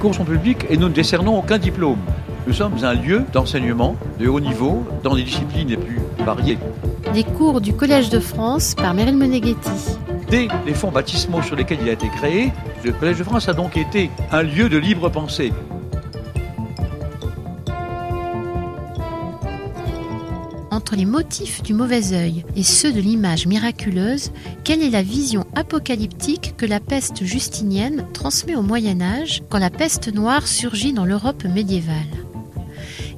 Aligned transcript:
cours 0.00 0.14
sont 0.14 0.24
publics 0.24 0.64
et 0.70 0.78
nous 0.78 0.88
ne 0.88 0.94
décernons 0.94 1.38
aucun 1.38 1.58
diplôme. 1.58 1.98
Nous 2.46 2.54
sommes 2.54 2.72
un 2.82 2.94
lieu 2.94 3.22
d'enseignement 3.34 3.96
de 4.18 4.28
haut 4.28 4.40
niveau 4.40 4.82
dans 5.04 5.14
des 5.14 5.22
disciplines 5.22 5.68
les 5.68 5.76
plus 5.76 6.00
variées. 6.24 6.58
Les 7.14 7.22
cours 7.22 7.60
du 7.60 7.74
Collège 7.74 8.08
de 8.08 8.18
France 8.18 8.74
par 8.74 8.94
Meryl 8.94 9.16
Meneghetti. 9.16 9.98
Dès 10.30 10.48
les 10.66 10.72
fonds 10.72 10.90
baptismaux 10.90 11.42
sur 11.42 11.54
lesquels 11.54 11.80
il 11.82 11.88
a 11.90 11.92
été 11.92 12.08
créé, 12.08 12.50
le 12.82 12.92
Collège 12.92 13.18
de 13.18 13.24
France 13.24 13.48
a 13.48 13.52
donc 13.52 13.76
été 13.76 14.10
un 14.32 14.42
lieu 14.42 14.70
de 14.70 14.78
libre 14.78 15.10
pensée. 15.10 15.52
Les 20.96 21.04
motifs 21.04 21.62
du 21.62 21.72
mauvais 21.72 22.12
œil 22.12 22.44
et 22.56 22.64
ceux 22.64 22.92
de 22.92 23.00
l'image 23.00 23.46
miraculeuse, 23.46 24.32
quelle 24.64 24.82
est 24.82 24.90
la 24.90 25.02
vision 25.02 25.46
apocalyptique 25.54 26.54
que 26.56 26.66
la 26.66 26.80
peste 26.80 27.24
justinienne 27.24 28.04
transmet 28.12 28.56
au 28.56 28.62
Moyen 28.62 29.00
Âge 29.00 29.42
quand 29.48 29.58
la 29.58 29.70
peste 29.70 30.12
noire 30.12 30.48
surgit 30.48 30.92
dans 30.92 31.04
l'Europe 31.04 31.44
médiévale? 31.44 31.94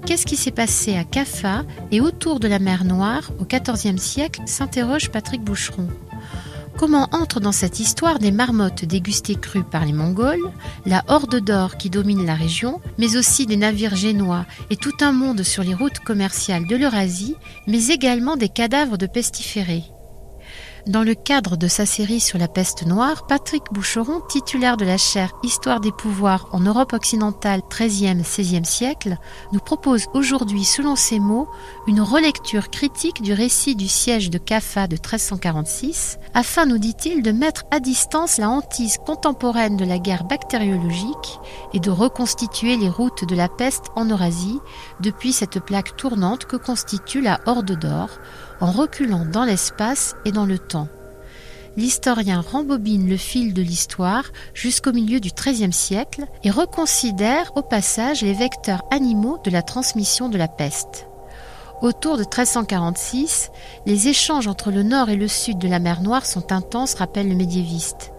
Qu'est-ce 0.05 0.27
qui 0.27 0.37
s'est 0.37 0.51
passé 0.51 0.97
à 0.97 1.05
Caffa 1.05 1.65
et 1.91 2.01
autour 2.01 2.41
de 2.41 2.49
la 2.49 2.59
mer 2.59 2.85
Noire 2.85 3.33
au 3.41 3.47
XIVe 3.47 3.97
siècle? 3.97 4.43
s'interroge 4.45 5.11
Patrick 5.11 5.43
Boucheron. 5.43 5.89
Comment 6.77 7.09
entrent 7.13 7.41
dans 7.41 7.53
cette 7.53 7.81
histoire 7.81 8.19
des 8.19 8.33
marmottes 8.33 8.85
dégustées 8.85 9.37
crues 9.37 9.63
par 9.63 9.85
les 9.85 9.93
Mongols, 9.93 10.51
la 10.87 11.05
horde 11.09 11.41
d'or 11.41 11.77
qui 11.77 11.91
domine 11.91 12.27
la 12.27 12.35
région, 12.35 12.81
mais 12.99 13.17
aussi 13.17 13.47
des 13.47 13.57
navires 13.57 13.95
génois 13.95 14.47
et 14.71 14.77
tout 14.77 14.97
un 15.01 15.13
monde 15.13 15.43
sur 15.43 15.63
les 15.63 15.75
routes 15.75 16.01
commerciales 16.01 16.67
de 16.67 16.77
l'Eurasie, 16.77 17.37
mais 17.67 17.89
également 17.89 18.37
des 18.37 18.49
cadavres 18.49 18.97
de 18.97 19.07
pestiférés? 19.07 19.85
Dans 20.87 21.03
le 21.03 21.15
cadre 21.15 21.57
de 21.57 21.69
sa 21.69 21.87
série 21.87 22.21
sur 22.21 22.39
la 22.39 22.49
peste 22.49 22.87
noire, 22.87 23.27
Patrick 23.27 23.65
Boucheron, 23.73 24.21
titulaire 24.29 24.77
de 24.77 24.85
la 24.85 24.97
chaire 24.97 25.33
Histoire 25.43 25.81
des 25.81 25.93
pouvoirs 25.93 26.49
en 26.53 26.61
Europe 26.61 26.93
occidentale 26.93 27.61
13e-16e 27.71 28.65
siècle, 28.65 29.17
nous 29.53 29.61
propose 29.61 30.07
aujourd'hui, 30.13 30.65
selon 30.65 30.97
ses 30.97 31.21
mots, 31.21 31.49
une 31.87 32.01
relecture 32.01 32.71
critique 32.71 33.23
du 33.23 33.33
récit 33.33 33.77
du 33.77 33.89
siège 33.89 34.31
de 34.31 34.39
Caffa 34.39 34.87
de 34.87 34.95
1346, 34.95 36.19
afin, 36.35 36.67
nous 36.67 36.79
dit-il, 36.79 37.23
de 37.23 37.33
mettre 37.33 37.65
à 37.71 37.81
distance 37.81 38.39
la 38.39 38.49
hantise 38.49 38.99
contemporaine 39.05 39.77
de 39.77 39.85
la 39.85 39.99
guerre 39.99 40.25
bactériologique 40.25 41.39
et 41.73 41.81
de 41.81 41.91
reconstituer 41.91 42.77
les 42.77 42.89
routes 42.89 43.25
de 43.25 43.37
la 43.37 43.49
peste 43.49 43.87
en 43.95 44.07
Eurasie 44.07 44.59
depuis 45.01 45.33
cette 45.33 45.61
plaque 45.61 45.97
tournante 45.97 46.45
que 46.47 46.57
constitue 46.57 47.21
la 47.21 47.41
Horde 47.47 47.79
d'Or, 47.79 48.09
en 48.63 48.71
reculant 48.71 49.27
dans 49.27 49.45
l'espace 49.45 50.15
et 50.25 50.31
dans 50.31 50.47
le 50.47 50.59
temps. 50.59 50.87
L'historien 51.77 52.41
rembobine 52.41 53.09
le 53.09 53.17
fil 53.17 53.55
de 53.55 53.63
l'histoire 53.63 54.25
jusqu'au 54.55 54.93
milieu 54.93 55.19
du 55.19 55.31
XIIIe 55.31 55.73
siècle 55.73 56.27
et 56.45 56.51
reconsidère 56.51 57.51
au 57.57 57.63
passage 57.63 58.23
les 58.23 58.35
vecteurs 58.35 58.85
animaux 58.93 59.39
de 59.45 59.51
la 59.51 59.63
transmission 59.63 60.29
de 60.29 60.39
la 60.39 60.49
peste. 60.49 61.09
Autour 61.81 62.17
de 62.17 62.23
1346, 62.23 63.51
les 63.85 64.07
échanges 64.07 64.47
entre 64.47 64.71
le 64.71 64.85
nord 64.85 65.11
et 65.11 65.17
le 65.17 65.27
sud 65.27 65.59
de 65.59 65.67
la 65.67 65.81
mer 65.81 66.01
Noire 66.01 66.25
sont 66.25 66.53
intenses, 66.53 66.95
rappelle 66.95 67.29
le 67.29 67.35
médiéviste. 67.35 68.12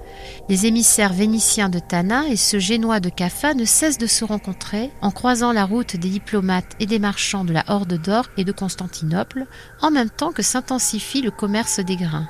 Les 0.49 0.65
émissaires 0.65 1.13
vénitiens 1.13 1.69
de 1.69 1.79
Tana 1.79 2.27
et 2.27 2.35
ceux 2.35 2.59
génois 2.59 2.99
de 2.99 3.09
Caffa 3.09 3.53
ne 3.53 3.65
cessent 3.65 3.97
de 3.97 4.07
se 4.07 4.25
rencontrer 4.25 4.91
en 5.01 5.11
croisant 5.11 5.53
la 5.53 5.65
route 5.65 5.95
des 5.95 6.09
diplomates 6.09 6.75
et 6.79 6.85
des 6.85 6.99
marchands 6.99 7.45
de 7.45 7.53
la 7.53 7.63
Horde 7.67 8.01
d'Or 8.01 8.27
et 8.37 8.43
de 8.43 8.51
Constantinople, 8.51 9.45
en 9.81 9.91
même 9.91 10.09
temps 10.09 10.31
que 10.31 10.43
s'intensifie 10.43 11.21
le 11.21 11.31
commerce 11.31 11.79
des 11.79 11.95
grains. 11.95 12.27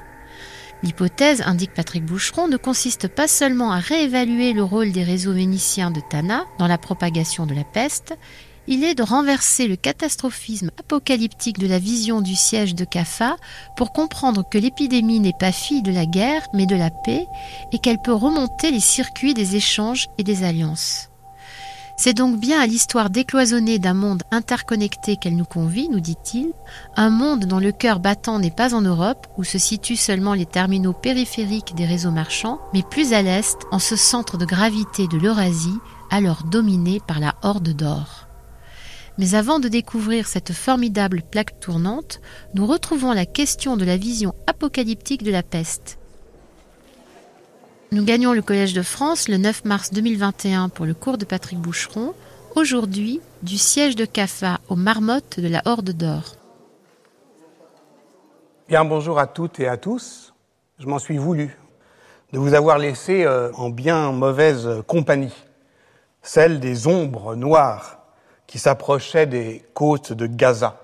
L'hypothèse, 0.84 1.42
indique 1.46 1.74
Patrick 1.74 2.06
Boucheron, 2.06 2.50
ne 2.50 2.58
consiste 2.58 3.08
pas 3.08 3.30
seulement 3.30 3.72
à 3.72 3.80
réévaluer 3.80 4.52
le 4.52 4.64
rôle 4.64 4.92
des 4.92 5.04
réseaux 5.04 5.32
vénitiens 5.32 5.92
de 5.92 6.02
Tana 6.02 6.44
dans 6.60 6.68
la 6.68 6.78
propagation 6.78 7.46
de 7.46 7.56
la 7.56 7.64
peste, 7.64 8.18
il 8.68 8.84
est 8.84 8.96
de 8.96 9.04
renverser 9.04 9.68
le 9.68 9.76
catastrophisme 9.76 10.72
apocalyptique 10.80 11.60
de 11.60 11.68
la 11.68 11.80
vision 11.80 12.22
du 12.22 12.36
siège 12.36 12.76
de 12.76 12.86
Caffa 12.86 13.36
pour 13.76 13.92
comprendre 13.92 14.44
que 14.50 14.58
l'épidémie 14.58 15.20
n'est 15.20 15.34
pas 15.38 15.52
fille 15.52 15.82
de 15.82 15.92
la 15.92 16.06
guerre 16.06 16.48
mais 16.54 16.66
de 16.66 16.76
la 16.76 16.90
paix 16.90 17.26
et 17.72 17.80
qu'elle 17.80 18.02
peut 18.02 18.14
remonter 18.14 18.72
les 18.72 18.80
circuits 18.80 19.34
des 19.34 19.56
échanges 19.56 20.08
et 20.18 20.24
des 20.24 20.44
alliances. 20.44 21.10
C'est 21.96 22.16
donc 22.16 22.40
bien 22.40 22.60
à 22.60 22.66
l'histoire 22.66 23.10
décloisonnée 23.12 23.78
d'un 23.78 23.94
monde 23.94 24.24
interconnecté 24.32 25.16
qu'elle 25.16 25.36
nous 25.36 25.46
convie, 25.46 25.90
nous 25.90 26.00
dit-il, 26.00 26.52
un 26.96 27.12
monde 27.12 27.46
dont 27.46 27.60
le 27.60 27.72
cœur 27.72 28.00
battant 28.00 28.40
n'est 28.40 28.50
pas 28.50 28.74
en 28.74 28.82
Europe, 28.82 29.28
où 29.38 29.44
se 29.44 29.60
situent 29.60 29.96
seulement 29.96 30.34
les 30.34 30.48
terminaux 30.48 30.94
périphériques 30.94 31.76
des 31.76 31.86
réseaux 31.86 32.12
marchands, 32.12 32.60
mais 32.74 32.82
plus 32.82 33.14
à 33.14 33.22
l'est, 33.22 33.58
en 33.72 33.80
ce 33.80 33.96
centre 33.96 34.38
de 34.38 34.46
gravité 34.46 35.08
de 35.08 35.18
l'Eurasie, 35.18 35.78
alors 36.10 36.44
dominé 36.44 37.00
par 37.00 37.20
la 37.20 37.36
Horde 37.44 37.70
d'Or. 37.70 38.23
Mais 39.20 39.36
avant 39.36 39.60
de 39.60 39.68
découvrir 39.68 40.28
cette 40.28 40.54
formidable 40.54 41.22
plaque 41.22 41.60
tournante, 41.60 42.20
nous 42.56 42.66
retrouvons 42.66 43.12
la 43.12 43.26
question 43.26 43.78
de 43.78 43.86
la 43.86 43.98
vision 43.98 44.34
apocalyptique 44.48 45.24
de 45.24 45.32
la 45.32 45.44
peste. 45.44 46.00
Nous 47.92 48.04
gagnons 48.04 48.34
le 48.34 48.42
Collège 48.42 48.74
de 48.74 48.82
France 48.82 49.30
le 49.30 49.38
9 49.38 49.66
mars 49.66 49.92
2021 49.94 50.70
pour 50.70 50.88
le 50.88 50.96
cours 50.96 51.20
de 51.20 51.26
Patrick 51.26 51.60
Boucheron, 51.60 52.16
aujourd'hui 52.56 53.22
du 53.44 53.60
siège 53.60 53.96
de 53.96 54.06
Caffa 54.06 54.60
aux 54.68 54.76
marmottes 54.76 55.40
de 55.40 55.48
la 55.48 55.62
Horde 55.66 55.92
d'Or. 55.92 56.36
Bien, 58.68 58.84
bonjour 58.84 59.20
à 59.20 59.28
toutes 59.28 59.60
et 59.60 59.68
à 59.68 59.78
tous. 59.78 60.34
Je 60.80 60.88
m'en 60.88 60.98
suis 60.98 61.20
voulu 61.20 61.56
de 62.32 62.40
vous 62.40 62.56
avoir 62.56 62.80
laissé 62.80 63.26
euh, 63.26 63.52
en 63.54 63.70
bien 63.70 64.12
mauvaise 64.12 64.68
compagnie, 64.88 65.36
celle 66.24 66.60
des 66.60 66.88
ombres 66.88 67.36
noires 67.36 68.03
qui 68.54 68.60
s'approchaient 68.60 69.26
des 69.26 69.66
côtes 69.74 70.14
de 70.14 70.28
Gaza. 70.28 70.78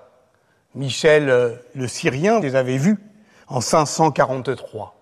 Michel 0.74 1.30
euh, 1.30 1.54
le 1.76 1.86
Syrien 1.86 2.40
les 2.40 2.56
avait 2.56 2.78
vus 2.78 2.98
en 3.46 3.60
543. 3.60 4.96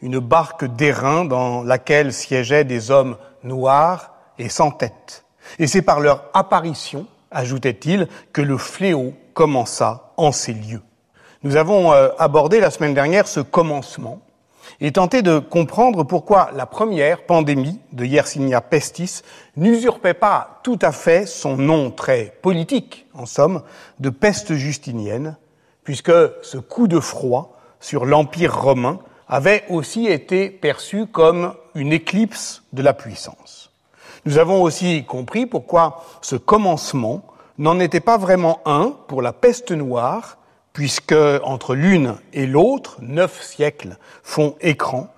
Une 0.00 0.18
barque 0.18 0.64
d'airain 0.64 1.26
dans 1.26 1.62
laquelle 1.62 2.14
siégeaient 2.14 2.64
des 2.64 2.90
hommes 2.90 3.18
noirs 3.42 4.14
et 4.38 4.48
sans 4.48 4.70
tête. 4.70 5.26
Et 5.58 5.66
c'est 5.66 5.82
par 5.82 6.00
leur 6.00 6.30
apparition, 6.32 7.06
ajoutait-il, 7.30 8.08
que 8.32 8.40
le 8.40 8.56
fléau 8.56 9.12
commença 9.34 10.14
en 10.16 10.32
ces 10.32 10.54
lieux. 10.54 10.82
Nous 11.42 11.56
avons 11.56 11.92
euh, 11.92 12.08
abordé 12.18 12.60
la 12.60 12.70
semaine 12.70 12.94
dernière 12.94 13.28
ce 13.28 13.40
commencement 13.40 14.22
et 14.80 14.92
tenté 14.92 15.22
de 15.22 15.38
comprendre 15.38 16.04
pourquoi 16.04 16.50
la 16.54 16.66
première 16.66 17.24
pandémie 17.24 17.80
de 17.92 18.04
Yersinia 18.04 18.60
pestis 18.60 19.22
n'usurpait 19.56 20.14
pas 20.14 20.60
tout 20.62 20.78
à 20.82 20.92
fait 20.92 21.26
son 21.26 21.56
nom 21.56 21.90
très 21.90 22.34
politique, 22.42 23.06
en 23.14 23.26
somme, 23.26 23.62
de 24.00 24.10
peste 24.10 24.54
justinienne, 24.54 25.36
puisque 25.84 26.12
ce 26.42 26.58
coup 26.58 26.88
de 26.88 27.00
froid 27.00 27.56
sur 27.80 28.04
l'Empire 28.04 28.60
romain 28.60 28.98
avait 29.28 29.64
aussi 29.70 30.06
été 30.06 30.50
perçu 30.50 31.06
comme 31.06 31.54
une 31.74 31.92
éclipse 31.92 32.62
de 32.72 32.82
la 32.82 32.92
puissance. 32.92 33.70
Nous 34.24 34.38
avons 34.38 34.62
aussi 34.62 35.04
compris 35.04 35.46
pourquoi 35.46 36.04
ce 36.20 36.36
commencement 36.36 37.22
n'en 37.58 37.80
était 37.80 38.00
pas 38.00 38.18
vraiment 38.18 38.60
un 38.66 38.94
pour 39.06 39.22
la 39.22 39.32
peste 39.32 39.72
noire, 39.72 40.38
puisque 40.76 41.14
entre 41.42 41.74
l'une 41.74 42.16
et 42.34 42.46
l'autre, 42.46 42.98
neuf 43.00 43.42
siècles 43.42 43.96
font 44.22 44.56
écran, 44.60 45.08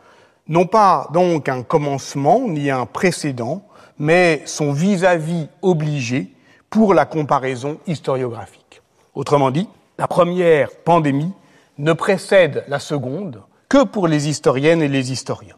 non 0.46 0.66
pas 0.66 1.08
donc 1.12 1.48
un 1.48 1.64
commencement 1.64 2.46
ni 2.46 2.70
un 2.70 2.86
précédent, 2.86 3.66
mais 3.98 4.40
son 4.46 4.70
vis-à-vis 4.70 5.48
obligé 5.60 6.32
pour 6.70 6.94
la 6.94 7.06
comparaison 7.06 7.80
historiographique. 7.88 8.82
Autrement 9.16 9.50
dit, 9.50 9.68
la 9.98 10.06
première 10.06 10.70
pandémie 10.84 11.32
ne 11.78 11.92
précède 11.92 12.64
la 12.68 12.78
seconde 12.78 13.42
que 13.68 13.82
pour 13.82 14.06
les 14.06 14.28
historiennes 14.28 14.80
et 14.80 14.86
les 14.86 15.10
historiens. 15.10 15.56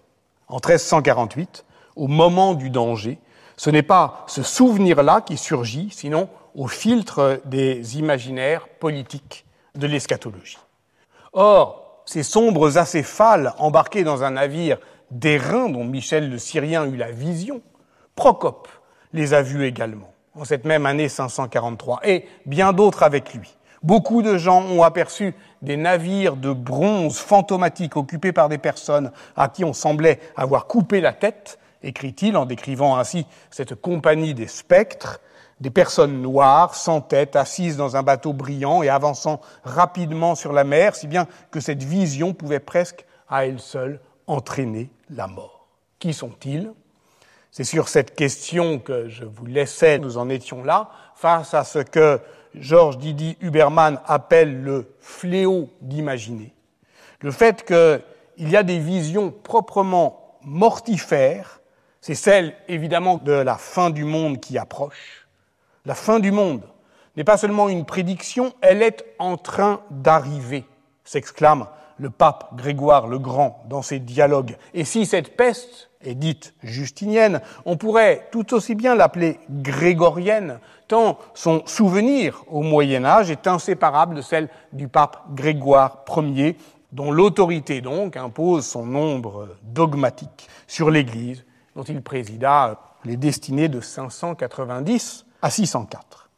En 0.49 0.61
1348, 0.67 1.67
au 1.97 2.07
moment 2.07 2.55
du 2.55 2.71
danger, 2.71 3.19
ce 3.59 3.69
n'est 3.69 3.83
pas 3.83 4.25
ce 4.29 4.43
souvenir-là 4.43 5.21
qui 5.21 5.37
surgit, 5.37 5.91
sinon 5.93 6.31
au 6.55 6.69
filtre 6.69 7.43
des 7.45 7.99
imaginaires 7.99 8.67
politiques 8.67 9.45
de 9.81 9.89
l'eschatologie. 9.89 10.59
Or, 11.33 12.03
ces 12.07 12.23
sombres 12.23 12.79
acéphales 12.79 13.55
embarqués 13.59 14.05
dans 14.05 14.23
un 14.23 14.33
navire 14.33 14.79
d'airain 15.11 15.69
dont 15.69 15.85
Michel 15.85 16.31
le 16.31 16.39
Syrien 16.39 16.87
eut 16.87 16.97
la 16.97 17.11
vision, 17.11 17.63
Procope 18.15 18.69
les 19.13 19.35
a 19.35 19.43
vus 19.43 19.65
également, 19.65 20.13
en 20.35 20.45
cette 20.45 20.65
même 20.65 20.87
année 20.87 21.09
543, 21.09 22.01
et 22.05 22.27
bien 22.47 22.73
d'autres 22.73 23.03
avec 23.03 23.35
lui. 23.35 23.57
Beaucoup 23.83 24.23
de 24.23 24.37
gens 24.37 24.63
ont 24.63 24.83
aperçu 24.83 25.35
des 25.63 25.77
navires 25.77 26.37
de 26.37 26.53
bronze 26.53 27.19
fantomatiques 27.19 27.97
occupés 27.97 28.33
par 28.33 28.49
des 28.49 28.59
personnes 28.59 29.11
à 29.37 29.49
qui 29.49 29.65
on 29.65 29.73
semblait 29.73 30.21
avoir 30.37 30.67
coupé 30.67 31.01
la 31.01 31.13
tête, 31.13 31.59
écrit-il 31.83 32.37
en 32.37 32.45
décrivant 32.45 32.99
ainsi 32.99 33.27
cette 33.51 33.75
compagnie 33.75 34.35
des 34.35 34.49
spectres, 34.49 35.21
des 35.61 35.71
personnes 35.71 36.23
noires, 36.23 36.75
sans 36.75 37.01
tête, 37.01 37.37
assises 37.37 37.77
dans 37.77 37.97
un 37.97 38.03
bateau 38.03 38.33
brillant 38.33 38.83
et 38.83 38.89
avançant 38.89 39.41
rapidement 39.63 40.35
sur 40.35 40.53
la 40.53 40.65
mer, 40.65 40.97
si 40.97 41.07
bien 41.07 41.27
que 41.51 41.61
cette 41.61 41.83
vision 41.83 42.33
pouvait 42.33 42.61
presque, 42.61 43.05
à 43.29 43.47
elle 43.47 43.61
seule, 43.61 44.01
entraîner 44.27 44.91
la 45.11 45.27
mort. 45.27 45.69
Qui 45.99 46.15
sont-ils? 46.15 46.73
C'est 47.51 47.65
sur 47.65 47.89
cette 47.89 48.15
question 48.15 48.79
que 48.79 49.09
je 49.09 49.25
vous 49.25 49.45
laissais, 49.45 49.99
nous 49.99 50.19
en 50.19 50.29
étions 50.29 50.63
là, 50.63 50.91
face 51.15 51.53
à 51.53 51.65
ce 51.65 51.81
que 51.81 52.21
Georges 52.55 52.99
Didi 52.99 53.37
Huberman 53.41 54.01
appelle 54.07 54.63
le 54.63 54.95
fléau 55.01 55.69
d'imaginer. 55.81 56.55
Le 57.21 57.31
fait 57.31 57.65
qu'il 57.65 58.49
y 58.49 58.57
a 58.57 58.63
des 58.63 58.79
visions 58.79 59.31
proprement 59.31 60.39
mortifères, 60.43 61.61
c'est 62.01 62.15
celle 62.15 62.55
évidemment 62.67 63.19
de 63.19 63.33
la 63.33 63.57
fin 63.57 63.91
du 63.91 64.05
monde 64.05 64.41
qui 64.41 64.57
approche. 64.57 65.20
La 65.87 65.95
fin 65.95 66.21
du 66.21 66.31
monde 66.31 66.63
n'est 67.17 67.25
pas 67.25 67.39
seulement 67.39 67.69
une 67.69 67.87
prédiction, 67.87 68.53
elle 68.61 68.83
est 68.83 69.05
en 69.19 69.37
train 69.37 69.81
d'arriver, 69.91 70.65
s'exclame 71.05 71.67
le 71.97 72.11
pape 72.11 72.55
Grégoire 72.57 73.07
le 73.07 73.19
Grand 73.19 73.63
dans 73.69 73.83
ses 73.83 73.99
dialogues. 73.99 74.57
Et 74.75 74.85
si 74.85 75.07
cette 75.07 75.37
peste 75.37 75.91
est 76.03 76.15
dite 76.15 76.55
justinienne, 76.63 77.41
on 77.67 77.77
pourrait 77.77 78.29
tout 78.33 78.55
aussi 78.55 78.75
bien 78.75 78.95
l'appeler 78.95 79.39
grégorienne, 79.51 80.61
tant 80.89 81.19
son 81.35 81.63
souvenir 81.67 82.43
au 82.49 82.63
Moyen 82.63 83.05
Âge 83.05 83.31
est 83.31 83.47
inséparable 83.47 84.17
de 84.17 84.23
celle 84.23 84.49
du 84.73 84.89
pape 84.89 85.23
Grégoire 85.35 86.05
Ier, 86.17 86.57
dont 86.93 87.13
l'autorité 87.13 87.81
donc 87.81 88.17
impose 88.17 88.67
son 88.67 88.85
nombre 88.85 89.57
dogmatique 89.63 90.49
sur 90.67 90.91
l'Église, 90.91 91.45
dont 91.77 91.85
il 91.85 92.03
présida 92.03 92.81
les 93.05 93.17
destinées 93.17 93.69
de 93.69 93.81
590 93.81 95.27
à 95.43 95.51
604. 95.51 96.29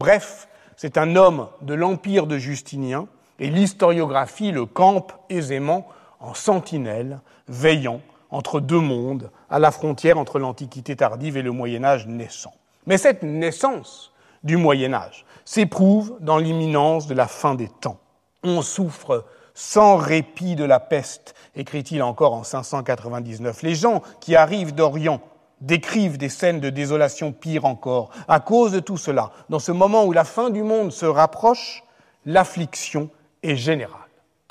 Bref, 0.00 0.48
c'est 0.76 0.96
un 0.96 1.16
homme 1.16 1.48
de 1.62 1.74
l'empire 1.74 2.26
de 2.26 2.38
Justinien, 2.38 3.08
et 3.38 3.50
l'historiographie 3.50 4.52
le 4.52 4.66
campe 4.66 5.12
aisément 5.28 5.86
en 6.20 6.34
sentinelle, 6.34 7.20
veillant 7.48 8.00
entre 8.30 8.60
deux 8.60 8.80
mondes, 8.80 9.30
à 9.50 9.58
la 9.58 9.70
frontière 9.70 10.18
entre 10.18 10.38
l'Antiquité 10.38 10.96
tardive 10.96 11.36
et 11.36 11.42
le 11.42 11.52
Moyen 11.52 11.84
Âge 11.84 12.06
naissant. 12.06 12.54
Mais 12.86 12.98
cette 12.98 13.22
naissance 13.22 14.12
du 14.42 14.56
Moyen 14.56 14.92
Âge 14.92 15.24
s'éprouve 15.44 16.16
dans 16.20 16.38
l'imminence 16.38 17.06
de 17.06 17.14
la 17.14 17.26
fin 17.26 17.54
des 17.54 17.68
temps. 17.68 17.98
On 18.42 18.62
souffre 18.62 19.24
sans 19.54 19.96
répit 19.96 20.54
de 20.54 20.64
la 20.64 20.78
peste, 20.78 21.34
écrit-il 21.56 22.02
encore 22.02 22.34
en 22.34 22.44
599. 22.44 23.62
Les 23.62 23.74
gens 23.74 24.02
qui 24.20 24.36
arrivent 24.36 24.74
d'Orient 24.74 25.20
décrivent 25.60 26.18
des 26.18 26.28
scènes 26.28 26.60
de 26.60 26.70
désolation 26.70 27.32
pire 27.32 27.64
encore. 27.64 28.10
À 28.28 28.40
cause 28.40 28.72
de 28.72 28.80
tout 28.80 28.96
cela, 28.96 29.32
dans 29.48 29.58
ce 29.58 29.72
moment 29.72 30.04
où 30.04 30.12
la 30.12 30.24
fin 30.24 30.50
du 30.50 30.62
monde 30.62 30.92
se 30.92 31.06
rapproche, 31.06 31.82
l'affliction 32.26 33.10
est 33.42 33.56
générale. 33.56 34.00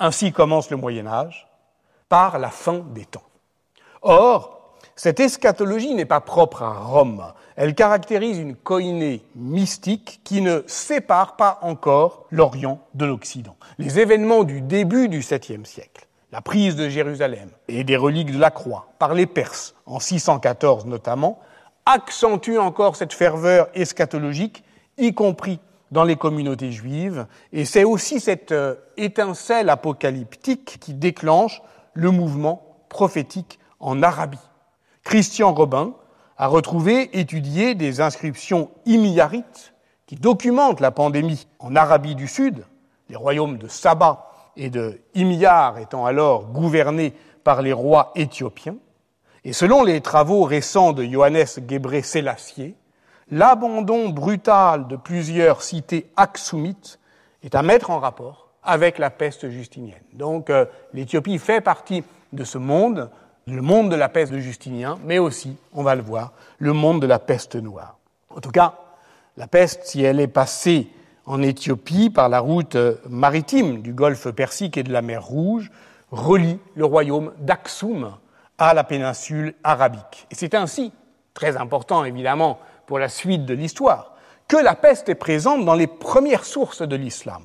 Ainsi 0.00 0.32
commence 0.32 0.70
le 0.70 0.76
Moyen 0.76 1.06
Âge, 1.06 1.48
par 2.08 2.38
la 2.38 2.50
fin 2.50 2.84
des 2.94 3.04
temps. 3.04 3.22
Or, 4.02 4.76
cette 4.98 5.20
eschatologie 5.20 5.94
n'est 5.94 6.04
pas 6.04 6.20
propre 6.20 6.62
à 6.62 6.72
Rome. 6.72 7.32
Elle 7.54 7.76
caractérise 7.76 8.38
une 8.38 8.56
koiné 8.56 9.22
mystique 9.36 10.20
qui 10.24 10.40
ne 10.40 10.64
sépare 10.66 11.36
pas 11.36 11.60
encore 11.62 12.26
l'Orient 12.30 12.80
de 12.94 13.04
l'Occident. 13.04 13.56
Les 13.78 14.00
événements 14.00 14.42
du 14.42 14.60
début 14.60 15.08
du 15.08 15.20
7e 15.20 15.64
siècle, 15.64 16.07
la 16.32 16.40
prise 16.40 16.76
de 16.76 16.88
Jérusalem 16.88 17.50
et 17.68 17.84
des 17.84 17.96
reliques 17.96 18.32
de 18.32 18.38
la 18.38 18.50
croix 18.50 18.88
par 18.98 19.14
les 19.14 19.26
Perses, 19.26 19.74
en 19.86 19.98
614 19.98 20.86
notamment, 20.86 21.40
accentuent 21.86 22.58
encore 22.58 22.96
cette 22.96 23.14
ferveur 23.14 23.68
eschatologique, 23.74 24.62
y 24.98 25.14
compris 25.14 25.60
dans 25.90 26.04
les 26.04 26.16
communautés 26.16 26.70
juives, 26.70 27.26
et 27.52 27.64
c'est 27.64 27.84
aussi 27.84 28.20
cette 28.20 28.52
euh, 28.52 28.74
étincelle 28.98 29.70
apocalyptique 29.70 30.78
qui 30.80 30.92
déclenche 30.92 31.62
le 31.94 32.10
mouvement 32.10 32.76
prophétique 32.90 33.58
en 33.80 34.02
Arabie. 34.02 34.38
Christian 35.02 35.54
Robin 35.54 35.94
a 36.36 36.46
retrouvé, 36.46 37.18
étudié 37.18 37.74
des 37.74 38.02
inscriptions 38.02 38.70
imiarites 38.84 39.72
qui 40.06 40.16
documentent 40.16 40.80
la 40.80 40.90
pandémie 40.90 41.46
en 41.58 41.74
Arabie 41.74 42.14
du 42.14 42.28
Sud, 42.28 42.64
les 43.08 43.16
royaumes 43.16 43.56
de 43.56 43.68
Saba 43.68 44.27
et 44.58 44.68
de 44.68 45.00
Imyar 45.14 45.78
étant 45.78 46.04
alors 46.04 46.46
gouvernés 46.46 47.14
par 47.44 47.62
les 47.62 47.72
rois 47.72 48.12
éthiopiens. 48.14 48.76
Et 49.44 49.54
selon 49.54 49.82
les 49.84 50.02
travaux 50.02 50.42
récents 50.42 50.92
de 50.92 51.04
Johannes 51.04 51.46
Gebré 51.66 52.02
Sélassié, 52.02 52.74
l'abandon 53.30 54.10
brutal 54.10 54.88
de 54.88 54.96
plusieurs 54.96 55.62
cités 55.62 56.10
aksumites 56.16 56.98
est 57.42 57.54
à 57.54 57.62
mettre 57.62 57.90
en 57.90 58.00
rapport 58.00 58.50
avec 58.62 58.98
la 58.98 59.08
peste 59.08 59.48
justinienne. 59.48 60.02
Donc 60.12 60.50
euh, 60.50 60.66
l'Éthiopie 60.92 61.38
fait 61.38 61.62
partie 61.62 62.04
de 62.32 62.44
ce 62.44 62.58
monde 62.58 63.08
le 63.54 63.62
monde 63.62 63.90
de 63.90 63.96
la 63.96 64.08
peste 64.08 64.32
de 64.32 64.38
Justinien, 64.38 64.98
mais 65.04 65.18
aussi, 65.18 65.56
on 65.72 65.82
va 65.82 65.94
le 65.94 66.02
voir, 66.02 66.32
le 66.58 66.72
monde 66.72 67.00
de 67.00 67.06
la 67.06 67.18
peste 67.18 67.56
noire. 67.56 67.96
En 68.28 68.40
tout 68.40 68.50
cas, 68.50 68.74
la 69.36 69.46
peste, 69.46 69.84
si 69.84 70.02
elle 70.02 70.20
est 70.20 70.28
passée 70.28 70.88
en 71.28 71.42
Éthiopie 71.42 72.08
par 72.08 72.30
la 72.30 72.40
route 72.40 72.76
maritime 73.08 73.82
du 73.82 73.92
golfe 73.92 74.30
Persique 74.30 74.78
et 74.78 74.82
de 74.82 74.92
la 74.92 75.02
mer 75.02 75.22
Rouge, 75.22 75.70
relie 76.10 76.58
le 76.74 76.86
royaume 76.86 77.32
d'Aksum 77.38 78.14
à 78.56 78.72
la 78.72 78.82
péninsule 78.82 79.54
arabique. 79.62 80.26
Et 80.30 80.34
c'est 80.34 80.54
ainsi, 80.54 80.90
très 81.34 81.58
important 81.58 82.04
évidemment 82.06 82.58
pour 82.86 82.98
la 82.98 83.10
suite 83.10 83.44
de 83.44 83.52
l'histoire, 83.52 84.14
que 84.48 84.56
la 84.56 84.74
peste 84.74 85.10
est 85.10 85.14
présente 85.14 85.66
dans 85.66 85.74
les 85.74 85.86
premières 85.86 86.46
sources 86.46 86.80
de 86.80 86.96
l'islam. 86.96 87.42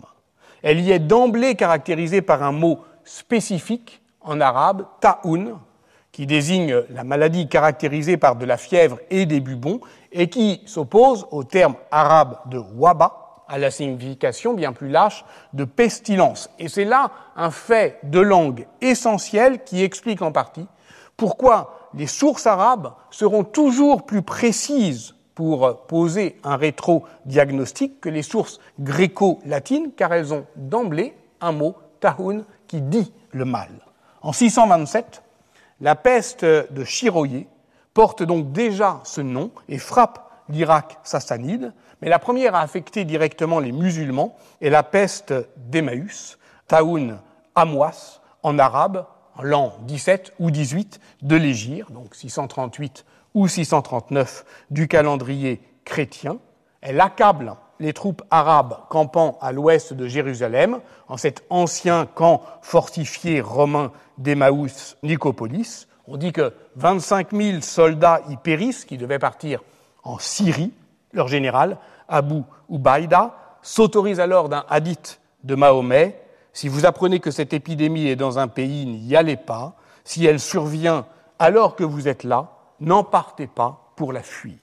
Elle 0.61 0.79
y 0.79 0.91
est 0.93 0.99
d'emblée 0.99 1.55
caractérisée 1.55 2.21
par 2.21 2.41
un 2.41 2.53
mot 2.53 2.79
spécifique 3.03 4.01
en 4.21 4.39
arabe, 4.39 4.85
ta'un, 5.01 5.59
qui 6.13 6.25
désigne 6.25 6.83
la 6.89 7.03
maladie 7.03 7.49
caractérisée 7.49 8.15
par 8.15 8.37
de 8.37 8.45
la 8.45 8.55
fièvre 8.55 8.99
et 9.09 9.25
des 9.25 9.41
bubons, 9.41 9.81
et 10.13 10.29
qui 10.29 10.61
s'oppose 10.65 11.27
au 11.31 11.43
terme 11.43 11.75
arabe 11.91 12.37
de 12.45 12.59
waba, 12.59 13.22
à 13.47 13.57
la 13.57 13.71
signification 13.71 14.53
bien 14.53 14.73
plus 14.73 14.89
lâche 14.89 15.25
de 15.53 15.65
pestilence. 15.65 16.49
Et 16.59 16.67
c'est 16.67 16.85
là 16.85 17.11
un 17.35 17.51
fait 17.51 17.99
de 18.03 18.19
langue 18.19 18.67
essentiel 18.81 19.63
qui 19.63 19.83
explique 19.83 20.21
en 20.21 20.31
partie 20.31 20.67
pourquoi 21.17 21.89
les 21.93 22.07
sources 22.07 22.47
arabes 22.47 22.93
seront 23.11 23.43
toujours 23.43 24.05
plus 24.05 24.21
précises 24.21 25.15
pour 25.35 25.85
poser 25.85 26.39
un 26.43 26.57
rétro-diagnostic 26.57 27.99
que 28.01 28.09
les 28.09 28.21
sources 28.21 28.59
gréco-latines, 28.79 29.91
car 29.95 30.13
elles 30.13 30.33
ont 30.33 30.45
d'emblée 30.55 31.15
un 31.41 31.51
mot, 31.51 31.75
tahoun, 31.99 32.45
qui 32.67 32.81
dit 32.81 33.11
le 33.31 33.45
mal. 33.45 33.69
En 34.21 34.31
627, 34.31 35.23
la 35.81 35.95
peste 35.95 36.45
de 36.45 36.83
Chiroyé 36.83 37.47
porte 37.93 38.23
donc 38.23 38.51
déjà 38.51 39.01
ce 39.03 39.21
nom 39.21 39.51
et 39.67 39.77
frappe 39.77 40.31
l'Irak 40.49 40.99
sassanide, 41.03 41.73
mais 42.01 42.09
la 42.09 42.19
première 42.19 42.55
à 42.55 42.61
affecter 42.61 43.05
directement 43.05 43.59
les 43.59 43.71
musulmans 43.71 44.35
est 44.61 44.69
la 44.69 44.83
peste 44.83 45.33
d'Emmaüs, 45.57 46.37
Taoun 46.67 47.19
Amwas, 47.55 48.21
en 48.43 48.59
arabe, 48.59 49.05
l'an 49.41 49.73
17 49.81 50.33
ou 50.39 50.51
18 50.51 50.99
de 51.21 51.35
l'Égir, 51.35 51.89
donc 51.91 52.15
638 52.15 53.05
ou 53.33 53.47
639 53.47 54.45
du 54.69 54.87
calendrier 54.87 55.61
chrétien. 55.85 56.37
Elle 56.81 56.99
accable 56.99 57.55
les 57.79 57.93
troupes 57.93 58.23
arabes 58.29 58.77
campant 58.89 59.37
à 59.41 59.51
l'ouest 59.51 59.93
de 59.93 60.07
Jérusalem, 60.07 60.79
en 61.07 61.17
cet 61.17 61.43
ancien 61.49 62.05
camp 62.05 62.41
fortifié 62.61 63.41
romain 63.41 63.91
d'Emmaüs 64.17 64.97
Nicopolis. 65.03 65.87
On 66.07 66.17
dit 66.17 66.33
que 66.33 66.53
25 66.75 67.31
000 67.33 67.61
soldats 67.61 68.21
y 68.29 68.37
périssent, 68.37 68.85
qui 68.85 68.97
devaient 68.97 69.19
partir 69.19 69.61
en 70.03 70.19
Syrie. 70.19 70.71
Leur 71.11 71.27
général, 71.27 71.77
Abu 72.07 72.41
Ubaïda, 72.69 73.35
s'autorise 73.61 74.19
alors 74.19 74.49
d'un 74.49 74.65
hadith 74.69 75.19
de 75.43 75.55
Mahomet 75.55 76.21
Si 76.53 76.67
vous 76.67 76.85
apprenez 76.85 77.19
que 77.19 77.31
cette 77.31 77.53
épidémie 77.53 78.07
est 78.07 78.15
dans 78.15 78.39
un 78.39 78.47
pays, 78.47 78.85
n'y 78.85 79.15
allez 79.15 79.37
pas. 79.37 79.75
Si 80.03 80.25
elle 80.25 80.39
survient 80.39 81.05
alors 81.39 81.75
que 81.75 81.83
vous 81.83 82.07
êtes 82.07 82.23
là, 82.23 82.51
n'en 82.79 83.03
partez 83.03 83.47
pas 83.47 83.93
pour 83.95 84.13
la 84.13 84.21
fuir. 84.21 84.59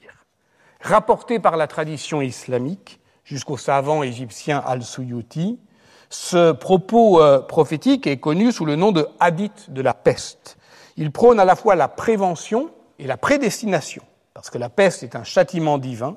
Rapporté 0.80 1.38
par 1.38 1.56
la 1.56 1.66
tradition 1.66 2.22
islamique 2.22 3.00
jusqu'au 3.24 3.56
savant 3.56 4.02
égyptien 4.02 4.62
Al-Suyuti, 4.64 5.58
ce 6.08 6.52
propos 6.52 7.22
euh, 7.22 7.40
prophétique 7.40 8.06
est 8.06 8.18
connu 8.18 8.50
sous 8.50 8.64
le 8.64 8.76
nom 8.76 8.90
de 8.90 9.06
hadith 9.20 9.70
de 9.70 9.80
la 9.80 9.94
peste. 9.94 10.58
Il 10.96 11.12
prône 11.12 11.38
à 11.38 11.44
la 11.44 11.54
fois 11.54 11.76
la 11.76 11.86
prévention 11.86 12.70
et 12.98 13.06
la 13.06 13.16
prédestination, 13.16 14.02
parce 14.40 14.48
que 14.48 14.56
la 14.56 14.70
peste 14.70 15.02
est 15.02 15.16
un 15.16 15.22
châtiment 15.22 15.76
divin, 15.76 16.16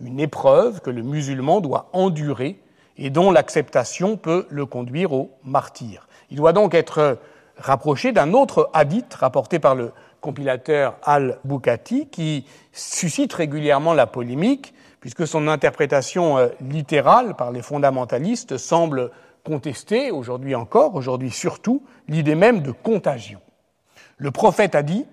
une 0.00 0.20
épreuve 0.20 0.80
que 0.80 0.90
le 0.90 1.02
musulman 1.02 1.60
doit 1.60 1.90
endurer 1.92 2.62
et 2.96 3.10
dont 3.10 3.32
l'acceptation 3.32 4.16
peut 4.16 4.46
le 4.48 4.64
conduire 4.64 5.12
au 5.12 5.32
martyr. 5.42 6.06
Il 6.30 6.36
doit 6.36 6.52
donc 6.52 6.72
être 6.72 7.18
rapproché 7.56 8.12
d'un 8.12 8.32
autre 8.32 8.70
hadith 8.74 9.12
rapporté 9.14 9.58
par 9.58 9.74
le 9.74 9.90
compilateur 10.20 10.96
Al-Bukhati 11.02 12.06
qui 12.06 12.46
suscite 12.70 13.32
régulièrement 13.32 13.92
la 13.92 14.06
polémique 14.06 14.72
puisque 15.00 15.26
son 15.26 15.48
interprétation 15.48 16.38
euh, 16.38 16.50
littérale 16.60 17.34
par 17.34 17.50
les 17.50 17.60
fondamentalistes 17.60 18.56
semble 18.56 19.10
contester, 19.42 20.12
aujourd'hui 20.12 20.54
encore, 20.54 20.94
aujourd'hui 20.94 21.32
surtout, 21.32 21.82
l'idée 22.06 22.36
même 22.36 22.60
de 22.60 22.70
contagion. 22.70 23.40
Le 24.16 24.30
prophète 24.30 24.76
a 24.76 24.84
dit 24.84 25.06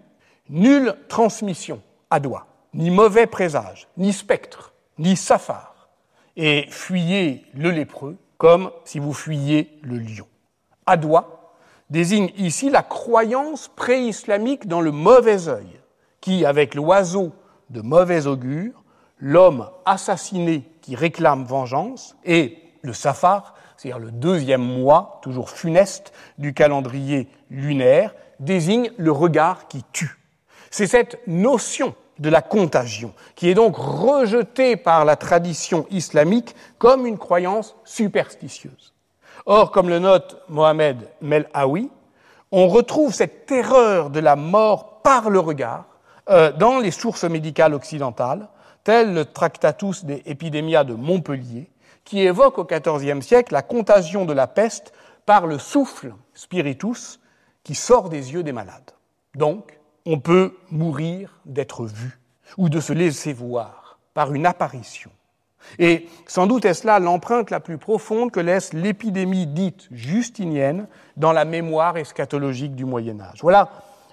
Nulle 0.48 0.96
transmission 1.08 1.82
Adoua, 2.12 2.46
ni 2.74 2.90
mauvais 2.90 3.28
présage, 3.28 3.88
ni 3.98 4.14
spectre, 4.14 4.74
ni 4.98 5.16
safar, 5.16 5.90
et 6.38 6.66
fuyez 6.70 7.46
le 7.54 7.72
lépreux 7.72 8.18
comme 8.38 8.72
si 8.86 9.00
vous 9.00 9.14
fuyiez 9.14 9.78
le 9.84 9.98
lion. 9.98 10.28
Adoua 10.86 11.54
désigne 11.90 12.32
ici 12.38 12.70
la 12.70 12.82
croyance 12.82 13.68
pré-islamique 13.68 14.68
dans 14.68 14.82
le 14.82 14.92
mauvais 14.92 15.48
œil, 15.48 15.80
qui, 16.22 16.46
avec 16.46 16.74
l'oiseau 16.74 17.34
de 17.70 17.82
mauvais 17.82 18.28
augure, 18.28 18.84
l'homme 19.20 19.70
assassiné 19.86 20.64
qui 20.82 20.96
réclame 20.96 21.44
vengeance, 21.44 22.16
et 22.24 22.58
le 22.82 22.94
safar, 22.94 23.56
c'est-à-dire 23.78 24.00
le 24.00 24.12
deuxième 24.12 24.64
mois, 24.64 25.20
toujours 25.22 25.50
funeste, 25.50 26.14
du 26.38 26.54
calendrier 26.54 27.28
lunaire, 27.50 28.16
désigne 28.40 28.92
le 28.98 29.12
regard 29.12 29.68
qui 29.68 29.84
tue. 29.92 30.18
C'est 30.72 30.88
cette 30.88 31.20
notion 31.28 31.94
de 32.22 32.30
la 32.30 32.42
contagion 32.42 33.14
qui 33.36 33.50
est 33.50 33.56
donc 33.56 33.76
rejetée 33.76 34.78
par 34.78 35.04
la 35.06 35.16
tradition 35.16 35.86
islamique 35.90 36.56
comme 36.78 37.06
une 37.06 37.18
croyance 37.18 37.76
superstitieuse. 37.84 38.94
Or, 39.48 39.72
comme 39.72 39.90
le 39.90 40.00
note 40.00 40.38
Mohamed 40.48 41.10
Melhaoui, 41.22 41.90
on 42.52 42.68
retrouve 42.68 43.14
cette 43.14 43.48
terreur 43.48 44.12
de 44.12 44.20
la 44.20 44.36
mort 44.36 45.02
par 45.02 45.32
le 45.32 45.40
regard 45.40 45.86
euh, 46.30 46.52
dans 46.52 46.80
les 46.80 46.92
sources 46.92 47.24
médicales 47.24 47.74
occidentales, 47.74 48.48
telles 48.84 49.14
le 49.14 49.26
Tractatus 49.26 50.06
de 50.06 50.22
Epidemia 50.26 50.84
de 50.84 50.94
Montpellier, 50.94 51.72
qui 52.06 52.22
évoque 52.22 52.60
au 52.60 52.66
XIVe 52.66 53.22
siècle 53.22 53.54
la 53.54 53.64
contagion 53.64 54.26
de 54.26 54.34
la 54.34 54.46
peste 54.46 54.94
par 55.26 55.48
le 55.48 55.58
souffle 55.58 56.14
spiritus 56.36 57.20
qui 57.64 57.74
sort 57.74 58.10
des 58.10 58.34
yeux 58.34 58.44
des 58.44 58.52
malades. 58.52 58.92
Donc, 59.36 59.80
on 60.06 60.20
peut 60.20 60.56
mourir 60.70 61.40
d'être 61.46 61.86
vu 61.86 62.20
ou 62.58 62.70
de 62.70 62.80
se 62.80 62.94
laisser 62.94 63.34
voir 63.34 64.00
par 64.14 64.34
une 64.34 64.46
apparition. 64.46 65.12
Et 65.80 66.08
sans 66.28 66.48
doute 66.48 66.66
est-ce 66.66 66.88
là 66.88 67.00
l'empreinte 67.00 67.52
la 67.52 67.60
plus 67.60 67.78
profonde 67.78 68.32
que 68.32 68.40
laisse 68.40 68.74
l'épidémie 68.74 69.48
dite 69.48 69.88
justinienne 69.92 70.88
dans 71.18 71.32
la 71.32 71.46
mémoire 71.46 71.98
eschatologique 71.98 72.76
du 72.76 72.86
Moyen 72.86 73.20
Âge. 73.22 73.40
Voilà 73.42 73.70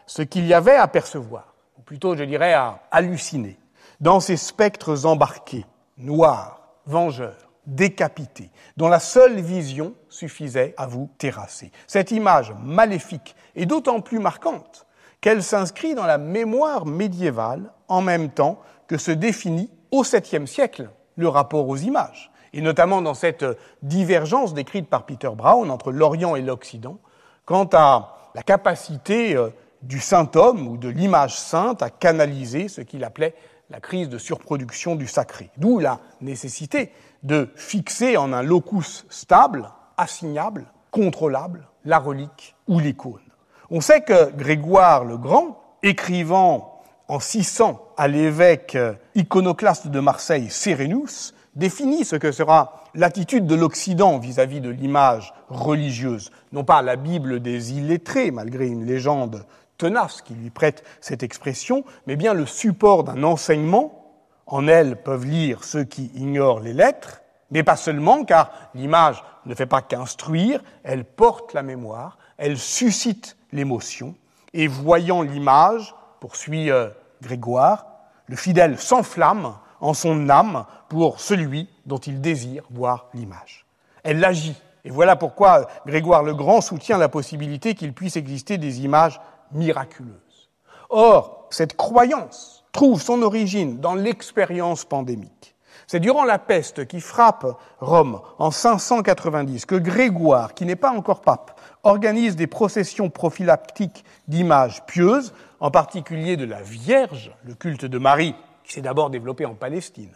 ce 0.06 0.22
qu'il 0.22 0.46
y 0.46 0.54
avait 0.54 0.76
à 0.76 0.88
percevoir, 0.88 1.54
ou 1.78 1.82
plutôt 1.82 2.16
je 2.16 2.24
dirais 2.24 2.52
à 2.52 2.82
halluciner, 2.90 3.58
dans 4.00 4.20
ces 4.20 4.36
spectres 4.36 5.06
embarqués, 5.06 5.66
noirs, 5.96 6.60
vengeurs, 6.86 7.48
décapité, 7.66 8.50
dont 8.76 8.88
la 8.88 9.00
seule 9.00 9.40
vision 9.40 9.94
suffisait 10.08 10.74
à 10.76 10.86
vous 10.86 11.10
terrasser. 11.18 11.72
Cette 11.86 12.10
image 12.10 12.54
maléfique 12.62 13.34
est 13.56 13.66
d'autant 13.66 14.00
plus 14.00 14.18
marquante 14.18 14.86
qu'elle 15.20 15.42
s'inscrit 15.42 15.94
dans 15.94 16.06
la 16.06 16.18
mémoire 16.18 16.86
médiévale 16.86 17.72
en 17.88 18.02
même 18.02 18.30
temps 18.30 18.60
que 18.86 18.98
se 18.98 19.10
définit 19.10 19.70
au 19.90 20.02
7e 20.02 20.46
siècle 20.46 20.90
le 21.16 21.28
rapport 21.28 21.68
aux 21.68 21.76
images, 21.76 22.30
et 22.52 22.60
notamment 22.60 23.02
dans 23.02 23.14
cette 23.14 23.44
divergence 23.82 24.54
décrite 24.54 24.88
par 24.88 25.04
Peter 25.04 25.30
Brown 25.34 25.70
entre 25.70 25.90
l'Orient 25.90 26.36
et 26.36 26.42
l'Occident 26.42 26.98
quant 27.44 27.68
à 27.72 28.30
la 28.34 28.42
capacité 28.42 29.34
euh, 29.34 29.48
du 29.82 30.00
saint 30.00 30.30
homme 30.34 30.68
ou 30.68 30.76
de 30.76 30.88
l'image 30.88 31.38
sainte 31.38 31.82
à 31.82 31.90
canaliser 31.90 32.68
ce 32.68 32.82
qu'il 32.82 33.04
appelait 33.04 33.34
la 33.70 33.80
crise 33.80 34.08
de 34.08 34.18
surproduction 34.18 34.96
du 34.96 35.06
sacré. 35.06 35.50
D'où 35.56 35.78
la 35.78 36.00
nécessité 36.20 36.92
de 37.22 37.48
fixer 37.56 38.16
en 38.16 38.32
un 38.32 38.42
locus 38.42 39.06
stable, 39.08 39.70
assignable, 39.96 40.66
contrôlable, 40.90 41.66
la 41.84 41.98
relique 41.98 42.54
ou 42.66 42.80
l'icône. 42.80 43.27
On 43.70 43.82
sait 43.82 44.00
que 44.00 44.32
Grégoire 44.34 45.04
le 45.04 45.18
Grand, 45.18 45.60
écrivant 45.82 46.80
en 47.06 47.20
600 47.20 47.78
à 47.98 48.08
l'évêque 48.08 48.78
iconoclaste 49.14 49.88
de 49.88 50.00
Marseille, 50.00 50.48
Sérénus, 50.48 51.34
définit 51.54 52.06
ce 52.06 52.16
que 52.16 52.32
sera 52.32 52.84
l'attitude 52.94 53.46
de 53.46 53.54
l'Occident 53.54 54.18
vis-à-vis 54.18 54.62
de 54.62 54.70
l'image 54.70 55.34
religieuse, 55.50 56.30
non 56.52 56.64
pas 56.64 56.80
la 56.80 56.96
Bible 56.96 57.40
des 57.40 57.74
illettrés, 57.74 58.30
malgré 58.30 58.68
une 58.68 58.86
légende 58.86 59.44
tenace 59.76 60.22
qui 60.22 60.32
lui 60.32 60.48
prête 60.48 60.82
cette 61.02 61.22
expression, 61.22 61.84
mais 62.06 62.16
bien 62.16 62.32
le 62.32 62.46
support 62.46 63.04
d'un 63.04 63.22
enseignement. 63.22 64.14
En 64.46 64.66
elle 64.66 64.96
peuvent 64.96 65.26
lire 65.26 65.62
ceux 65.62 65.84
qui 65.84 66.10
ignorent 66.14 66.60
les 66.60 66.72
lettres, 66.72 67.20
mais 67.50 67.62
pas 67.62 67.76
seulement, 67.76 68.24
car 68.24 68.50
l'image 68.74 69.22
ne 69.44 69.54
fait 69.54 69.66
pas 69.66 69.82
qu'instruire, 69.82 70.62
elle 70.84 71.04
porte 71.04 71.52
la 71.52 71.62
mémoire, 71.62 72.16
elle 72.38 72.56
suscite 72.56 73.37
l'émotion, 73.52 74.14
et 74.52 74.66
voyant 74.66 75.22
l'image, 75.22 75.94
poursuit 76.20 76.70
euh, 76.70 76.88
Grégoire, 77.22 77.86
le 78.26 78.36
fidèle 78.36 78.78
s'enflamme 78.78 79.54
en 79.80 79.94
son 79.94 80.28
âme 80.28 80.66
pour 80.88 81.20
celui 81.20 81.68
dont 81.86 81.98
il 81.98 82.20
désire 82.20 82.64
voir 82.70 83.06
l'image. 83.14 83.66
Elle 84.02 84.24
agit, 84.24 84.54
et 84.84 84.90
voilà 84.90 85.16
pourquoi 85.16 85.68
Grégoire 85.86 86.22
le 86.22 86.34
Grand 86.34 86.60
soutient 86.60 86.98
la 86.98 87.08
possibilité 87.08 87.74
qu'il 87.74 87.92
puisse 87.92 88.16
exister 88.16 88.58
des 88.58 88.84
images 88.84 89.20
miraculeuse. 89.52 90.50
Or, 90.90 91.46
cette 91.50 91.76
croyance 91.76 92.64
trouve 92.72 93.00
son 93.00 93.22
origine 93.22 93.80
dans 93.80 93.94
l'expérience 93.94 94.84
pandémique. 94.84 95.54
C'est 95.86 96.00
durant 96.00 96.24
la 96.24 96.38
peste 96.38 96.86
qui 96.86 97.00
frappe 97.00 97.46
Rome 97.80 98.20
en 98.38 98.50
590 98.50 99.66
que 99.66 99.74
Grégoire, 99.74 100.54
qui 100.54 100.66
n'est 100.66 100.76
pas 100.76 100.90
encore 100.90 101.22
pape, 101.22 101.58
organise 101.82 102.36
des 102.36 102.46
processions 102.46 103.10
prophylactiques 103.10 104.04
d'images 104.26 104.84
pieuses, 104.86 105.32
en 105.60 105.70
particulier 105.70 106.36
de 106.36 106.44
la 106.44 106.62
Vierge, 106.62 107.32
le 107.44 107.54
culte 107.54 107.84
de 107.84 107.98
Marie, 107.98 108.34
qui 108.64 108.72
s'est 108.72 108.80
d'abord 108.80 109.10
développé 109.10 109.46
en 109.46 109.54
Palestine, 109.54 110.12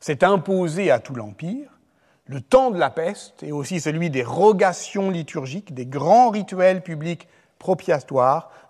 s'est 0.00 0.24
imposé 0.24 0.90
à 0.90 0.98
tout 0.98 1.14
l'Empire. 1.14 1.70
Le 2.26 2.40
temps 2.40 2.70
de 2.70 2.78
la 2.78 2.90
peste 2.90 3.42
et 3.42 3.52
aussi 3.52 3.80
celui 3.80 4.08
des 4.08 4.22
rogations 4.22 5.10
liturgiques, 5.10 5.74
des 5.74 5.86
grands 5.86 6.30
rituels 6.30 6.82
publics 6.82 7.28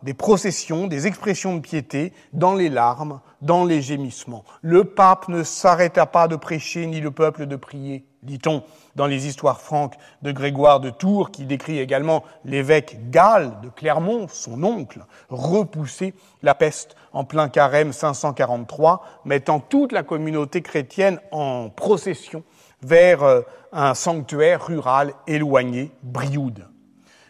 des 0.03 0.15
processions, 0.15 0.87
des 0.87 1.07
expressions 1.07 1.55
de 1.55 1.61
piété, 1.61 2.13
dans 2.33 2.55
les 2.55 2.69
larmes, 2.69 3.21
dans 3.41 3.65
les 3.65 3.83
gémissements. 3.83 4.45
Le 4.63 4.85
pape 4.85 5.29
ne 5.29 5.43
s'arrêta 5.43 6.07
pas 6.07 6.29
de 6.29 6.37
prêcher, 6.37 6.87
ni 6.87 7.01
le 7.01 7.11
peuple 7.11 7.47
de 7.47 7.57
prier, 7.57 8.05
dit-on 8.23 8.63
dans 8.97 9.07
les 9.07 9.27
histoires 9.27 9.61
franques 9.61 9.97
de 10.23 10.31
Grégoire 10.31 10.81
de 10.81 10.91
Tours, 10.91 11.31
qui 11.31 11.45
décrit 11.45 11.79
également 11.79 12.23
l'évêque 12.45 13.11
Gall 13.11 13.61
de 13.63 13.69
Clermont, 13.69 14.29
son 14.29 14.63
oncle, 14.63 15.05
repousser 15.31 16.15
la 16.43 16.55
peste 16.55 16.95
en 17.13 17.25
plein 17.25 17.49
carême 17.49 17.93
543, 17.93 19.03
mettant 19.25 19.61
toute 19.61 19.93
la 19.93 20.03
communauté 20.03 20.63
chrétienne 20.63 21.19
en 21.33 21.71
procession 21.71 22.45
vers 22.83 23.23
euh, 23.23 23.41
un 23.73 23.95
sanctuaire 23.95 24.67
rural 24.67 25.15
éloigné, 25.27 25.91
Brioude. 26.03 26.69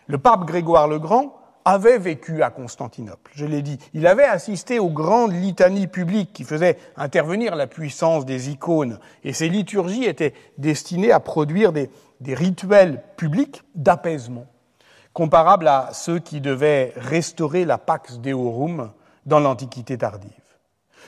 Le 0.06 0.18
pape 0.18 0.44
Grégoire 0.44 0.88
le 0.88 0.99
Grand 0.99 1.43
avait 1.64 1.99
vécu 1.99 2.42
à 2.42 2.50
Constantinople, 2.50 3.30
je 3.35 3.47
l'ai 3.47 3.62
dit. 3.62 3.78
Il 3.94 4.06
avait 4.06 4.25
assisté 4.25 4.78
aux 4.78 4.90
grandes 4.90 5.33
litanies 5.33 5.87
publiques 5.87 6.33
qui 6.33 6.44
faisaient 6.44 6.78
intervenir 6.97 7.56
la 7.56 7.66
puissance 7.66 8.26
des 8.26 8.50
icônes, 8.50 8.99
et 9.25 9.33
ces 9.33 9.49
liturgies 9.49 10.04
étaient 10.04 10.35
destinées 10.59 11.12
à 11.12 11.21
produire 11.21 11.73
des, 11.73 11.90
des 12.21 12.35
rituels 12.35 13.02
publics 13.16 13.62
d'apaisement, 13.75 14.47
comparables 15.12 15.68
à 15.68 15.90
ceux 15.92 16.18
qui 16.18 16.40
devaient 16.40 16.92
restaurer 16.97 17.64
la 17.64 17.78
Pax 17.78 18.18
Deorum 18.18 18.92
dans 19.26 19.40
l'Antiquité 19.40 19.97
tardive. 19.97 20.30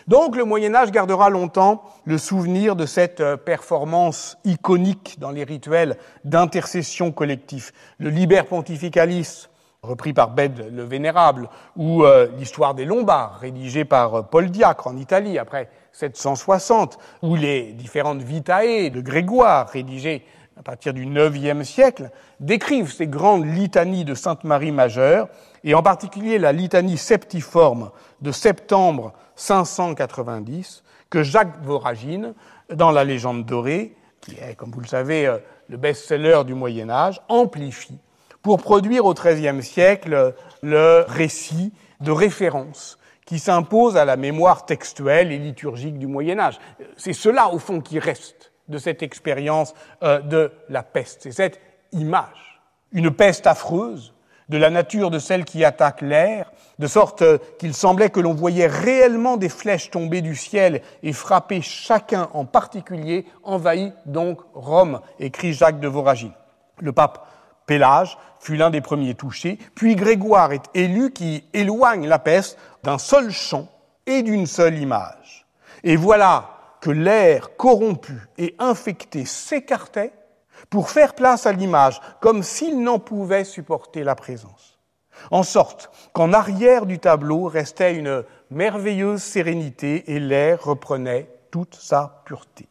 Donc 0.06 0.36
le 0.36 0.44
Moyen 0.44 0.74
Âge 0.74 0.92
gardera 0.92 1.30
longtemps 1.30 1.82
le 2.04 2.16
souvenir 2.16 2.76
de 2.76 2.86
cette 2.86 3.20
euh, 3.20 3.36
performance 3.36 4.38
iconique 4.44 5.16
dans 5.18 5.30
les 5.30 5.42
rituels 5.42 5.96
d'intercession 6.24 7.10
collectif. 7.10 7.72
Le 7.98 8.10
Liber 8.10 8.42
Pontificalis, 8.48 9.48
repris 9.82 10.12
par 10.12 10.30
Bède 10.30 10.72
le 10.72 10.82
Vénérable, 10.82 11.48
ou 11.76 12.04
euh, 12.04 12.28
l'histoire 12.38 12.74
des 12.74 12.84
Lombards, 12.84 13.38
rédigée 13.40 13.84
par 13.84 14.14
euh, 14.14 14.22
Paul 14.22 14.50
Diacre 14.50 14.86
en 14.86 14.96
Italie 14.96 15.38
après 15.38 15.68
760, 15.92 16.98
ou 17.22 17.36
les 17.36 17.72
différentes 17.72 18.22
Vitae 18.22 18.90
de 18.90 19.00
Grégoire, 19.00 19.68
rédigées 19.68 20.24
à 20.58 20.62
partir 20.62 20.94
du 20.94 21.04
IXe 21.04 21.68
siècle, 21.68 22.10
décrivent 22.40 22.92
ces 22.92 23.06
grandes 23.06 23.46
litanies 23.46 24.04
de 24.04 24.14
Sainte 24.14 24.44
Marie 24.44 24.72
majeure, 24.72 25.28
et 25.64 25.74
en 25.74 25.82
particulier 25.82 26.38
la 26.38 26.52
litanie 26.52 26.96
septiforme 26.96 27.90
de 28.22 28.32
septembre 28.32 29.12
590, 29.36 30.82
que 31.10 31.22
Jacques 31.22 31.62
Voragine, 31.62 32.34
dans 32.72 32.90
la 32.90 33.04
légende 33.04 33.44
dorée, 33.44 33.94
qui 34.20 34.36
est, 34.36 34.56
comme 34.56 34.70
vous 34.70 34.80
le 34.80 34.86
savez, 34.86 35.26
euh, 35.26 35.38
le 35.68 35.76
best-seller 35.76 36.42
du 36.44 36.54
Moyen 36.54 36.90
Âge, 36.90 37.20
amplifie 37.28 37.98
pour 38.46 38.58
produire 38.58 39.06
au 39.06 39.12
XIIIe 39.12 39.60
siècle 39.60 40.32
le 40.62 41.04
récit 41.08 41.72
de 42.00 42.12
référence 42.12 42.96
qui 43.24 43.40
s'impose 43.40 43.96
à 43.96 44.04
la 44.04 44.16
mémoire 44.16 44.66
textuelle 44.66 45.32
et 45.32 45.38
liturgique 45.38 45.98
du 45.98 46.06
Moyen 46.06 46.38
Âge. 46.38 46.60
C'est 46.96 47.12
cela, 47.12 47.48
au 47.52 47.58
fond, 47.58 47.80
qui 47.80 47.98
reste 47.98 48.52
de 48.68 48.78
cette 48.78 49.02
expérience 49.02 49.74
euh, 50.04 50.20
de 50.20 50.52
la 50.68 50.84
peste. 50.84 51.22
C'est 51.22 51.32
cette 51.32 51.60
image. 51.90 52.62
Une 52.92 53.10
peste 53.10 53.48
affreuse, 53.48 54.14
de 54.48 54.58
la 54.58 54.70
nature 54.70 55.10
de 55.10 55.18
celle 55.18 55.44
qui 55.44 55.64
attaque 55.64 56.00
l'air, 56.00 56.52
de 56.78 56.86
sorte 56.86 57.24
qu'il 57.58 57.74
semblait 57.74 58.10
que 58.10 58.20
l'on 58.20 58.34
voyait 58.34 58.68
réellement 58.68 59.36
des 59.36 59.48
flèches 59.48 59.90
tomber 59.90 60.20
du 60.20 60.36
ciel 60.36 60.82
et 61.02 61.12
frapper 61.12 61.62
chacun 61.62 62.28
en 62.32 62.44
particulier, 62.44 63.26
envahit 63.42 63.92
donc 64.06 64.38
Rome, 64.54 65.00
écrit 65.18 65.52
Jacques 65.52 65.80
de 65.80 65.88
Voragine. 65.88 66.30
Le 66.78 66.92
pape 66.92 67.26
Pélage 67.66 68.16
fut 68.38 68.56
l'un 68.56 68.70
des 68.70 68.80
premiers 68.80 69.14
touchés, 69.14 69.58
puis 69.74 69.96
Grégoire 69.96 70.52
est 70.52 70.64
élu 70.74 71.12
qui 71.12 71.44
éloigne 71.52 72.06
la 72.06 72.18
peste 72.18 72.58
d'un 72.84 72.98
seul 72.98 73.30
chant 73.30 73.68
et 74.06 74.22
d'une 74.22 74.46
seule 74.46 74.78
image. 74.78 75.46
Et 75.82 75.96
voilà 75.96 76.50
que 76.80 76.90
l'air 76.90 77.56
corrompu 77.56 78.28
et 78.38 78.54
infecté 78.58 79.24
s'écartait 79.24 80.12
pour 80.70 80.90
faire 80.90 81.14
place 81.14 81.46
à 81.46 81.52
l'image, 81.52 82.00
comme 82.20 82.42
s'il 82.42 82.82
n'en 82.82 82.98
pouvait 82.98 83.44
supporter 83.44 84.04
la 84.04 84.14
présence. 84.14 84.78
En 85.30 85.42
sorte 85.42 85.90
qu'en 86.12 86.32
arrière 86.32 86.86
du 86.86 86.98
tableau 86.98 87.44
restait 87.44 87.94
une 87.94 88.24
merveilleuse 88.50 89.22
sérénité 89.22 90.12
et 90.12 90.20
l'air 90.20 90.62
reprenait 90.62 91.28
toute 91.50 91.74
sa 91.74 92.22
pureté. 92.26 92.68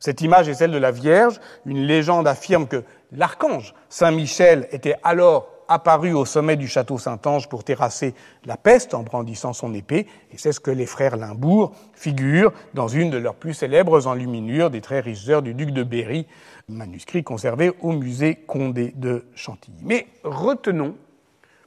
Cette 0.00 0.20
image 0.20 0.48
est 0.48 0.54
celle 0.54 0.70
de 0.70 0.78
la 0.78 0.92
Vierge. 0.92 1.40
Une 1.66 1.82
légende 1.82 2.28
affirme 2.28 2.68
que 2.68 2.84
l'archange 3.12 3.74
Saint 3.88 4.10
Michel 4.10 4.68
était 4.72 4.96
alors 5.02 5.48
apparu 5.68 6.14
au 6.14 6.24
sommet 6.24 6.56
du 6.56 6.66
château 6.66 6.98
Saint-Ange 6.98 7.48
pour 7.48 7.62
terrasser 7.62 8.14
la 8.46 8.56
peste 8.56 8.94
en 8.94 9.02
brandissant 9.02 9.52
son 9.52 9.74
épée, 9.74 10.06
et 10.32 10.38
c'est 10.38 10.52
ce 10.52 10.60
que 10.60 10.70
les 10.70 10.86
frères 10.86 11.16
Limbourg 11.16 11.72
figurent 11.92 12.52
dans 12.74 12.88
une 12.88 13.10
de 13.10 13.18
leurs 13.18 13.34
plus 13.34 13.54
célèbres 13.54 14.06
enluminures 14.06 14.70
des 14.70 14.80
très 14.80 15.00
riches 15.00 15.28
heures 15.28 15.42
du 15.42 15.54
duc 15.54 15.70
de 15.70 15.82
Berry, 15.82 16.26
manuscrit 16.68 17.22
conservé 17.22 17.72
au 17.82 17.92
musée 17.92 18.34
Condé 18.34 18.92
de 18.96 19.26
Chantilly. 19.34 19.78
Mais 19.82 20.06
retenons 20.24 20.96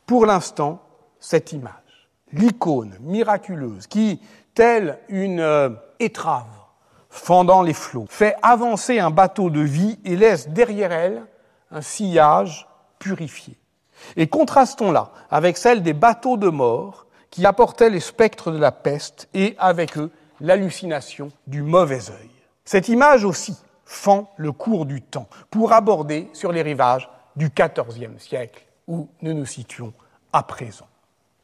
pour 0.07 0.25
l'instant 0.25 0.81
cette 1.19 1.53
image, 1.53 2.09
l'icône 2.33 2.97
miraculeuse 3.01 3.85
qui, 3.85 4.19
telle 4.55 4.97
une 5.09 5.39
euh, 5.39 5.69
étrave 5.99 6.47
fendant 7.09 7.61
les 7.61 7.73
flots, 7.73 8.07
fait 8.09 8.35
avancer 8.41 8.99
un 8.99 9.11
bateau 9.11 9.49
de 9.49 9.59
vie 9.59 9.99
et 10.05 10.15
laisse 10.15 10.49
derrière 10.49 10.91
elle 10.91 11.23
un 11.71 11.81
sillage 11.81 12.67
purifié. 12.99 13.57
Et 14.15 14.27
contrastons-la 14.27 15.11
avec 15.29 15.57
celle 15.57 15.83
des 15.83 15.93
bateaux 15.93 16.37
de 16.37 16.49
mort 16.49 17.05
qui 17.29 17.45
apportaient 17.45 17.89
les 17.89 17.99
spectres 17.99 18.51
de 18.51 18.57
la 18.57 18.71
peste 18.71 19.29
et 19.33 19.55
avec 19.57 19.97
eux 19.97 20.11
l'hallucination 20.39 21.31
du 21.47 21.61
mauvais 21.61 22.09
œil. 22.09 22.29
Cette 22.65 22.89
image 22.89 23.23
aussi 23.25 23.57
fend 23.85 24.31
le 24.37 24.51
cours 24.51 24.85
du 24.85 25.01
temps 25.01 25.27
pour 25.49 25.73
aborder 25.73 26.29
sur 26.33 26.51
les 26.51 26.61
rivages 26.61 27.09
du 27.35 27.49
XIVe 27.49 28.19
siècle 28.19 28.65
où 28.87 29.09
nous 29.21 29.33
nous 29.33 29.45
situons 29.45 29.93
à 30.33 30.43
présent. 30.43 30.87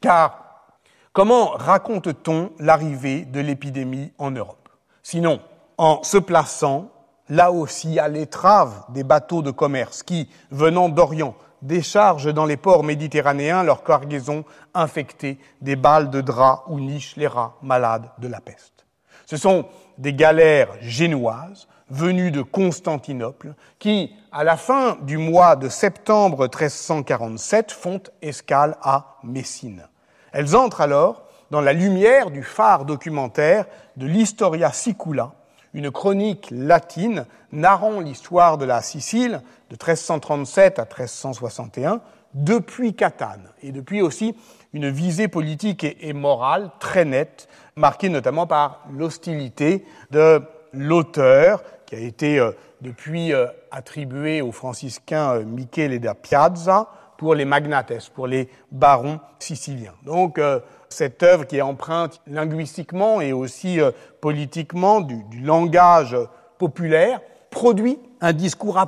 Car 0.00 0.74
comment 1.12 1.50
raconte-t-on 1.50 2.52
l'arrivée 2.58 3.24
de 3.24 3.40
l'épidémie 3.40 4.12
en 4.18 4.30
Europe? 4.30 4.68
Sinon, 5.02 5.40
en 5.78 6.02
se 6.02 6.18
plaçant 6.18 6.90
là 7.28 7.52
aussi 7.52 7.98
à 7.98 8.08
l'étrave 8.08 8.84
des 8.90 9.04
bateaux 9.04 9.42
de 9.42 9.50
commerce 9.50 10.02
qui, 10.02 10.28
venant 10.50 10.88
d'Orient, 10.88 11.34
déchargent 11.62 12.32
dans 12.32 12.44
les 12.44 12.56
ports 12.56 12.84
méditerranéens 12.84 13.62
leur 13.62 13.82
cargaison 13.82 14.44
infectée 14.74 15.38
des 15.60 15.76
balles 15.76 16.10
de 16.10 16.20
drap 16.20 16.64
où 16.68 16.78
nichent 16.78 17.16
les 17.16 17.26
rats 17.26 17.56
malades 17.62 18.10
de 18.18 18.28
la 18.28 18.40
peste. 18.40 18.86
Ce 19.26 19.36
sont 19.36 19.66
des 19.98 20.14
galères 20.14 20.70
génoises 20.80 21.68
venues 21.90 22.30
de 22.30 22.42
Constantinople 22.42 23.54
qui, 23.78 24.14
à 24.30 24.44
la 24.44 24.56
fin 24.56 24.96
du 25.02 25.18
mois 25.18 25.56
de 25.56 25.68
septembre 25.68 26.44
1347, 26.44 27.72
font 27.72 28.00
escale 28.22 28.76
à 28.82 29.16
Messine. 29.22 29.88
Elles 30.32 30.54
entrent 30.54 30.80
alors 30.80 31.24
dans 31.50 31.60
la 31.60 31.72
lumière 31.72 32.30
du 32.30 32.42
phare 32.42 32.84
documentaire 32.84 33.64
de 33.96 34.06
l'Historia 34.06 34.70
Sicula, 34.72 35.32
une 35.74 35.90
chronique 35.90 36.48
latine 36.50 37.26
narrant 37.52 38.00
l'histoire 38.00 38.58
de 38.58 38.64
la 38.64 38.82
Sicile 38.82 39.42
de 39.70 39.74
1337 39.74 40.78
à 40.78 40.82
1361 40.82 42.00
depuis 42.34 42.94
Catane 42.94 43.48
et 43.62 43.72
depuis 43.72 44.02
aussi 44.02 44.36
une 44.72 44.90
visée 44.90 45.28
politique 45.28 45.84
et, 45.84 46.12
morale 46.12 46.70
très 46.78 47.04
nette, 47.04 47.48
marquée 47.76 48.08
notamment 48.08 48.46
par 48.46 48.84
l'hostilité 48.92 49.84
de 50.10 50.42
l'auteur 50.72 51.62
qui 51.86 51.94
a 51.94 52.00
été 52.00 52.38
euh, 52.38 52.52
depuis 52.82 53.32
euh, 53.32 53.46
attribué 53.70 54.42
aux 54.42 54.52
franciscains 54.52 55.36
euh, 55.36 55.44
Michele 55.44 55.98
da 56.00 56.14
Piazza 56.14 56.88
pour 57.16 57.34
les 57.34 57.46
magnates, 57.46 58.10
pour 58.10 58.26
les 58.26 58.48
barons 58.70 59.18
siciliens. 59.40 59.94
Donc 60.04 60.40
cette 60.88 61.22
œuvre 61.22 61.46
qui 61.46 61.56
est 61.56 61.62
empreinte 61.62 62.20
linguistiquement 62.26 63.20
et 63.20 63.32
aussi 63.32 63.80
euh, 63.80 63.90
politiquement 64.20 65.00
du, 65.00 65.22
langage 65.40 66.16
populaire, 66.58 67.20
produit 67.50 67.98
un 68.20 68.32
discours 68.32 68.78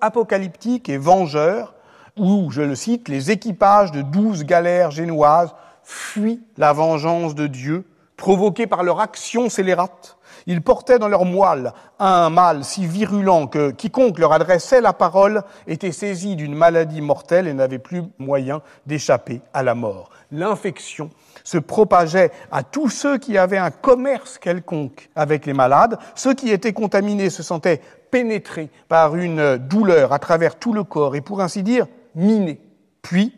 apocalyptique 0.00 0.88
et 0.88 0.96
vengeur 0.96 1.74
où, 2.16 2.50
je 2.50 2.62
le 2.62 2.74
cite, 2.74 3.08
les 3.08 3.30
équipages 3.30 3.92
de 3.92 4.02
douze 4.02 4.44
galères 4.44 4.90
génoises 4.90 5.54
fuient 5.82 6.40
la 6.56 6.72
vengeance 6.72 7.34
de 7.34 7.46
Dieu, 7.46 7.84
provoquée 8.16 8.66
par 8.66 8.82
leur 8.82 9.00
action 9.00 9.48
scélérate. 9.48 10.18
Ils 10.46 10.62
portaient 10.62 10.98
dans 10.98 11.08
leur 11.08 11.24
moelle 11.24 11.72
un 11.98 12.30
mal 12.30 12.64
si 12.64 12.86
virulent 12.86 13.46
que 13.48 13.70
quiconque 13.70 14.18
leur 14.18 14.32
adressait 14.32 14.80
la 14.80 14.92
parole 14.92 15.42
était 15.66 15.92
saisi 15.92 16.36
d'une 16.36 16.54
maladie 16.54 17.00
mortelle 17.00 17.46
et 17.46 17.54
n'avait 17.54 17.78
plus 17.78 18.02
moyen 18.18 18.62
d'échapper 18.86 19.40
à 19.52 19.62
la 19.62 19.74
mort. 19.74 20.10
L'infection 20.32 21.10
se 21.48 21.56
propageait 21.56 22.30
à 22.52 22.62
tous 22.62 22.90
ceux 22.90 23.16
qui 23.16 23.38
avaient 23.38 23.56
un 23.56 23.70
commerce 23.70 24.36
quelconque 24.36 25.08
avec 25.16 25.46
les 25.46 25.54
malades. 25.54 25.98
Ceux 26.14 26.34
qui 26.34 26.50
étaient 26.50 26.74
contaminés 26.74 27.30
se 27.30 27.42
sentaient 27.42 27.80
pénétrés 28.10 28.68
par 28.86 29.16
une 29.16 29.56
douleur 29.56 30.12
à 30.12 30.18
travers 30.18 30.58
tout 30.58 30.74
le 30.74 30.84
corps 30.84 31.16
et 31.16 31.22
pour 31.22 31.40
ainsi 31.40 31.62
dire 31.62 31.86
minés. 32.14 32.60
Puis 33.00 33.34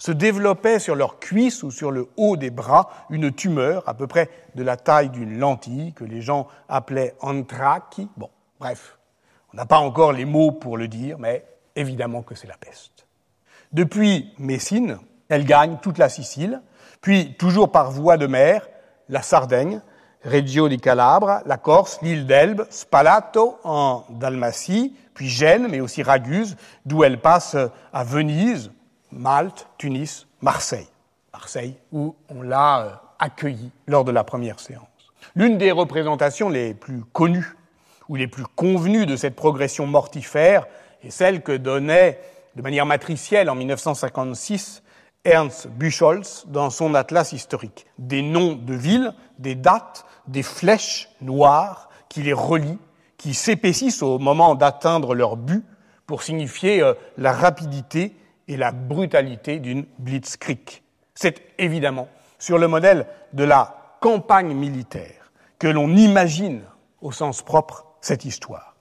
se 0.00 0.10
développait 0.10 0.80
sur 0.80 0.96
leurs 0.96 1.20
cuisses 1.20 1.62
ou 1.62 1.70
sur 1.70 1.92
le 1.92 2.08
haut 2.16 2.36
des 2.36 2.50
bras 2.50 2.88
une 3.10 3.30
tumeur 3.30 3.88
à 3.88 3.94
peu 3.94 4.08
près 4.08 4.28
de 4.56 4.64
la 4.64 4.76
taille 4.76 5.10
d'une 5.10 5.38
lentille 5.38 5.92
que 5.92 6.02
les 6.02 6.20
gens 6.20 6.48
appelaient 6.68 7.14
anthraki. 7.20 8.08
Bon, 8.16 8.30
bref, 8.58 8.98
on 9.54 9.56
n'a 9.56 9.66
pas 9.66 9.78
encore 9.78 10.12
les 10.12 10.24
mots 10.24 10.50
pour 10.50 10.76
le 10.76 10.88
dire, 10.88 11.16
mais 11.20 11.44
évidemment 11.76 12.22
que 12.22 12.34
c'est 12.34 12.48
la 12.48 12.56
peste. 12.56 13.06
Depuis 13.72 14.34
Messine, 14.38 14.98
elle 15.28 15.44
gagne 15.44 15.78
toute 15.80 15.98
la 15.98 16.08
Sicile, 16.08 16.60
puis 17.02 17.34
toujours 17.34 17.70
par 17.70 17.90
voie 17.90 18.16
de 18.16 18.26
mer, 18.26 18.66
la 19.10 19.20
Sardaigne, 19.20 19.82
Reggio 20.24 20.68
di 20.68 20.78
Calabre, 20.78 21.40
la 21.44 21.58
Corse, 21.58 21.98
l'île 22.00 22.26
d'Elbe, 22.26 22.64
Spalato 22.70 23.58
en 23.64 24.04
Dalmatie, 24.08 24.94
puis 25.12 25.28
Gênes, 25.28 25.66
mais 25.68 25.80
aussi 25.80 26.02
Raguse, 26.02 26.56
d'où 26.86 27.04
elle 27.04 27.20
passe 27.20 27.56
à 27.92 28.04
Venise, 28.04 28.70
Malte, 29.10 29.66
Tunis, 29.76 30.26
Marseille. 30.40 30.88
Marseille, 31.32 31.76
où 31.90 32.14
on 32.28 32.42
l'a 32.42 32.80
euh, 32.80 32.90
accueillie 33.18 33.70
lors 33.86 34.04
de 34.04 34.12
la 34.12 34.22
première 34.22 34.60
séance. 34.60 34.86
L'une 35.34 35.58
des 35.58 35.72
représentations 35.72 36.48
les 36.48 36.72
plus 36.72 37.02
connues 37.12 37.56
ou 38.08 38.16
les 38.16 38.28
plus 38.28 38.44
convenues 38.44 39.06
de 39.06 39.16
cette 39.16 39.34
progression 39.34 39.86
mortifère 39.86 40.66
est 41.02 41.10
celle 41.10 41.42
que 41.42 41.52
donnait 41.52 42.20
de 42.54 42.62
manière 42.62 42.86
matricielle 42.86 43.50
en 43.50 43.54
1956 43.54 44.82
Ernst 45.24 45.68
Buchholz 45.68 46.44
dans 46.48 46.70
son 46.70 46.94
atlas 46.94 47.32
historique. 47.32 47.86
Des 47.98 48.22
noms 48.22 48.54
de 48.54 48.74
villes, 48.74 49.14
des 49.38 49.54
dates, 49.54 50.04
des 50.26 50.42
flèches 50.42 51.08
noires 51.20 51.90
qui 52.08 52.22
les 52.22 52.32
relient, 52.32 52.78
qui 53.18 53.34
s'épaississent 53.34 54.02
au 54.02 54.18
moment 54.18 54.56
d'atteindre 54.56 55.14
leur 55.14 55.36
but 55.36 55.64
pour 56.06 56.22
signifier 56.22 56.82
euh, 56.82 56.94
la 57.16 57.32
rapidité 57.32 58.16
et 58.48 58.56
la 58.56 58.72
brutalité 58.72 59.60
d'une 59.60 59.86
blitzkrieg. 59.98 60.82
C'est 61.14 61.40
évidemment 61.58 62.08
sur 62.38 62.58
le 62.58 62.66
modèle 62.66 63.06
de 63.32 63.44
la 63.44 63.96
campagne 64.00 64.52
militaire 64.54 65.30
que 65.60 65.68
l'on 65.68 65.94
imagine 65.94 66.62
au 67.00 67.12
sens 67.12 67.42
propre 67.42 67.86
cette 68.00 68.24
histoire. 68.24 68.74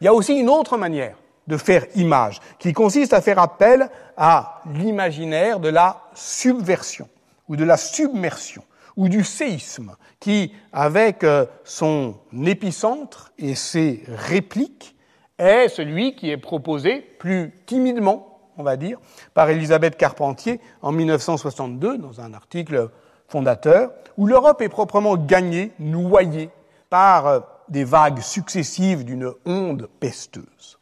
Il 0.00 0.04
y 0.04 0.08
a 0.08 0.14
aussi 0.14 0.38
une 0.38 0.50
autre 0.50 0.76
manière 0.76 1.16
de 1.46 1.56
faire 1.56 1.86
image, 1.94 2.40
qui 2.58 2.72
consiste 2.72 3.12
à 3.12 3.20
faire 3.20 3.38
appel 3.38 3.88
à 4.16 4.62
l'imaginaire 4.74 5.60
de 5.60 5.68
la 5.68 6.02
subversion 6.14 7.08
ou 7.48 7.56
de 7.56 7.64
la 7.64 7.76
submersion 7.76 8.62
ou 8.96 9.08
du 9.08 9.24
séisme, 9.24 9.94
qui, 10.20 10.52
avec 10.72 11.22
euh, 11.22 11.44
son 11.64 12.16
épicentre 12.46 13.32
et 13.38 13.54
ses 13.54 14.02
répliques, 14.08 14.96
est 15.38 15.68
celui 15.68 16.16
qui 16.16 16.30
est 16.30 16.38
proposé 16.38 17.00
plus 17.18 17.52
timidement, 17.66 18.40
on 18.56 18.62
va 18.62 18.76
dire, 18.76 18.98
par 19.34 19.50
Elisabeth 19.50 19.96
Carpentier 19.96 20.60
en 20.80 20.92
1962 20.92 21.98
dans 21.98 22.22
un 22.22 22.32
article 22.32 22.90
fondateur, 23.28 23.90
où 24.16 24.26
l'Europe 24.26 24.62
est 24.62 24.70
proprement 24.70 25.16
gagnée, 25.16 25.72
noyée 25.78 26.48
par 26.88 27.26
euh, 27.26 27.40
des 27.68 27.84
vagues 27.84 28.20
successives 28.20 29.04
d'une 29.04 29.32
onde 29.44 29.88
pesteuse. 30.00 30.75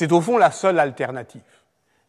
C'est 0.00 0.12
au 0.12 0.22
fond 0.22 0.38
la 0.38 0.50
seule 0.50 0.78
alternative. 0.78 1.42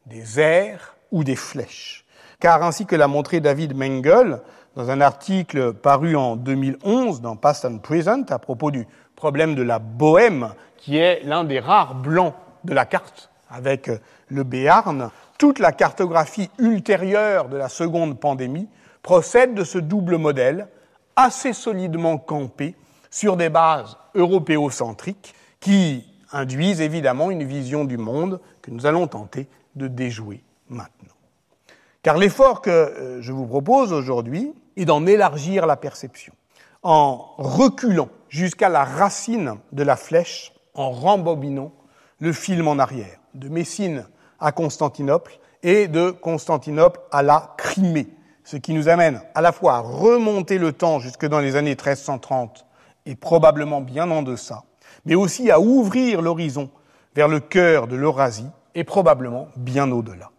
Des 0.06 0.40
airs 0.40 0.96
ou 1.12 1.26
des 1.26 1.36
flèches. 1.36 2.06
car 2.40 2.64
ainsi 2.64 2.86
que 2.86 2.96
l'a 2.96 3.10
montré 3.10 3.42
David 3.42 3.76
Mengel 3.76 4.40
dans 4.78 4.90
un 4.90 5.02
article 5.02 5.74
paru 5.74 6.16
en 6.16 6.38
2011 6.38 7.20
dans 7.20 7.36
Past 7.36 7.66
and 7.66 7.80
Present 7.80 8.24
à 8.30 8.40
propos 8.40 8.72
du 8.72 8.88
problème 9.18 9.56
de 9.56 9.62
la 9.62 9.80
bohème, 9.80 10.54
qui 10.78 11.00
est 11.00 11.22
l'un 11.26 11.44
des 11.44 11.60
rares 11.60 11.96
blancs 11.96 12.34
de 12.64 12.74
la 12.74 12.86
carte 12.86 13.30
avec 13.50 13.92
le 14.30 14.44
Béarn, 14.46 15.10
toute 15.38 15.60
la 15.60 15.74
cartographie 15.74 16.50
ultérieure 16.60 17.50
de 17.50 17.58
la 17.58 17.68
seconde 17.68 18.22
pandémie 18.22 18.70
procède 19.04 19.54
de 19.54 19.66
ce 19.66 19.80
double 19.80 20.16
modèle 20.16 20.70
assez 21.18 21.52
solidement 21.52 22.18
campé 22.18 22.74
sur 23.10 23.36
des 23.36 23.50
bases 23.50 23.98
européocentriques 24.16 25.36
qui 25.60 26.06
induisent 26.32 26.82
évidemment 26.82 27.32
une 27.32 27.44
vision 27.44 27.86
du 27.86 27.98
monde 27.98 28.40
que 28.62 28.72
nous 28.72 28.86
allons 28.86 29.08
tenter 29.08 29.48
de 29.76 29.88
déjouer 29.88 30.44
maintenant. 30.70 31.16
Car 32.04 32.18
l'effort 32.18 32.62
que 32.62 32.70
euh, 32.70 33.22
je 33.22 33.32
vous 33.32 33.46
propose 33.46 33.94
aujourd'hui 33.94 34.54
est 34.76 34.86
d'en 34.86 35.06
élargir 35.06 35.66
la 35.66 35.76
perception, 35.76 36.34
en 36.84 37.36
reculant 37.38 38.10
jusqu'à 38.30 38.70
la 38.70 38.84
racine 38.84 39.56
de 39.72 39.84
la 39.84 39.96
flèche, 39.96 40.54
en 40.74 40.92
rembobinant 40.92 41.72
le 42.20 42.34
film 42.34 42.68
en 42.68 42.80
arrière, 42.80 43.20
de 43.34 43.50
Messine 43.50 44.06
à 44.40 44.52
Constantinople 44.52 45.40
et 45.64 45.88
de 45.88 46.12
Constantinople 46.12 47.00
à 47.12 47.22
la 47.22 47.54
Crimée, 47.58 48.08
ce 48.44 48.58
qui 48.58 48.74
nous 48.74 48.90
amène 48.90 49.22
à 49.36 49.42
la 49.42 49.52
fois 49.52 49.76
à 49.76 49.80
remonter 49.80 50.58
le 50.58 50.74
temps 50.74 51.00
jusque 51.00 51.26
dans 51.26 51.40
les 51.40 51.56
années 51.56 51.72
1330 51.72 52.66
et 53.06 53.16
probablement 53.16 53.82
bien 53.82 54.10
en 54.10 54.24
deçà, 54.24 54.64
mais 55.06 55.16
aussi 55.16 55.52
à 55.52 55.60
ouvrir 55.60 56.22
l'horizon 56.22 56.70
vers 57.16 57.28
le 57.28 57.40
cœur 57.40 57.88
de 57.88 57.96
l'Eurasie 57.96 58.50
et 58.76 58.84
probablement 58.84 59.48
bien 59.56 59.92
au-delà. 59.92 60.32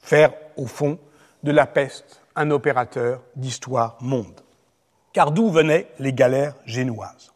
Faire, 0.00 0.32
au 0.56 0.66
fond, 0.66 0.98
de 1.42 1.50
la 1.50 1.66
peste 1.66 2.20
un 2.36 2.50
opérateur 2.50 3.20
d'histoire 3.36 3.96
monde. 4.00 4.40
Car 5.12 5.30
d'où 5.30 5.50
venaient 5.50 5.86
les 5.98 6.12
galères 6.12 6.54
génoises? 6.64 7.32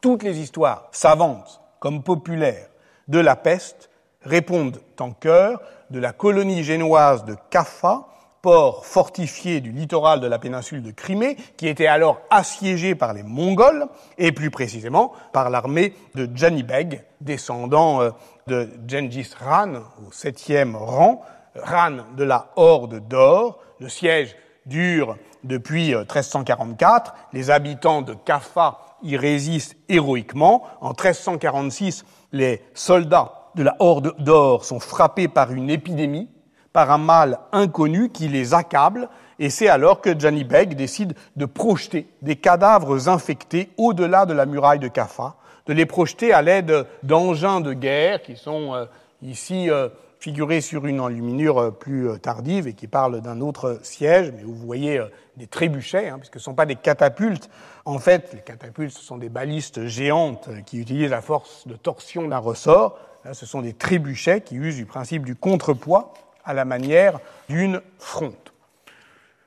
Toutes 0.00 0.22
les 0.22 0.38
histoires 0.38 0.88
savantes 0.92 1.60
comme 1.78 2.02
populaires 2.02 2.68
de 3.08 3.18
la 3.18 3.36
peste 3.36 3.90
répondent 4.22 4.80
en 4.98 5.12
cœur 5.12 5.60
de 5.90 5.98
la 5.98 6.12
colonie 6.12 6.62
génoise 6.62 7.24
de 7.24 7.36
Kaffa, 7.50 8.06
port 8.42 8.84
fortifié 8.84 9.60
du 9.60 9.70
littoral 9.70 10.18
de 10.20 10.26
la 10.26 10.40
péninsule 10.40 10.82
de 10.82 10.90
Crimée, 10.90 11.36
qui 11.56 11.68
était 11.68 11.86
alors 11.86 12.20
assiégé 12.28 12.96
par 12.96 13.14
les 13.14 13.22
Mongols, 13.22 13.86
et 14.18 14.32
plus 14.32 14.50
précisément 14.50 15.12
par 15.32 15.48
l'armée 15.48 15.94
de 16.16 16.28
Janibeg, 16.34 17.04
descendant 17.20 18.02
euh, 18.02 18.10
de 18.48 18.68
Gengis 18.86 19.30
Khan 19.38 19.84
au 20.06 20.10
septième 20.10 20.74
rang, 20.74 21.22
Khan 21.54 21.98
de 22.16 22.24
la 22.24 22.50
Horde 22.56 23.06
d'Or. 23.06 23.60
Le 23.78 23.88
siège 23.88 24.36
dure 24.66 25.16
depuis 25.44 25.94
1344. 25.94 27.10
Euh, 27.10 27.18
les 27.32 27.50
habitants 27.50 28.02
de 28.02 28.14
Kaffa 28.14 28.78
y 29.04 29.16
résistent 29.16 29.76
héroïquement. 29.88 30.64
En 30.80 30.88
1346, 30.88 32.04
les 32.32 32.60
soldats 32.74 33.50
de 33.54 33.62
la 33.62 33.76
Horde 33.78 34.16
d'Or 34.18 34.64
sont 34.64 34.80
frappés 34.80 35.28
par 35.28 35.52
une 35.52 35.70
épidémie 35.70 36.28
par 36.72 36.90
un 36.90 36.98
mal 36.98 37.38
inconnu 37.52 38.10
qui 38.10 38.28
les 38.28 38.54
accable, 38.54 39.08
et 39.38 39.50
c'est 39.50 39.68
alors 39.68 40.00
que 40.00 40.18
Gianni 40.18 40.44
Beg 40.44 40.74
décide 40.74 41.14
de 41.36 41.46
projeter 41.46 42.06
des 42.22 42.36
cadavres 42.36 43.08
infectés 43.08 43.70
au-delà 43.76 44.26
de 44.26 44.32
la 44.32 44.46
muraille 44.46 44.78
de 44.78 44.88
Kaffa, 44.88 45.34
de 45.66 45.72
les 45.72 45.86
projeter 45.86 46.32
à 46.32 46.42
l'aide 46.42 46.86
d'engins 47.02 47.60
de 47.60 47.72
guerre 47.72 48.22
qui 48.22 48.36
sont 48.36 48.74
euh, 48.74 48.84
ici 49.20 49.70
euh, 49.70 49.88
figurés 50.18 50.60
sur 50.60 50.86
une 50.86 51.00
enluminure 51.00 51.58
euh, 51.58 51.70
plus 51.70 52.08
tardive 52.20 52.68
et 52.68 52.74
qui 52.74 52.86
parlent 52.86 53.20
d'un 53.20 53.40
autre 53.40 53.80
siège, 53.82 54.32
mais 54.36 54.44
où 54.44 54.54
vous 54.54 54.66
voyez 54.66 55.00
des 55.36 55.46
trébuchets, 55.46 56.08
hein, 56.08 56.18
puisque 56.18 56.34
ce 56.34 56.38
ne 56.38 56.44
sont 56.44 56.54
pas 56.54 56.66
des 56.66 56.76
catapultes. 56.76 57.50
En 57.84 57.98
fait, 57.98 58.32
les 58.32 58.40
catapultes, 58.40 58.92
ce 58.92 59.02
sont 59.02 59.18
des 59.18 59.28
balistes 59.28 59.86
géantes 59.86 60.48
qui 60.66 60.78
utilisent 60.78 61.10
la 61.10 61.22
force 61.22 61.66
de 61.66 61.74
torsion 61.74 62.28
d'un 62.28 62.38
ressort. 62.38 62.98
Là, 63.24 63.34
ce 63.34 63.46
sont 63.46 63.62
des 63.62 63.72
trébuchets 63.72 64.40
qui 64.40 64.56
usent 64.56 64.76
du 64.76 64.86
principe 64.86 65.24
du 65.24 65.34
contrepoids 65.34 66.12
à 66.44 66.54
la 66.54 66.64
manière 66.64 67.18
d'une 67.48 67.80
fronde. 67.98 68.34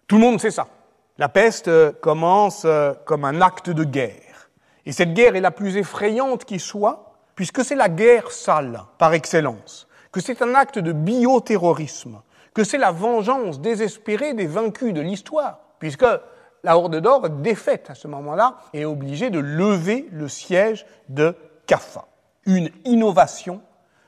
Tout 0.07 0.15
le 0.15 0.21
monde 0.21 0.39
sait 0.39 0.51
ça. 0.51 0.67
La 1.17 1.29
peste 1.29 1.67
euh, 1.67 1.91
commence 1.91 2.63
euh, 2.65 2.93
comme 3.05 3.25
un 3.25 3.41
acte 3.41 3.69
de 3.69 3.83
guerre. 3.83 4.49
Et 4.85 4.91
cette 4.91 5.13
guerre 5.13 5.35
est 5.35 5.41
la 5.41 5.51
plus 5.51 5.77
effrayante 5.77 6.45
qui 6.45 6.59
soit, 6.59 7.15
puisque 7.35 7.63
c'est 7.63 7.75
la 7.75 7.89
guerre 7.89 8.31
sale 8.31 8.81
par 8.97 9.13
excellence, 9.13 9.87
que 10.11 10.21
c'est 10.21 10.41
un 10.41 10.55
acte 10.55 10.79
de 10.79 10.91
bioterrorisme, 10.91 12.21
que 12.53 12.63
c'est 12.63 12.77
la 12.77 12.91
vengeance 12.91 13.59
désespérée 13.59 14.33
des 14.33 14.45
vaincus 14.47 14.93
de 14.93 15.01
l'histoire, 15.01 15.59
puisque 15.79 16.05
la 16.63 16.77
Horde 16.77 16.99
d'Or, 16.99 17.29
défaite 17.29 17.89
à 17.89 17.95
ce 17.95 18.07
moment-là, 18.07 18.57
est 18.73 18.85
obligée 18.85 19.29
de 19.29 19.39
lever 19.39 20.07
le 20.11 20.27
siège 20.27 20.85
de 21.09 21.35
Kaffa. 21.67 22.05
Une 22.45 22.69
innovation 22.85 23.61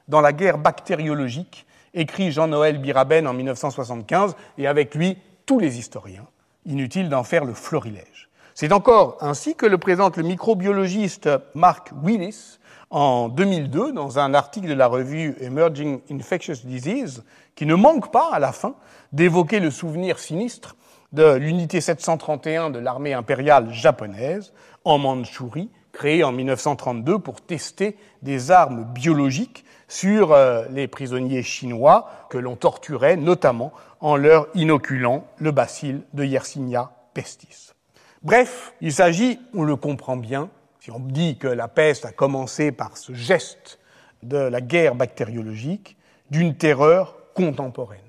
dans 0.07 0.21
la 0.21 0.33
guerre 0.33 0.57
bactériologique 0.57 1.66
écrit 1.93 2.31
Jean-Noël 2.31 2.79
Biraben 2.79 3.27
en 3.27 3.33
1975, 3.33 4.35
et 4.57 4.67
avec 4.67 4.95
lui 4.95 5.17
tous 5.45 5.59
les 5.59 5.79
historiens. 5.79 6.27
Inutile 6.65 7.09
d'en 7.09 7.23
faire 7.23 7.45
le 7.45 7.53
florilège. 7.53 8.29
C'est 8.53 8.73
encore 8.73 9.17
ainsi 9.21 9.55
que 9.55 9.65
le 9.65 9.77
présente 9.77 10.17
le 10.17 10.23
microbiologiste 10.23 11.29
Mark 11.53 11.91
Willis 12.03 12.57
en 12.89 13.29
2002 13.29 13.91
dans 13.91 14.19
un 14.19 14.33
article 14.33 14.67
de 14.67 14.73
la 14.73 14.87
revue 14.87 15.35
Emerging 15.39 15.99
Infectious 16.09 16.65
Disease, 16.65 17.23
qui 17.55 17.65
ne 17.65 17.75
manque 17.75 18.11
pas 18.11 18.29
à 18.31 18.39
la 18.39 18.51
fin 18.51 18.75
d'évoquer 19.11 19.59
le 19.59 19.71
souvenir 19.71 20.19
sinistre 20.19 20.75
de 21.13 21.35
l'unité 21.35 21.81
731 21.81 22.69
de 22.69 22.79
l'armée 22.79 23.13
impériale 23.13 23.71
japonaise 23.71 24.53
en 24.83 24.97
Mandchourie, 24.97 25.69
créée 25.91 26.23
en 26.23 26.31
1932 26.31 27.19
pour 27.19 27.41
tester 27.41 27.95
des 28.21 28.51
armes 28.51 28.85
biologiques 28.85 29.65
sur 29.87 30.33
euh, 30.33 30.65
les 30.69 30.87
prisonniers 30.87 31.43
chinois 31.43 32.09
que 32.29 32.37
l'on 32.37 32.55
torturait, 32.55 33.15
notamment 33.15 33.71
en 34.01 34.15
leur 34.15 34.47
inoculant 34.53 35.25
le 35.37 35.51
bacille 35.51 36.01
de 36.13 36.23
Yersinia 36.23 36.91
pestis. 37.13 37.73
Bref, 38.23 38.73
il 38.81 38.93
s'agit, 38.93 39.39
on 39.53 39.63
le 39.63 39.75
comprend 39.75 40.17
bien, 40.17 40.49
si 40.79 40.91
on 40.91 40.99
dit 40.99 41.37
que 41.37 41.47
la 41.47 41.67
peste 41.67 42.05
a 42.05 42.11
commencé 42.11 42.71
par 42.71 42.97
ce 42.97 43.13
geste 43.13 43.79
de 44.23 44.37
la 44.37 44.61
guerre 44.61 44.95
bactériologique, 44.95 45.97
d'une 46.29 46.55
terreur 46.55 47.15
contemporaine. 47.33 47.99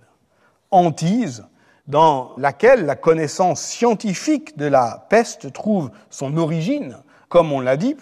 Antise, 0.71 1.45
dans 1.87 2.33
laquelle 2.37 2.85
la 2.85 2.97
connaissance 2.97 3.63
scientifique 3.63 4.59
de 4.59 4.67
la 4.67 5.07
peste 5.09 5.53
trouve 5.53 5.91
son 6.11 6.37
origine, 6.37 6.99
comme 7.29 7.53
on 7.53 7.61
l'a 7.61 7.77
dit, 7.77 7.95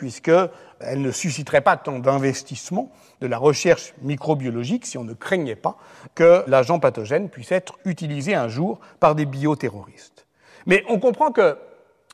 puisqu'elle 0.79 1.01
ne 1.01 1.11
susciterait 1.11 1.61
pas 1.61 1.77
tant 1.77 1.99
d'investissement 1.99 2.91
de 3.21 3.27
la 3.27 3.39
recherche 3.39 3.95
microbiologique 4.03 4.87
si 4.87 4.99
on 4.99 5.05
ne 5.05 5.15
craignait 5.15 5.57
pas 5.57 5.77
que 6.15 6.45
l'agent 6.47 6.79
pathogène 6.79 7.29
puisse 7.29 7.53
être 7.53 7.79
utilisé 7.85 8.35
un 8.35 8.49
jour 8.49 8.81
par 9.01 9.15
des 9.15 9.27
bioterroristes. 9.27 10.27
Mais 10.67 10.85
on 10.89 10.99
comprend 10.99 11.33
que 11.33 11.57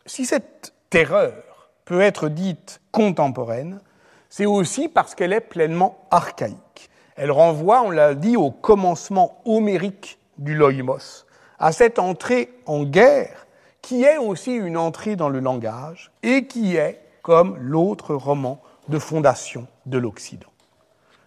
si 0.07 0.27
cette 0.27 0.75
terreur 0.91 1.71
peut 1.85 2.01
être 2.01 2.29
dite 2.29 2.81
contemporaine, 2.93 3.81
c'est 4.29 4.47
aussi 4.47 4.89
parce 4.89 5.15
qu'elle 5.15 5.33
est 5.33 5.41
pleinement 5.41 6.07
archaïque. 6.11 6.91
Elle 7.17 7.31
renvoie, 7.31 7.83
on 7.83 7.91
l'a 7.91 8.15
dit, 8.15 8.37
au 8.37 8.51
commencement 8.51 9.41
homérique 9.45 10.19
du 10.39 10.55
loïmos, 10.55 11.27
à 11.59 11.73
cette 11.73 11.99
entrée 11.99 12.51
en 12.67 12.85
guerre 12.85 13.47
qui 13.83 14.05
est 14.05 14.17
aussi 14.17 14.55
une 14.55 14.77
entrée 14.77 15.17
dans 15.17 15.29
le 15.29 15.41
langage 15.41 16.13
et 16.23 16.47
qui 16.47 16.77
est 16.77 17.02
comme 17.23 17.57
l'autre 17.59 18.15
roman 18.15 18.61
de 18.89 18.99
fondation 18.99 19.67
de 19.87 19.99
l'Occident. 19.99 20.49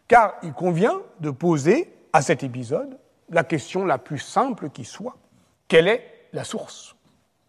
Car 0.07 0.35
il 0.43 0.53
convient 0.53 1.01
de 1.19 1.31
poser 1.31 1.91
à 2.13 2.21
cet 2.21 2.43
épisode 2.43 2.97
la 3.29 3.43
question 3.43 3.85
la 3.85 3.97
plus 3.97 4.19
simple 4.19 4.69
qui 4.69 4.85
soit. 4.85 5.17
Quelle 5.67 5.87
est 5.87 6.27
la 6.33 6.43
source? 6.43 6.95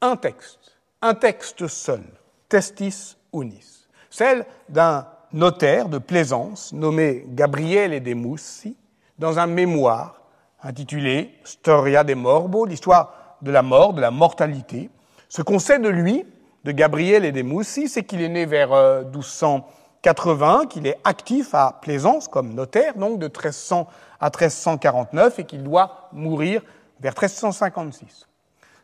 Un 0.00 0.16
texte, 0.16 0.76
un 1.02 1.14
texte 1.14 1.66
seul, 1.66 2.02
testis 2.48 3.16
unis, 3.34 3.86
celle 4.10 4.46
d'un 4.68 5.06
notaire 5.32 5.88
de 5.88 5.98
Plaisance 5.98 6.72
nommé 6.72 7.24
Gabriele 7.28 8.02
de 8.02 8.14
Mussi, 8.14 8.76
dans 9.18 9.38
un 9.38 9.46
mémoire 9.46 10.20
intitulé 10.62 11.34
Storia 11.44 12.04
de 12.04 12.14
Morbo, 12.14 12.66
l'histoire 12.66 13.36
de 13.42 13.50
la 13.50 13.62
mort, 13.62 13.92
de 13.92 14.00
la 14.00 14.10
mortalité. 14.10 14.90
Ce 15.28 15.42
qu'on 15.42 15.58
sait 15.58 15.78
de 15.78 15.88
lui, 15.88 16.24
de 16.66 16.72
Gabriele 16.72 17.30
de 17.30 17.42
Mussi, 17.42 17.88
c'est 17.88 18.02
qu'il 18.02 18.20
est 18.20 18.28
né 18.28 18.44
vers 18.44 18.70
1200 19.04 19.56
euh, 19.56 19.72
80, 20.02 20.66
qu'il 20.68 20.86
est 20.88 20.98
actif 21.04 21.54
à 21.54 21.78
Plaisance 21.80 22.26
comme 22.26 22.54
notaire, 22.54 22.96
donc 22.96 23.20
de 23.20 23.26
1300 23.26 23.86
à 24.18 24.26
1349, 24.26 25.38
et 25.38 25.44
qu'il 25.44 25.62
doit 25.62 26.08
mourir 26.12 26.62
vers 27.00 27.12
1356. 27.12 28.26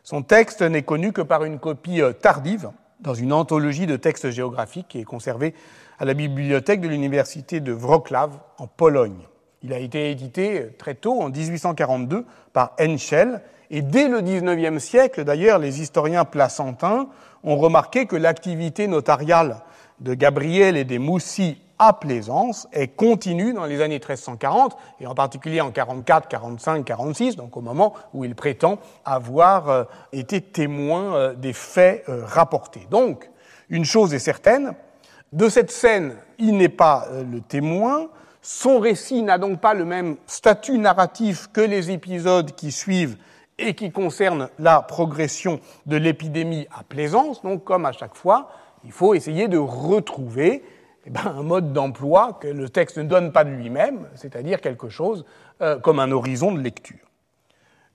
Son 0.01 0.21
texte 0.21 0.61
n'est 0.61 0.83
connu 0.83 1.11
que 1.11 1.21
par 1.21 1.43
une 1.43 1.59
copie 1.59 2.01
euh, 2.01 2.13
tardive 2.13 2.71
dans 3.01 3.13
une 3.13 3.33
anthologie 3.33 3.85
de 3.85 3.97
textes 3.97 4.29
géographiques 4.29 4.87
qui 4.87 5.01
est 5.01 5.05
conservée 5.05 5.53
à 5.99 6.05
la 6.05 6.13
bibliothèque 6.13 6.79
de 6.79 6.87
l'université 6.87 7.59
de 7.59 7.73
Wrocław 7.73 8.29
en 8.59 8.67
Pologne. 8.67 9.27
Il 9.61 9.73
a 9.73 9.79
été 9.79 10.09
édité 10.09 10.61
euh, 10.61 10.73
très 10.77 10.95
tôt, 10.95 11.21
en 11.21 11.29
1842, 11.29 12.25
par 12.53 12.75
Henschel, 12.79 13.41
Et 13.69 13.81
dès 13.81 14.07
le 14.07 14.21
XIXe 14.21 14.81
siècle, 14.81 15.25
d'ailleurs, 15.25 15.59
les 15.59 15.81
historiens 15.81 16.23
placentins 16.23 17.09
ont 17.43 17.57
remarqué 17.57 18.05
que 18.05 18.15
l'activité 18.15 18.87
notariale 18.87 19.57
de 19.99 20.13
Gabriel 20.13 20.77
et 20.77 20.83
des 20.83 20.99
Moussis 20.99 21.57
à 21.79 21.93
Plaisance 21.93 22.67
est 22.71 22.87
continue 22.87 23.53
dans 23.53 23.65
les 23.65 23.81
années 23.81 23.95
1340, 23.95 24.77
et 24.99 25.07
en 25.07 25.15
particulier 25.15 25.61
en 25.61 25.71
44, 25.71 26.27
45, 26.27 26.85
46, 26.85 27.35
donc 27.35 27.57
au 27.57 27.61
moment 27.61 27.93
où 28.13 28.23
il 28.23 28.35
prétend 28.35 28.79
avoir 29.05 29.69
euh, 29.69 29.83
été 30.11 30.39
témoin 30.39 31.15
euh, 31.15 31.33
des 31.33 31.53
faits 31.53 32.03
euh, 32.07 32.23
rapportés. 32.25 32.87
Donc, 32.89 33.29
une 33.69 33.85
chose 33.85 34.13
est 34.13 34.19
certaine, 34.19 34.73
de 35.31 35.49
cette 35.49 35.71
scène, 35.71 36.15
il 36.37 36.57
n'est 36.57 36.69
pas 36.69 37.07
le 37.31 37.41
témoin, 37.41 38.07
son 38.41 38.79
récit 38.79 39.23
n'a 39.23 39.39
donc 39.39 39.59
pas 39.59 39.73
le 39.73 39.83
même 39.83 40.17
statut 40.27 40.77
narratif 40.77 41.47
que 41.51 41.61
les 41.61 41.89
épisodes 41.89 42.51
qui 42.51 42.71
suivent 42.71 43.17
et 43.57 43.73
qui 43.75 43.91
concernent 43.91 44.49
la 44.59 44.81
progression 44.81 45.59
de 45.85 45.97
l'épidémie 45.97 46.67
à 46.77 46.83
Plaisance. 46.83 47.41
Donc, 47.43 47.63
comme 47.63 47.85
à 47.85 47.91
chaque 47.91 48.15
fois, 48.15 48.49
il 48.83 48.91
faut 48.91 49.13
essayer 49.13 49.47
de 49.47 49.57
retrouver 49.57 50.63
eh 51.05 51.09
ben, 51.09 51.21
un 51.37 51.43
mode 51.43 51.73
d'emploi 51.73 52.37
que 52.39 52.47
le 52.47 52.69
texte 52.69 52.97
ne 52.97 53.03
donne 53.03 53.31
pas 53.31 53.43
de 53.43 53.49
lui-même, 53.49 54.07
c'est-à-dire 54.15 54.61
quelque 54.61 54.89
chose 54.89 55.25
euh, 55.61 55.77
comme 55.77 55.99
un 55.99 56.11
horizon 56.11 56.51
de 56.51 56.59
lecture. 56.59 56.97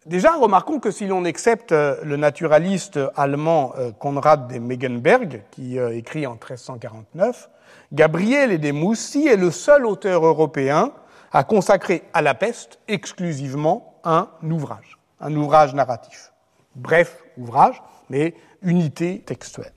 Déjà, 0.07 0.37
remarquons 0.37 0.79
que 0.79 0.91
si 0.91 1.07
l'on 1.07 1.25
accepte 1.25 1.73
euh, 1.73 1.97
le 2.05 2.17
naturaliste 2.17 3.01
allemand 3.17 3.73
euh, 3.79 3.93
Konrad 3.93 4.53
de 4.53 4.59
Megenberg, 4.59 5.43
qui 5.51 5.79
écrit 5.79 6.27
en 6.27 6.33
1349, 6.33 7.49
Gabriel 7.93 8.61
de 8.61 8.71
Moussi 8.73 9.27
est 9.27 9.37
le 9.37 9.51
seul 9.51 9.87
auteur 9.87 10.25
européen 10.25 10.93
à 11.33 11.45
consacrer 11.45 12.03
à 12.13 12.23
la 12.23 12.35
peste 12.35 12.79
exclusivement 12.89 13.99
un 14.05 14.29
ouvrage, 14.43 14.98
un 15.21 15.35
ouvrage 15.35 15.75
narratif. 15.75 16.33
Bref 16.75 17.25
ouvrage, 17.37 17.83
mais 18.09 18.35
unité 18.63 19.23
textuelle. 19.25 19.73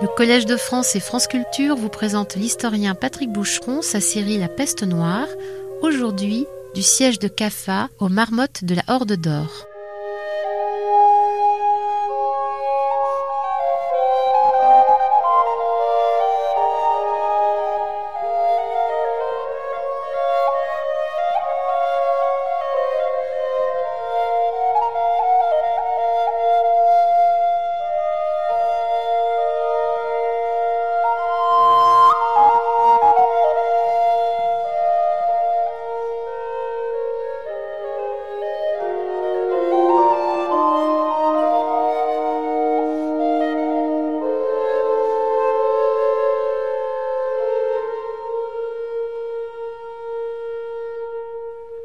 Le 0.00 0.08
Collège 0.08 0.46
de 0.46 0.56
France 0.56 0.96
et 0.96 1.00
France 1.00 1.28
Culture 1.28 1.76
vous 1.76 1.88
présente 1.88 2.34
l'historien 2.34 2.96
Patrick 2.96 3.30
Boucheron 3.30 3.82
sa 3.82 4.00
série 4.00 4.36
La 4.36 4.48
peste 4.48 4.82
noire, 4.82 5.28
aujourd'hui 5.80 6.46
du 6.74 6.82
siège 6.82 7.18
de 7.18 7.28
Caffa 7.28 7.88
aux 8.00 8.08
marmottes 8.08 8.64
de 8.64 8.74
la 8.74 8.82
Horde 8.88 9.12
d'Or. 9.12 9.66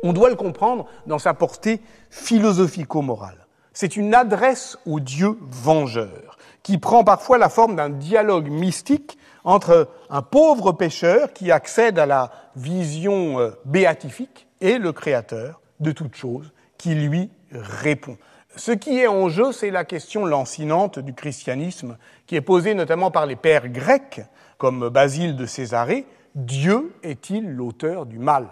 On 0.08 0.14
doit 0.14 0.30
le 0.30 0.36
comprendre 0.36 0.86
dans 1.06 1.20
sa 1.20 1.34
portée 1.34 1.82
philosophico-morale. 2.12 3.46
C'est 3.74 3.98
une 3.98 4.16
adresse 4.16 4.78
au 4.86 5.02
Dieu 5.02 5.38
vengeur, 5.42 6.38
qui 6.64 6.78
prend 6.78 7.04
parfois 7.04 7.38
la 7.38 7.50
forme 7.50 7.76
d'un 7.76 7.90
dialogue 7.90 8.50
mystique 8.50 9.18
entre 9.44 9.90
un 10.10 10.22
pauvre 10.22 10.72
pécheur 10.72 11.34
qui 11.34 11.52
accède 11.52 12.00
à 12.00 12.06
la 12.06 12.32
vision 12.56 13.40
euh, 13.40 13.52
béatifique 13.66 14.48
et 14.62 14.78
le 14.78 14.94
Créateur 14.94 15.60
de 15.82 15.92
toute 15.92 16.16
chose 16.16 16.54
qui 16.78 16.96
lui 16.96 17.30
répond. 17.52 18.18
Ce 18.56 18.72
qui 18.72 18.98
est 19.00 19.08
en 19.08 19.28
jeu, 19.28 19.52
c'est 19.52 19.72
la 19.72 19.84
question 19.84 20.26
lancinante 20.26 21.00
du 21.00 21.14
christianisme, 21.14 21.98
qui 22.28 22.38
est 22.38 22.42
posée 22.42 22.76
notamment 22.76 23.12
par 23.12 23.26
les 23.26 23.36
pères 23.36 23.68
grecs, 23.68 24.22
comme 24.58 24.88
Basile 24.88 25.36
de 25.36 25.46
Césarée. 25.46 26.06
Dieu 26.34 26.94
est-il 27.04 27.52
l'auteur 27.52 28.06
du 28.06 28.20
mal 28.20 28.48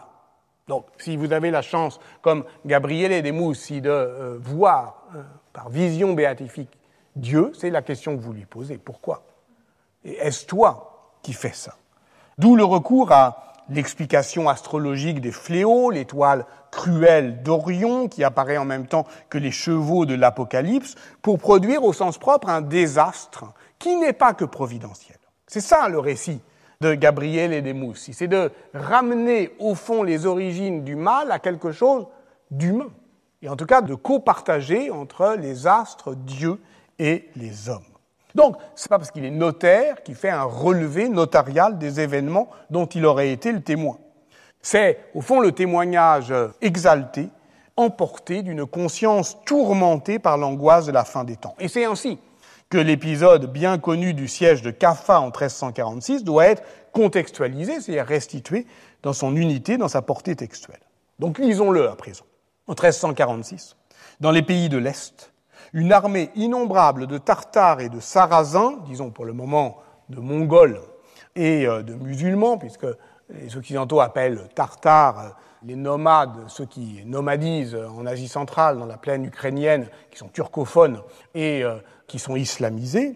donc, 0.68 0.86
si 0.98 1.16
vous 1.16 1.32
avez 1.32 1.52
la 1.52 1.62
chance, 1.62 2.00
comme 2.22 2.44
Gabriele 2.66 3.22
de 3.22 3.32
Moussi, 3.32 3.82
de 3.82 3.90
euh, 3.90 4.38
voir 4.40 5.04
euh, 5.16 5.22
par 5.54 5.70
vision 5.70 6.14
béatifique 6.14 6.80
Dieu, 7.16 7.52
c'est 7.54 7.70
la 7.70 7.82
question 7.82 8.18
que 8.18 8.22
vous 8.22 8.34
lui 8.34 8.46
posez. 8.46 8.78
Pourquoi? 8.78 9.24
Et 10.04 10.14
est-ce 10.14 10.46
toi 10.46 11.18
qui 11.22 11.34
fais 11.34 11.54
ça? 11.54 11.76
D'où 12.38 12.56
le 12.56 12.64
recours 12.64 13.12
à 13.12 13.54
l'explication 13.70 14.50
astrologique 14.50 15.22
des 15.22 15.32
fléaux, 15.32 15.92
l'étoile 15.92 16.46
cruelle 16.72 17.42
d'Orion, 17.44 18.08
qui 18.08 18.24
apparaît 18.24 18.58
en 18.58 18.66
même 18.66 18.88
temps 18.88 19.06
que 19.30 19.38
les 19.38 19.52
chevaux 19.52 20.06
de 20.06 20.16
l'Apocalypse, 20.16 20.96
pour 21.22 21.40
produire 21.40 21.84
au 21.84 21.94
sens 21.94 22.18
propre 22.18 22.50
un 22.50 22.62
désastre 22.62 23.46
qui 23.80 23.96
n'est 23.96 24.14
pas 24.14 24.34
que 24.34 24.46
providentiel. 24.46 25.18
C'est 25.48 25.62
ça 25.62 25.88
le 25.90 26.00
récit 26.00 26.42
de 26.82 26.94
Gabriel 26.94 27.54
et 27.54 27.62
des 27.62 27.74
Moussi. 27.74 28.14
C'est 28.14 28.28
de 28.28 28.52
ramener 28.74 29.52
au 29.60 29.76
fond 29.76 30.04
les 30.04 30.26
origines 30.26 30.84
du 30.84 30.96
mal 30.96 31.32
à 31.32 31.40
quelque 31.40 31.72
chose 31.72 32.08
d'humain. 32.52 32.92
Et 33.42 33.50
en 33.50 33.56
tout 33.56 33.66
cas 33.66 33.82
de 33.82 33.96
copartager 33.96 34.90
entre 34.92 35.36
les 35.40 35.68
astres, 35.68 36.16
Dieu 36.16 36.60
et 37.00 37.30
les 37.36 37.70
hommes. 37.70 37.84
Donc, 38.34 38.58
ce 38.76 38.86
n'est 38.86 38.90
pas 38.90 38.98
parce 38.98 39.12
qu'il 39.12 39.24
est 39.24 39.32
notaire 39.32 40.04
qu'il 40.04 40.16
fait 40.16 40.30
un 40.30 40.44
relevé 40.44 41.08
notarial 41.08 41.78
des 41.78 42.02
événements 42.02 42.50
dont 42.70 42.86
il 42.86 43.06
aurait 43.06 43.32
été 43.32 43.52
le 43.52 43.62
témoin. 43.62 43.98
C'est, 44.62 45.00
au 45.14 45.22
fond, 45.22 45.40
le 45.40 45.52
témoignage 45.52 46.34
exalté, 46.62 47.30
emporté 47.78 48.42
d'une 48.42 48.66
conscience 48.66 49.38
tourmentée 49.46 50.20
par 50.20 50.38
l'angoisse 50.38 50.86
de 50.86 50.92
la 50.92 51.06
fin 51.06 51.24
des 51.24 51.38
temps. 51.38 51.56
Et 51.60 51.68
c'est 51.68 51.86
ainsi 51.86 52.18
que 52.76 52.80
l'épisode 52.82 53.50
bien 53.50 53.78
connu 53.78 54.14
du 54.14 54.28
siège 54.28 54.62
de 54.62 54.70
Caffa 54.70 55.22
en 55.22 55.28
1346 55.28 56.26
doit 56.26 56.48
être 56.48 56.62
contextualisé, 56.92 57.80
c'est-à-dire 57.80 58.06
restitué 58.06 58.68
dans 59.02 59.14
son 59.14 59.38
unité, 59.38 59.78
dans 59.78 59.88
sa 59.88 60.02
portée 60.02 60.36
textuelle. 60.36 60.82
Donc 61.18 61.40
lisons-le 61.40 61.90
à 61.90 61.96
présent. 61.96 62.26
En 62.68 62.74
1346, 62.74 63.78
dans 64.20 64.32
les 64.32 64.42
pays 64.42 64.68
de 64.68 64.78
l'Est, 64.78 65.32
une 65.72 65.94
armée 65.94 66.32
innombrable 66.36 67.08
de 67.08 67.18
Tartares 67.18 67.80
et 67.80 67.88
de 67.88 68.02
Sarrasins, 68.02 68.80
disons 68.86 69.10
pour 69.10 69.24
le 69.24 69.32
moment 69.32 69.78
de 70.10 70.20
Mongols 70.20 70.82
et 71.38 71.66
euh, 71.66 71.82
de 71.82 71.94
musulmans, 71.94 72.58
puisque 72.58 72.88
les 73.30 73.56
Occidentaux 73.56 74.02
appellent 74.02 74.50
Tartares 74.54 75.20
euh, 75.20 75.30
les 75.66 75.78
nomades, 75.78 76.48
ceux 76.48 76.66
qui 76.66 77.04
nomadisent 77.06 77.76
en 77.76 78.06
Asie 78.06 78.28
centrale, 78.28 78.78
dans 78.78 78.86
la 78.86 78.98
plaine 78.98 79.24
ukrainienne, 79.24 79.88
qui 80.12 80.18
sont 80.18 80.28
turcophones 80.28 81.02
et 81.34 81.64
euh, 81.64 81.78
qui 82.08 82.20
sont 82.20 82.36
islamisés. 82.36 83.16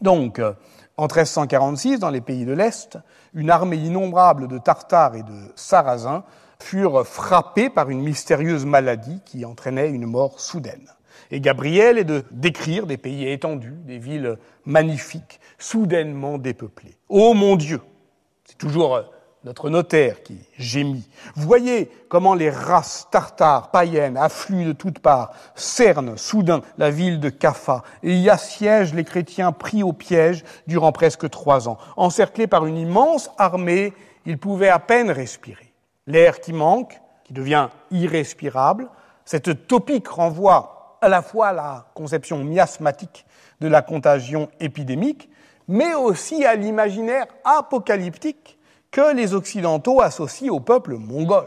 Donc, 0.00 0.38
euh, 0.38 0.52
en 0.96 1.04
1346, 1.04 1.98
dans 1.98 2.10
les 2.10 2.20
pays 2.20 2.44
de 2.44 2.52
l'Est, 2.52 2.98
une 3.34 3.50
armée 3.50 3.76
innombrable 3.76 4.48
de 4.48 4.58
Tartares 4.58 5.14
et 5.16 5.22
de 5.22 5.52
Sarrasins 5.54 6.24
furent 6.58 7.06
frappés 7.06 7.68
par 7.68 7.90
une 7.90 8.00
mystérieuse 8.00 8.64
maladie 8.64 9.20
qui 9.26 9.44
entraînait 9.44 9.90
une 9.90 10.06
mort 10.06 10.40
soudaine. 10.40 10.88
Et 11.30 11.40
Gabriel 11.40 11.98
est 11.98 12.04
de 12.04 12.24
décrire 12.30 12.86
des 12.86 12.96
pays 12.96 13.28
étendus, 13.28 13.74
des 13.84 13.98
villes 13.98 14.38
magnifiques, 14.64 15.40
soudainement 15.58 16.38
dépeuplées. 16.38 16.96
Ô 17.08 17.34
mon 17.34 17.56
Dieu 17.56 17.80
C'est 18.44 18.58
toujours 18.58 18.96
euh, 18.96 19.02
notre 19.46 19.70
notaire 19.70 20.24
qui 20.24 20.40
gémit. 20.58 21.08
Voyez 21.36 21.88
comment 22.08 22.34
les 22.34 22.50
races 22.50 23.06
tartares, 23.12 23.70
païennes, 23.70 24.16
affluent 24.16 24.64
de 24.64 24.72
toutes 24.72 24.98
parts, 24.98 25.32
cernent 25.54 26.18
soudain 26.18 26.62
la 26.78 26.90
ville 26.90 27.20
de 27.20 27.28
Caffa 27.28 27.84
et 28.02 28.12
y 28.12 28.28
assiègent 28.28 28.92
les 28.92 29.04
chrétiens 29.04 29.52
pris 29.52 29.84
au 29.84 29.92
piège 29.92 30.44
durant 30.66 30.90
presque 30.90 31.30
trois 31.30 31.68
ans. 31.68 31.78
Encerclés 31.96 32.48
par 32.48 32.66
une 32.66 32.76
immense 32.76 33.30
armée, 33.38 33.92
ils 34.26 34.36
pouvaient 34.36 34.68
à 34.68 34.80
peine 34.80 35.12
respirer. 35.12 35.72
L'air 36.08 36.40
qui 36.40 36.52
manque, 36.52 37.00
qui 37.22 37.32
devient 37.32 37.68
irrespirable, 37.92 38.88
cette 39.24 39.68
topique 39.68 40.08
renvoie 40.08 40.98
à 41.00 41.08
la 41.08 41.22
fois 41.22 41.48
à 41.48 41.52
la 41.52 41.86
conception 41.94 42.42
miasmatique 42.42 43.24
de 43.60 43.68
la 43.68 43.80
contagion 43.80 44.48
épidémique, 44.58 45.30
mais 45.68 45.94
aussi 45.94 46.44
à 46.44 46.56
l'imaginaire 46.56 47.26
apocalyptique 47.44 48.55
que 48.96 49.14
les 49.14 49.34
Occidentaux 49.34 50.00
associent 50.00 50.54
au 50.54 50.60
peuple 50.60 50.94
mongol. 50.94 51.44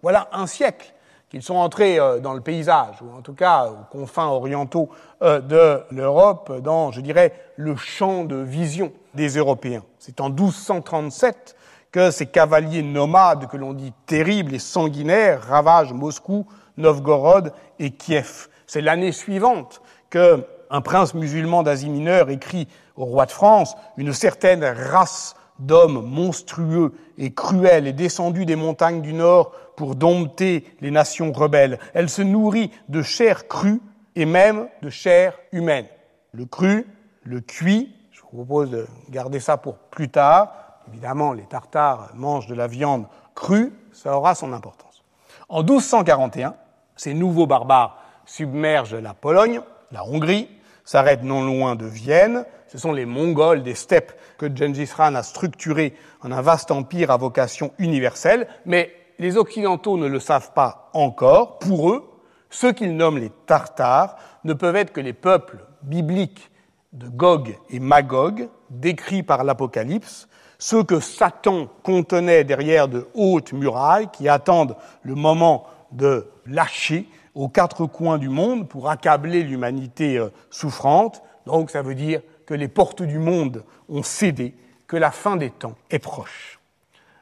Voilà 0.00 0.28
un 0.30 0.46
siècle 0.46 0.94
qu'ils 1.28 1.42
sont 1.42 1.56
entrés 1.56 1.98
euh, 1.98 2.20
dans 2.20 2.34
le 2.34 2.40
paysage, 2.40 3.02
ou 3.02 3.12
en 3.18 3.20
tout 3.20 3.32
cas 3.32 3.66
aux 3.66 3.84
confins 3.90 4.28
orientaux 4.28 4.88
euh, 5.20 5.40
de 5.40 5.82
l'Europe, 5.90 6.60
dans, 6.62 6.92
je 6.92 7.00
dirais, 7.00 7.32
le 7.56 7.74
champ 7.74 8.22
de 8.22 8.36
vision 8.36 8.92
des 9.14 9.30
Européens. 9.30 9.82
C'est 9.98 10.20
en 10.20 10.28
1237 10.28 11.56
que 11.90 12.12
ces 12.12 12.26
cavaliers 12.26 12.84
nomades 12.84 13.48
que 13.48 13.56
l'on 13.56 13.72
dit 13.72 13.92
terribles 14.06 14.54
et 14.54 14.60
sanguinaires 14.60 15.42
ravagent 15.48 15.92
Moscou, 15.92 16.46
Novgorod 16.76 17.52
et 17.80 17.90
Kiev. 17.90 18.46
C'est 18.68 18.82
l'année 18.82 19.10
suivante 19.10 19.82
que 20.10 20.46
un 20.70 20.80
prince 20.80 21.14
musulman 21.14 21.64
d'Asie 21.64 21.90
mineure 21.90 22.30
écrit 22.30 22.68
au 22.96 23.04
roi 23.04 23.26
de 23.26 23.32
France 23.32 23.74
une 23.96 24.12
certaine 24.12 24.62
race 24.62 25.34
d'hommes 25.58 26.04
monstrueux 26.04 26.92
et 27.18 27.32
cruels 27.32 27.86
est 27.86 27.92
descendue 27.92 28.44
des 28.44 28.56
montagnes 28.56 29.02
du 29.02 29.12
Nord 29.12 29.52
pour 29.76 29.94
dompter 29.94 30.64
les 30.80 30.90
nations 30.90 31.32
rebelles. 31.32 31.78
Elle 31.94 32.08
se 32.08 32.22
nourrit 32.22 32.70
de 32.88 33.02
chair 33.02 33.48
crue 33.48 33.80
et 34.16 34.26
même 34.26 34.68
de 34.82 34.90
chair 34.90 35.38
humaine. 35.52 35.86
Le 36.32 36.46
cru, 36.46 36.86
le 37.22 37.40
cuit, 37.40 37.94
je 38.10 38.20
vous 38.20 38.28
propose 38.44 38.70
de 38.70 38.86
garder 39.10 39.40
ça 39.40 39.56
pour 39.56 39.76
plus 39.76 40.08
tard. 40.08 40.52
Évidemment, 40.88 41.32
les 41.32 41.44
Tartares 41.44 42.10
mangent 42.14 42.46
de 42.46 42.54
la 42.54 42.66
viande 42.66 43.06
crue, 43.34 43.72
ça 43.92 44.16
aura 44.16 44.34
son 44.34 44.52
importance. 44.52 45.02
En 45.48 45.62
1241, 45.62 46.54
ces 46.96 47.14
nouveaux 47.14 47.46
barbares 47.46 47.98
submergent 48.26 48.94
la 48.94 49.14
Pologne, 49.14 49.60
la 49.92 50.04
Hongrie, 50.04 50.48
s'arrêtent 50.84 51.22
non 51.22 51.44
loin 51.44 51.76
de 51.76 51.86
Vienne. 51.86 52.44
Ce 52.74 52.80
sont 52.80 52.92
les 52.92 53.06
Mongols 53.06 53.62
des 53.62 53.76
steppes 53.76 54.12
que 54.36 54.46
Gengis 54.52 54.88
Khan 54.88 55.14
a 55.14 55.22
structurés 55.22 55.94
en 56.24 56.32
un 56.32 56.42
vaste 56.42 56.72
empire 56.72 57.12
à 57.12 57.16
vocation 57.16 57.70
universelle, 57.78 58.48
mais 58.66 58.92
les 59.20 59.36
Occidentaux 59.36 59.96
ne 59.96 60.08
le 60.08 60.18
savent 60.18 60.50
pas 60.54 60.90
encore. 60.92 61.60
Pour 61.60 61.92
eux, 61.92 62.02
ceux 62.50 62.72
qu'ils 62.72 62.96
nomment 62.96 63.18
les 63.18 63.30
Tartares 63.46 64.16
ne 64.42 64.54
peuvent 64.54 64.74
être 64.74 64.92
que 64.92 65.00
les 65.00 65.12
peuples 65.12 65.64
bibliques 65.82 66.50
de 66.92 67.06
Gog 67.06 67.56
et 67.70 67.78
Magog, 67.78 68.48
décrits 68.70 69.22
par 69.22 69.44
l'Apocalypse, 69.44 70.26
ceux 70.58 70.82
que 70.82 70.98
Satan 70.98 71.68
contenait 71.84 72.42
derrière 72.42 72.88
de 72.88 73.06
hautes 73.14 73.52
murailles 73.52 74.08
qui 74.12 74.28
attendent 74.28 74.74
le 75.04 75.14
moment 75.14 75.68
de 75.92 76.26
lâcher 76.44 77.08
aux 77.36 77.48
quatre 77.48 77.86
coins 77.86 78.18
du 78.18 78.30
monde 78.30 78.68
pour 78.68 78.90
accabler 78.90 79.44
l'humanité 79.44 80.18
euh, 80.18 80.30
souffrante. 80.50 81.22
Donc 81.46 81.70
ça 81.70 81.82
veut 81.82 81.94
dire 81.94 82.20
que 82.46 82.54
les 82.54 82.68
portes 82.68 83.02
du 83.02 83.18
monde 83.18 83.64
ont 83.88 84.02
cédé, 84.02 84.54
que 84.86 84.96
la 84.96 85.10
fin 85.10 85.36
des 85.36 85.50
temps 85.50 85.74
est 85.90 85.98
proche. 85.98 86.60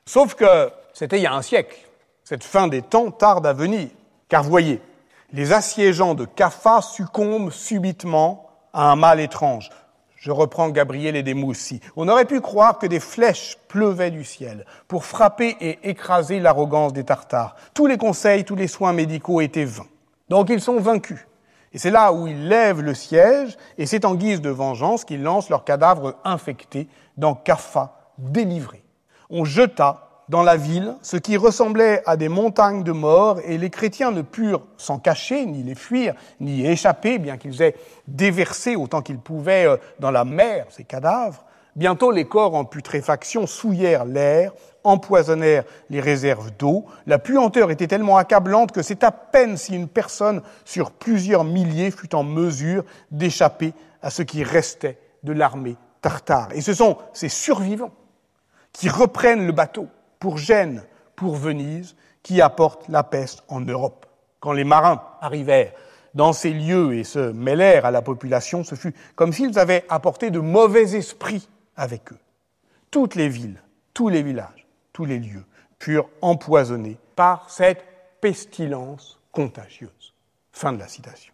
Sauf 0.05 0.35
que 0.35 0.71
c'était 0.93 1.19
il 1.19 1.23
y 1.23 1.27
a 1.27 1.35
un 1.35 1.43
siècle. 1.43 1.79
Cette 2.25 2.45
fin 2.45 2.69
des 2.69 2.83
temps 2.83 3.11
tarde 3.11 3.47
à 3.47 3.53
venir. 3.53 3.89
Car 4.29 4.43
voyez, 4.43 4.81
les 5.33 5.53
assiégeants 5.53 6.15
de 6.15 6.25
Caffa 6.25 6.83
succombent 6.83 7.51
subitement 7.51 8.51
à 8.73 8.91
un 8.91 8.97
mal 8.97 9.21
étrange. 9.21 9.71
Je 10.17 10.31
reprends 10.31 10.69
Gabriel 10.69 11.17
et 11.17 11.25
des 11.25 11.35
Moussi. 11.35 11.81
On 11.97 12.09
aurait 12.09 12.27
pu 12.27 12.41
croire 12.41 12.79
que 12.79 12.87
des 12.87 13.01
flèches 13.01 13.59
pleuvaient 13.67 14.13
du 14.13 14.25
ciel 14.25 14.67
pour 14.87 15.05
frapper 15.05 15.57
et 15.61 15.91
écraser 15.91 16.39
l'arrogance 16.39 16.93
des 16.93 17.03
Tartares. 17.03 17.57
Tous 17.75 17.87
les 17.87 17.99
conseils, 17.99 18.45
tous 18.45 18.55
les 18.55 18.69
soins 18.69 18.93
médicaux 18.93 19.41
étaient 19.41 19.65
vains. 19.65 19.89
Donc 20.29 20.49
ils 20.49 20.61
sont 20.61 20.79
vaincus. 20.79 21.27
Et 21.73 21.79
c'est 21.79 21.91
là 21.91 22.13
où 22.13 22.27
ils 22.27 22.49
lèvent 22.49 22.83
le 22.83 22.95
siège, 22.95 23.57
et 23.79 23.87
c'est 23.87 24.05
en 24.05 24.15
guise 24.15 24.41
de 24.41 24.51
vengeance 24.51 25.05
qu'ils 25.05 25.23
lancent 25.23 25.49
leurs 25.49 25.65
cadavres 25.65 26.17
infectés 26.25 26.89
dans 27.17 27.35
Caffa, 27.35 28.13
délivrés. 28.19 28.85
On 29.31 29.45
jeta 29.45 30.09
dans 30.29 30.43
la 30.43 30.57
ville 30.57 30.95
ce 31.03 31.17
qui 31.17 31.37
ressemblait 31.37 32.03
à 32.07 32.17
des 32.17 32.29
montagnes 32.29 32.85
de 32.85 32.93
morts, 32.93 33.41
et 33.45 33.57
les 33.57 33.71
chrétiens 33.71 34.11
ne 34.11 34.23
purent 34.23 34.67
s'en 34.77 34.99
cacher, 34.99 35.47
ni 35.47 35.63
les 35.63 35.75
fuir, 35.75 36.15
ni 36.41 36.67
échapper, 36.67 37.19
bien 37.19 37.39
qu'ils 37.39 37.63
aient 37.63 37.77
déversé 38.07 38.77
autant 38.77 39.01
qu'ils 39.01 39.19
pouvaient 39.19 39.67
euh, 39.67 39.77
dans 39.99 40.11
la 40.11 40.25
mer 40.25 40.67
ces 40.71 40.85
cadavres. 40.85 41.45
Bientôt 41.75 42.11
les 42.11 42.27
corps 42.27 42.55
en 42.55 42.65
putréfaction 42.67 43.47
souillèrent 43.47 44.05
l'air, 44.05 44.53
empoisonnèrent 44.85 45.65
les 45.89 46.01
réserves 46.01 46.51
d'eau. 46.59 46.85
La 47.07 47.19
puanteur 47.19 47.71
était 47.71 47.87
tellement 47.87 48.19
accablante 48.19 48.73
que 48.73 48.83
c'est 48.83 49.05
à 49.05 49.11
peine 49.11 49.57
si 49.57 49.75
une 49.75 49.89
personne 49.89 50.43
sur 50.67 50.91
plusieurs 50.91 51.45
milliers 51.45 51.91
fut 51.91 52.15
en 52.15 52.25
mesure 52.25 52.85
d'échapper 53.11 53.73
à 54.03 54.11
ce 54.11 54.23
qui 54.23 54.43
restait 54.43 54.99
de 55.23 55.33
l'armée 55.33 55.77
tartare. 56.03 56.49
Et 56.55 56.61
ce 56.61 56.75
sont 56.75 56.99
ces 57.15 57.31
survivants 57.31 57.95
qui 58.73 58.91
reprennent 58.91 59.47
le 59.47 59.53
bateau 59.53 59.89
pour 60.19 60.37
Gênes, 60.37 60.83
pour 61.17 61.37
Venise, 61.37 61.97
qui 62.23 62.43
apportent 62.43 62.89
la 62.89 63.03
peste 63.03 63.45
en 63.49 63.61
Europe. 63.61 64.07
Quand 64.41 64.53
les 64.53 64.65
marins 64.65 65.03
arrivèrent 65.21 65.73
dans 66.15 66.35
ces 66.35 66.51
lieux 66.51 66.95
et 66.95 67.05
se 67.05 67.33
mêlèrent 67.33 67.87
à 67.87 67.91
la 67.91 68.03
population, 68.03 68.63
ce 68.63 68.75
fut 68.75 68.95
comme 69.15 69.33
s'ils 69.33 69.59
avaient 69.59 69.85
apporté 69.89 70.31
de 70.31 70.41
mauvais 70.41 70.95
esprits 70.97 71.49
avec 71.77 72.13
eux. 72.13 72.19
Toutes 72.91 73.15
les 73.15 73.29
villes, 73.29 73.63
tous 73.95 74.09
les 74.09 74.23
villages 74.23 74.63
tous 74.93 75.05
les 75.05 75.19
lieux 75.19 75.45
furent 75.79 76.09
empoisonnés 76.21 76.99
par 77.17 77.51
cette 77.51 77.85
pestilence 78.21 79.19
contagieuse. 79.33 80.15
Fin 80.53 80.73
de 80.73 80.79
la 80.79 80.89
citation. 80.89 81.33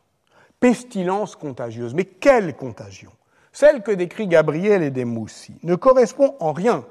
Pestilence 0.61 1.37
contagieuse. 1.37 1.95
Mais 1.95 2.05
quelle 2.05 2.57
contagion 2.57 3.11
Celle 3.53 3.83
que 3.83 3.91
décrit 3.91 4.27
Gabriel 4.27 4.83
et 4.83 4.91
Desmoussi 4.91 5.55
ne 5.63 5.75
correspond 5.75 6.37
en 6.41 6.53
rien 6.53 6.85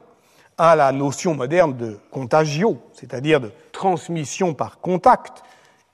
à 0.58 0.76
la 0.76 0.92
notion 0.92 1.36
moderne 1.36 1.76
de 1.78 2.00
contagio, 2.12 2.82
c'est-à-dire 2.94 3.40
de 3.40 3.52
transmission 3.72 4.54
par 4.54 4.80
contact, 4.80 5.44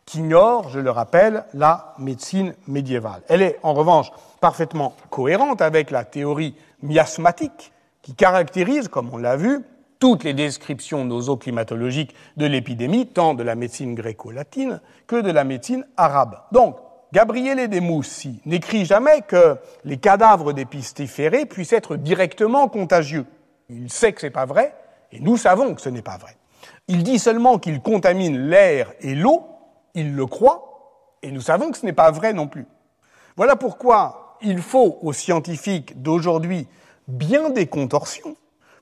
qu'ignore, 0.05 0.69
je 0.69 0.79
le 0.79 0.91
rappelle, 0.91 1.45
la 1.53 1.93
médecine 1.97 2.53
médiévale. 2.67 3.21
Elle 3.29 3.41
est 3.41 3.59
en 3.63 3.73
revanche 3.73 4.11
parfaitement 4.41 4.95
cohérente 5.09 5.61
avec 5.61 5.91
la 5.91 6.03
théorie 6.03 6.55
miasmatique 6.81 7.71
qui 8.01 8.13
caractérise, 8.13 8.87
comme 8.87 9.09
on 9.13 9.17
l'a 9.17 9.37
vu, 9.37 9.61
toutes 9.99 10.25
les 10.25 10.33
descriptions 10.33 11.05
nosoclimatologiques 11.05 12.13
de 12.35 12.45
l'épidémie, 12.45 13.07
tant 13.07 13.33
de 13.33 13.43
la 13.43 13.55
médecine 13.55 13.95
gréco-latine 13.95 14.81
que 15.07 15.21
de 15.21 15.31
la 15.31 15.45
médecine 15.45 15.85
arabe. 15.95 16.37
Donc, 16.51 16.75
Gabriele 17.13 17.69
de 17.69 17.79
Moussi 17.79 18.41
n'écrit 18.45 18.85
jamais 18.85 19.21
que 19.21 19.57
les 19.85 19.97
cadavres 19.97 20.51
des 20.51 20.65
pistiférés 20.65 21.45
puissent 21.45 21.71
être 21.71 21.95
directement 21.95 22.67
contagieux. 22.67 23.25
Il 23.69 23.89
sait 23.89 24.11
que 24.11 24.19
ce 24.19 24.25
n'est 24.25 24.31
pas 24.31 24.45
vrai, 24.45 24.73
et 25.13 25.19
nous 25.21 25.37
savons 25.37 25.73
que 25.73 25.81
ce 25.81 25.89
n'est 25.89 26.01
pas 26.01 26.17
vrai. 26.17 26.35
Il 26.89 27.03
dit 27.03 27.19
seulement 27.19 27.59
qu'il 27.59 27.81
contamine 27.81 28.49
l'air 28.49 28.91
et 28.99 29.15
l'eau, 29.15 29.45
il 29.95 30.15
le 30.15 30.25
croit, 30.25 31.17
et 31.21 31.31
nous 31.31 31.41
savons 31.41 31.71
que 31.71 31.77
ce 31.77 31.85
n'est 31.85 31.93
pas 31.93 32.11
vrai 32.11 32.33
non 32.33 32.47
plus. 32.47 32.65
Voilà 33.35 33.55
pourquoi 33.55 34.37
il 34.41 34.61
faut 34.61 34.99
aux 35.01 35.13
scientifiques 35.13 36.01
d'aujourd'hui 36.01 36.67
bien 37.07 37.49
des 37.49 37.67
contorsions 37.67 38.35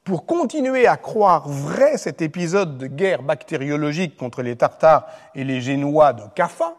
pour 0.03 0.25
continuer 0.25 0.87
à 0.87 0.97
croire 0.97 1.47
vrai 1.47 1.97
cet 1.97 2.21
épisode 2.21 2.77
de 2.77 2.87
guerre 2.87 3.21
bactériologique 3.21 4.17
contre 4.17 4.41
les 4.41 4.55
Tartares 4.55 5.05
et 5.35 5.43
les 5.43 5.61
Génois 5.61 6.13
de 6.13 6.23
Caffa, 6.33 6.75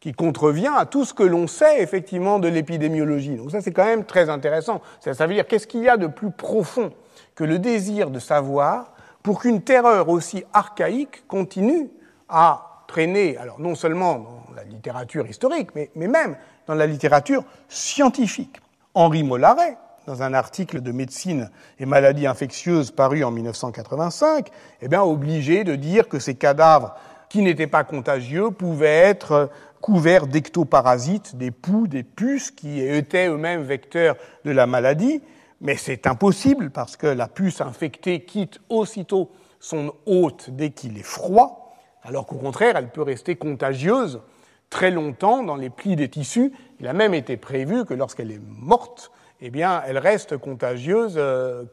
qui 0.00 0.12
contrevient 0.12 0.70
à 0.76 0.84
tout 0.84 1.04
ce 1.04 1.14
que 1.14 1.22
l'on 1.22 1.46
sait 1.46 1.82
effectivement 1.82 2.38
de 2.38 2.48
l'épidémiologie. 2.48 3.36
Donc 3.36 3.50
ça 3.50 3.60
c'est 3.60 3.72
quand 3.72 3.86
même 3.86 4.04
très 4.04 4.28
intéressant. 4.28 4.82
Ça, 5.00 5.26
veut 5.26 5.34
dire 5.34 5.46
qu'est-ce 5.46 5.66
qu'il 5.66 5.82
y 5.82 5.88
a 5.88 5.96
de 5.96 6.06
plus 6.06 6.30
profond 6.30 6.92
que 7.34 7.44
le 7.44 7.58
désir 7.58 8.10
de 8.10 8.18
savoir 8.18 8.92
pour 9.22 9.40
qu'une 9.40 9.62
terreur 9.62 10.08
aussi 10.08 10.44
archaïque 10.52 11.26
continue 11.26 11.90
à 12.28 12.77
traîner, 12.88 13.36
alors 13.36 13.60
non 13.60 13.76
seulement 13.76 14.18
dans 14.18 14.54
la 14.56 14.64
littérature 14.64 15.28
historique, 15.28 15.68
mais, 15.76 15.90
même 15.94 16.36
dans 16.66 16.74
la 16.74 16.86
littérature 16.86 17.44
scientifique. 17.68 18.56
Henri 18.94 19.22
Mollaret, 19.22 19.76
dans 20.06 20.22
un 20.22 20.34
article 20.34 20.80
de 20.80 20.90
médecine 20.90 21.50
et 21.78 21.86
maladies 21.86 22.26
infectieuses 22.26 22.90
paru 22.90 23.22
en 23.22 23.30
1985, 23.30 24.48
eh 24.80 24.88
bien, 24.88 25.02
obligé 25.02 25.62
de 25.62 25.76
dire 25.76 26.08
que 26.08 26.18
ces 26.18 26.34
cadavres 26.34 26.96
qui 27.28 27.42
n'étaient 27.42 27.66
pas 27.66 27.84
contagieux 27.84 28.50
pouvaient 28.50 28.88
être 28.88 29.50
couverts 29.82 30.26
d'ectoparasites, 30.26 31.36
des 31.36 31.50
poux, 31.50 31.86
des 31.86 32.02
puces 32.02 32.50
qui 32.50 32.80
étaient 32.80 33.28
eux-mêmes 33.28 33.62
vecteurs 33.62 34.16
de 34.44 34.50
la 34.50 34.66
maladie. 34.66 35.22
Mais 35.60 35.76
c'est 35.76 36.06
impossible 36.06 36.70
parce 36.70 36.96
que 36.96 37.06
la 37.06 37.28
puce 37.28 37.60
infectée 37.60 38.24
quitte 38.24 38.60
aussitôt 38.70 39.30
son 39.60 39.92
hôte 40.06 40.50
dès 40.50 40.70
qu'il 40.70 40.96
est 40.98 41.02
froid, 41.02 41.67
alors 42.08 42.26
qu'au 42.26 42.36
contraire, 42.36 42.76
elle 42.76 42.88
peut 42.88 43.02
rester 43.02 43.36
contagieuse 43.36 44.22
très 44.70 44.90
longtemps 44.90 45.42
dans 45.42 45.56
les 45.56 45.68
plis 45.68 45.94
des 45.94 46.08
tissus. 46.08 46.52
Il 46.80 46.88
a 46.88 46.94
même 46.94 47.12
été 47.12 47.36
prévu 47.36 47.84
que 47.84 47.92
lorsqu'elle 47.92 48.32
est 48.32 48.40
morte, 48.40 49.10
eh 49.42 49.50
bien, 49.50 49.82
elle 49.86 49.98
reste 49.98 50.38
contagieuse 50.38 51.20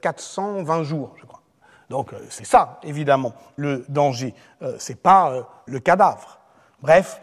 420 0.02 0.80
euh, 0.80 0.84
jours, 0.84 1.14
je 1.16 1.26
crois. 1.26 1.42
Donc, 1.90 2.12
euh, 2.12 2.18
c'est 2.30 2.46
ça, 2.46 2.82
évidemment, 2.84 3.34
le 3.56 3.86
danger. 3.88 4.34
Euh, 4.62 4.76
c'est 4.78 5.02
pas 5.02 5.48
le 5.66 5.80
cadavre. 5.80 6.40
Bref, 6.82 7.22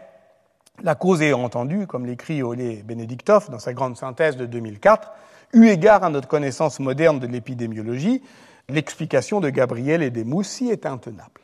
la 0.81 0.95
cause 0.95 1.21
est 1.21 1.33
entendue, 1.33 1.85
comme 1.85 2.07
l'écrit 2.07 2.41
Olé 2.41 2.81
Benediktov 2.81 3.51
dans 3.51 3.59
sa 3.59 3.73
grande 3.73 3.95
synthèse 3.95 4.37
de 4.37 4.47
2004, 4.47 5.11
eu 5.53 5.67
égard 5.67 6.03
à 6.03 6.09
notre 6.09 6.27
connaissance 6.27 6.79
moderne 6.79 7.19
de 7.19 7.27
l'épidémiologie, 7.27 8.23
l'explication 8.69 9.39
de 9.39 9.51
Gabriel 9.51 10.01
et 10.01 10.09
des 10.09 10.23
Moussi 10.23 10.69
est 10.69 10.87
intenable. 10.87 11.42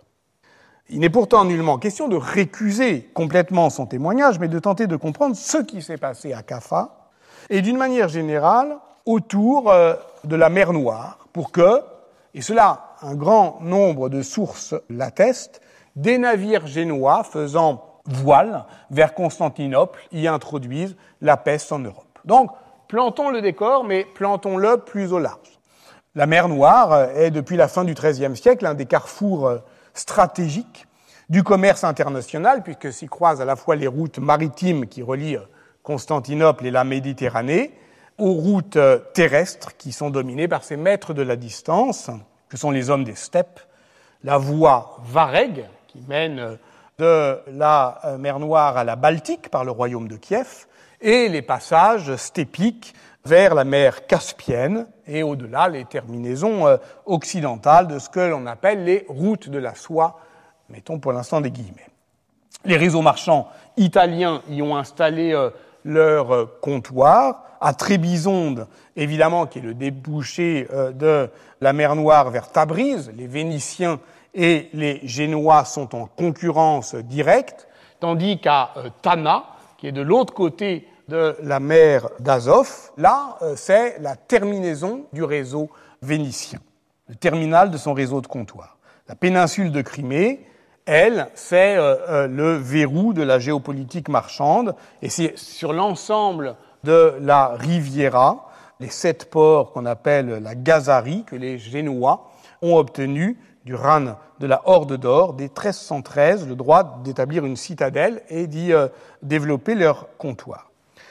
Il 0.92 1.02
n'est 1.02 1.10
pourtant 1.10 1.46
nullement 1.46 1.78
question 1.78 2.08
de 2.08 2.16
récuser 2.16 3.10
complètement 3.14 3.70
son 3.70 3.86
témoignage, 3.86 4.40
mais 4.40 4.48
de 4.48 4.58
tenter 4.58 4.88
de 4.88 4.96
comprendre 4.96 5.36
ce 5.36 5.60
qui 5.60 5.84
s'est 5.84 5.98
passé 5.98 6.34
à 6.34 6.42
Caffa, 6.42 7.10
et 7.52 7.62
d'une 7.62 7.78
manière 7.78 8.10
générale, 8.10 8.78
autour 9.06 9.72
euh, 9.72 9.94
de 10.24 10.36
la 10.36 10.50
mer 10.50 10.74
Noire 10.74 11.28
pour 11.32 11.52
que, 11.52 11.82
et 12.34 12.42
cela 12.42 12.96
un 13.02 13.16
grand 13.16 13.60
nombre 13.62 14.10
de 14.10 14.24
sources 14.24 14.74
l'attestent, 14.90 15.62
des 15.96 16.18
navires 16.18 16.66
génois 16.66 17.24
faisant 17.24 17.84
voile 18.06 18.66
vers 18.90 19.14
Constantinople 19.14 20.00
y 20.12 20.28
introduisent 20.28 20.96
la 21.22 21.38
peste 21.38 21.72
en 21.72 21.80
Europe. 21.80 22.20
Donc, 22.26 22.52
plantons 22.88 23.30
le 23.30 23.42
décor, 23.42 23.84
mais 23.84 24.06
plantons-le 24.16 24.78
plus 24.78 25.14
au 25.14 25.20
large. 25.20 25.60
La 26.16 26.26
mer 26.26 26.50
Noire 26.50 27.10
est, 27.16 27.32
depuis 27.32 27.58
la 27.58 27.68
fin 27.68 27.84
du 27.84 27.94
XIIIe 27.94 28.36
siècle, 28.36 28.66
un 28.66 28.74
des 28.74 28.86
carrefours 28.86 29.52
stratégiques 29.94 30.88
du 31.30 31.44
commerce 31.44 31.84
international, 31.84 32.64
puisque 32.64 32.92
s'y 32.92 33.08
croisent 33.08 33.42
à 33.42 33.46
la 33.46 33.56
fois 33.56 33.76
les 33.76 33.88
routes 33.88 34.20
maritimes 34.20 34.88
qui 34.88 35.04
relient 35.04 35.40
Constantinople 35.84 36.66
et 36.66 36.72
la 36.72 36.84
Méditerranée, 36.84 37.74
aux 38.18 38.34
routes 38.34 38.78
terrestres 39.14 39.78
qui 39.78 39.92
sont 39.92 40.10
dominées 40.10 40.48
par 40.48 40.64
ces 40.64 40.76
maîtres 40.76 41.14
de 41.14 41.22
la 41.22 41.36
distance, 41.36 42.10
que 42.50 42.58
sont 42.58 42.72
les 42.72 42.90
hommes 42.90 43.04
des 43.04 43.16
steppes, 43.16 43.60
la 44.24 44.38
voie 44.38 44.98
Vareg, 45.06 45.66
qui 45.88 46.04
mène 46.08 46.58
de 46.98 47.40
la 47.48 48.18
mer 48.20 48.40
Noire 48.40 48.78
à 48.78 48.84
la 48.84 48.96
Baltique 48.96 49.50
par 49.50 49.64
le 49.64 49.72
royaume 49.72 50.08
de 50.08 50.18
Kiev, 50.18 50.68
et 51.02 51.30
les 51.30 51.42
passages 51.42 52.16
steppiques 52.18 52.94
vers 53.26 53.54
la 53.54 53.64
mer 53.64 54.08
Caspienne 54.08 54.88
et 55.06 55.24
au-delà 55.24 55.68
les 55.68 55.86
terminaisons 55.86 56.66
occidentales 57.06 57.88
de 57.88 58.00
ce 58.00 58.10
que 58.10 58.20
l'on 58.20 58.46
appelle 58.46 58.86
les 58.86 59.06
routes 59.10 59.50
de 59.50 59.60
la 59.60 59.76
soie 59.76 60.20
mettons 60.70 61.00
pour 61.00 61.12
l'instant 61.12 61.42
des 61.42 61.52
guillemets. 61.52 61.88
Les 62.66 62.78
réseaux 62.78 63.02
marchands 63.02 63.48
italiens 63.78 64.42
y 64.50 64.62
ont 64.62 64.76
installé 64.76 65.34
euh, 65.34 65.50
leur 65.84 66.34
euh, 66.34 66.46
comptoir. 66.62 67.44
À 67.62 67.74
Trébizonde, 67.74 68.68
évidemment, 68.96 69.46
qui 69.46 69.60
est 69.60 69.62
le 69.62 69.74
débouché 69.74 70.68
euh, 70.72 70.92
de 70.92 71.30
la 71.60 71.74
mer 71.74 71.96
Noire 71.96 72.30
vers 72.30 72.52
Tabriz, 72.52 73.12
les 73.16 73.28
Vénitiens 73.28 74.00
et 74.34 74.70
les 74.74 75.02
Génois 75.04 75.66
sont 75.66 75.94
en 75.96 76.06
concurrence 76.06 76.96
directe, 76.96 77.68
tandis 78.00 78.40
qu'à 78.40 78.70
Tana, 79.02 79.44
qui 79.78 79.88
est 79.88 79.92
de 79.92 80.02
l'autre 80.02 80.34
côté 80.34 80.88
de 81.10 81.36
la 81.44 81.60
mer 81.60 82.08
d'Azov, 82.20 82.92
là, 82.98 83.38
c'est 83.56 84.00
la 84.00 84.16
terminaison 84.16 85.06
du 85.12 85.24
réseau 85.24 85.70
vénitien, 86.02 86.60
le 87.08 87.16
terminal 87.16 87.72
de 87.72 87.78
son 87.78 87.94
réseau 87.94 88.22
de 88.22 88.28
comptoir. 88.28 88.78
La 89.08 89.16
péninsule 89.16 89.72
de 89.72 89.82
Crimée 89.82 90.46
elle, 90.92 91.28
c'est 91.36 91.78
euh, 91.78 91.98
euh, 92.10 92.28
le 92.28 92.56
verrou 92.56 93.14
de 93.14 93.22
la 93.22 93.38
géopolitique 93.38 94.10
marchande, 94.10 94.74
et 95.04 95.10
c'est 95.10 95.38
sur 95.38 95.72
l'ensemble 95.72 96.56
de 96.84 97.14
la 97.22 97.50
Riviera, 97.50 98.50
les 98.80 98.90
sept 98.90 99.30
ports 99.30 99.72
qu'on 99.72 99.86
appelle 99.86 100.42
la 100.42 100.56
Gazarie, 100.56 101.26
que 101.26 101.36
les 101.36 101.60
Génois 101.60 102.32
ont 102.64 102.76
obtenu 102.76 103.38
du 103.66 103.76
RAN 103.76 104.16
de 104.40 104.48
la 104.48 104.64
Horde 104.66 104.98
d'Or 104.98 105.34
dès 105.34 105.44
1313 105.44 106.48
le 106.48 106.56
droit 106.56 107.02
d'établir 107.04 107.46
une 107.46 107.56
citadelle 107.56 108.24
et 108.30 108.48
d'y 108.48 108.74
euh, 108.74 108.88
développer 109.22 109.76
leur 109.76 110.08
comptoir. 110.18 110.69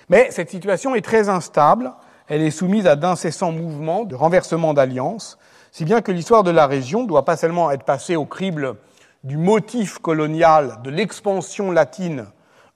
Mais 0.09 0.31
cette 0.31 0.51
situation 0.51 0.95
est 0.95 1.03
très 1.03 1.29
instable, 1.29 1.93
elle 2.29 2.43
est 2.43 2.51
soumise 2.51 2.87
à 2.87 2.97
d'incessants 2.97 3.53
mouvements 3.53 4.05
de 4.05 4.15
renversement 4.15 4.75
d'alliances, 4.75 5.39
si 5.71 5.85
bien 5.85 6.01
que 6.01 6.13
l'histoire 6.13 6.45
de 6.45 6.51
la 6.51 6.67
région 6.67 7.05
doit 7.05 7.25
pas 7.25 7.37
seulement 7.37 7.71
être 7.71 7.85
passée 7.85 8.17
au 8.17 8.25
crible 8.25 8.77
du 9.25 9.37
motif 9.37 9.99
colonial 9.99 10.79
de 10.83 10.91
l'expansion 10.91 11.71
latine 11.71 12.27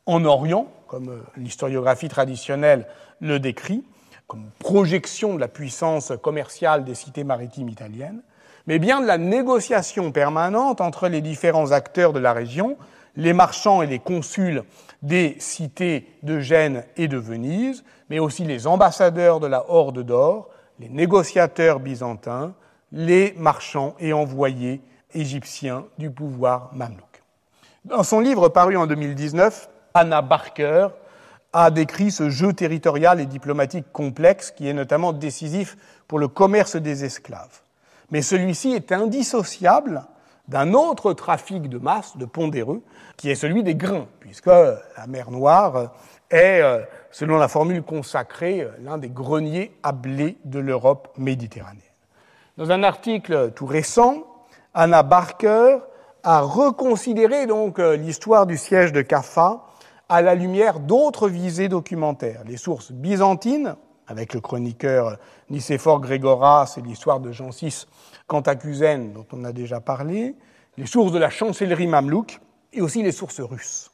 en 0.07 0.25
Orient, 0.25 0.67
comme 0.89 1.09
euh, 1.09 1.23
l'historiographie 1.37 2.09
traditionnelle 2.09 2.87
le 3.21 3.39
décrit, 3.39 3.85
comme 4.27 4.51
projection 4.59 5.35
de 5.35 5.41
la 5.41 5.49
puissance 5.49 6.13
commerciale 6.23 6.85
des 6.85 6.95
cités 6.95 7.25
maritimes 7.25 7.69
italiennes, 7.69 8.23
mais 8.67 8.79
bien 8.79 9.01
de 9.01 9.07
la 9.07 9.19
négociation 9.19 10.13
permanente 10.13 10.81
entre 10.81 11.09
les 11.09 11.21
différents 11.21 11.73
acteurs 11.73 12.13
de 12.13 12.19
la 12.19 12.33
région, 12.33 12.77
les 13.17 13.33
marchands 13.33 13.83
et 13.83 13.87
les 13.87 13.99
consuls 13.99 14.65
des 15.03 15.37
cités 15.39 16.07
de 16.23 16.39
Gênes 16.41 16.85
et 16.97 17.09
de 17.09 17.19
Venise, 17.19 17.85
mais 18.09 18.19
aussi 18.19 18.45
les 18.45 18.67
ambassadeurs 18.67 19.41
de 19.41 19.47
la 19.47 19.69
Horde 19.69 20.03
d'Or, 20.03 20.49
les 20.79 20.89
négociateurs 20.89 21.81
byzantins, 21.81 22.55
les 22.93 23.35
marchands 23.37 23.95
et 23.99 24.13
envoyés 24.13 24.81
égyptien 25.15 25.85
du 25.99 26.11
pouvoir 26.11 26.71
mamelouk. 26.73 27.23
Dans 27.85 28.03
son 28.03 28.21
livre 28.21 28.49
paru 28.49 28.77
en 28.77 28.87
2019, 28.87 29.69
Anna 29.95 30.23
Barker 30.23 30.89
a 31.53 31.71
décrit 31.71 32.11
ce 32.11 32.31
jeu 32.31 32.53
territorial 32.53 33.21
et 33.21 33.27
diplomatique 33.27 33.87
complexe 33.93 34.51
qui 34.51 34.69
est 34.69 34.73
notamment 34.73 35.13
décisif 35.13 35.77
pour 36.07 36.19
le 36.19 36.29
commerce 36.29 36.77
des 36.77 37.05
esclaves. 37.05 37.61
Mais 38.11 38.23
celui-ci 38.23 38.73
est 38.73 38.93
indissociable 38.93 40.05
d'un 40.49 40.75
autre 40.75 41.13
trafic 41.13 41.69
de 41.69 41.79
masse, 41.79 42.17
de 42.17 42.25
pondéreux, 42.25 42.83
qui 43.17 43.31
est 43.31 43.35
celui 43.35 43.63
des 43.63 43.75
grains, 43.75 44.07
puisque 44.21 44.47
la 44.47 45.07
mer 45.09 45.31
Noire 45.31 45.93
est, 46.31 46.61
euh, 46.61 46.81
selon 47.11 47.39
la 47.39 47.49
formule 47.49 47.83
consacrée, 47.83 48.69
l'un 48.81 48.99
des 48.99 49.11
greniers 49.11 49.77
à 49.83 49.93
blé 49.93 50.39
de 50.45 50.59
l'Europe 50.59 51.09
méditerranéenne. 51.17 51.83
Dans 52.59 52.71
un 52.71 52.83
article 52.83 53.53
tout 53.53 53.67
récent, 53.67 54.25
Anna 54.75 55.03
Barker 55.03 55.79
a 56.23 56.41
reconsidéré 56.41 57.47
donc 57.47 57.79
euh, 57.79 57.97
l'histoire 57.97 58.47
du 58.47 58.57
siège 58.57 58.93
de 58.93 59.03
Caffa 59.03 59.65
à 60.09 60.23
la 60.23 60.35
lumière 60.35 60.79
d'autres 60.81 61.29
visées 61.29 61.69
documentaires. 61.69 62.43
Les 62.47 62.57
sources 62.57 62.93
byzantines, 62.93 63.77
avec 64.07 64.35
le 64.35 64.41
chroniqueur 64.41 65.19
Nicéphore 65.49 66.01
Grégoras 66.01 66.75
et 66.77 66.83
l'histoire 66.83 67.21
de 67.21 67.33
Jean 67.33 67.51
VI 67.51 67.87
Cantacuzène, 68.27 69.13
dont 69.13 69.27
on 69.33 69.45
a 69.45 69.53
déjà 69.53 69.81
parlé, 69.81 70.37
les 70.77 70.87
sources 70.87 71.13
de 71.13 71.19
la 71.19 71.31
chancellerie 71.31 71.87
mamelouk 71.87 72.41
et 72.73 72.81
aussi 72.81 73.03
les 73.03 73.13
sources 73.13 73.41
russes. 73.41 73.91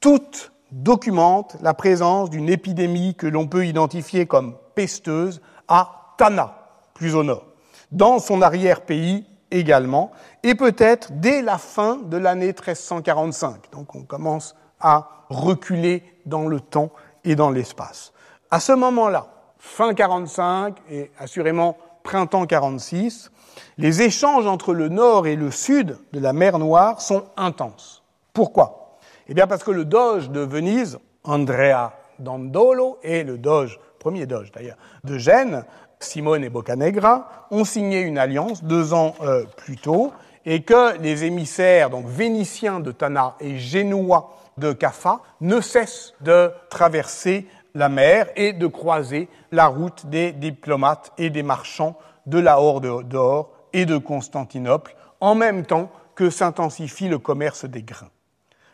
Toutes 0.00 0.52
documentent 0.70 1.56
la 1.60 1.74
présence 1.74 2.30
d'une 2.30 2.48
épidémie 2.48 3.14
que 3.14 3.26
l'on 3.26 3.46
peut 3.46 3.66
identifier 3.66 4.26
comme 4.26 4.56
pesteuse 4.74 5.40
à 5.68 6.14
Tana, 6.16 6.54
plus 6.94 7.14
au 7.14 7.22
nord, 7.22 7.46
dans 7.90 8.18
son 8.18 8.42
arrière-pays 8.42 9.26
également, 9.50 10.12
et 10.42 10.54
peut-être 10.54 11.12
dès 11.12 11.42
la 11.42 11.58
fin 11.58 11.96
de 11.96 12.16
l'année 12.16 12.46
1345. 12.46 13.70
Donc 13.70 13.94
on 13.94 14.02
commence 14.02 14.56
à 14.80 15.26
reculer 15.28 16.02
dans 16.26 16.46
le 16.48 16.60
temps 16.60 16.90
et 17.24 17.34
dans 17.34 17.50
l'espace. 17.50 18.12
À 18.50 18.60
ce 18.60 18.72
moment-là, 18.72 19.28
fin 19.58 19.94
45 19.94 20.76
et 20.90 21.10
assurément 21.18 21.76
printemps 22.02 22.46
46, 22.46 23.30
les 23.78 24.02
échanges 24.02 24.46
entre 24.46 24.74
le 24.74 24.88
nord 24.88 25.26
et 25.26 25.36
le 25.36 25.50
sud 25.50 25.98
de 26.12 26.20
la 26.20 26.32
mer 26.32 26.58
Noire 26.58 27.00
sont 27.00 27.24
intenses. 27.36 28.02
Pourquoi? 28.32 28.98
Eh 29.28 29.34
bien 29.34 29.46
parce 29.46 29.64
que 29.64 29.70
le 29.70 29.84
doge 29.84 30.30
de 30.30 30.40
Venise, 30.40 30.98
Andrea 31.24 31.92
Dandolo, 32.18 32.98
et 33.02 33.24
le 33.24 33.38
doge, 33.38 33.78
premier 33.98 34.26
doge 34.26 34.52
d'ailleurs, 34.52 34.76
de 35.04 35.18
Gênes, 35.18 35.64
Simone 36.00 36.44
et 36.44 36.50
Boccanegra, 36.50 37.46
ont 37.50 37.64
signé 37.64 38.00
une 38.00 38.18
alliance 38.18 38.64
deux 38.64 38.92
ans 38.92 39.14
euh, 39.22 39.44
plus 39.56 39.76
tôt 39.76 40.12
et 40.44 40.62
que 40.62 40.98
les 40.98 41.24
émissaires 41.24 41.90
donc 41.90 42.06
vénitiens 42.06 42.80
de 42.80 42.90
Tana 42.90 43.36
et 43.40 43.58
génois 43.58 44.36
de 44.58 44.72
Caffa 44.72 45.20
ne 45.40 45.60
cessent 45.60 46.14
de 46.20 46.50
traverser 46.68 47.46
la 47.74 47.88
mer 47.88 48.28
et 48.36 48.52
de 48.52 48.66
croiser 48.66 49.28
la 49.50 49.66
route 49.66 50.06
des 50.06 50.32
diplomates 50.32 51.12
et 51.18 51.30
des 51.30 51.42
marchands 51.42 51.96
de 52.26 52.38
la 52.38 52.60
Horde 52.60 53.08
d'Or 53.08 53.50
et 53.72 53.86
de 53.86 53.96
Constantinople, 53.96 54.94
en 55.20 55.34
même 55.34 55.64
temps 55.64 55.90
que 56.14 56.30
s'intensifie 56.30 57.08
le 57.08 57.18
commerce 57.18 57.64
des 57.64 57.82
grains. 57.82 58.10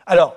Alors, 0.05 0.35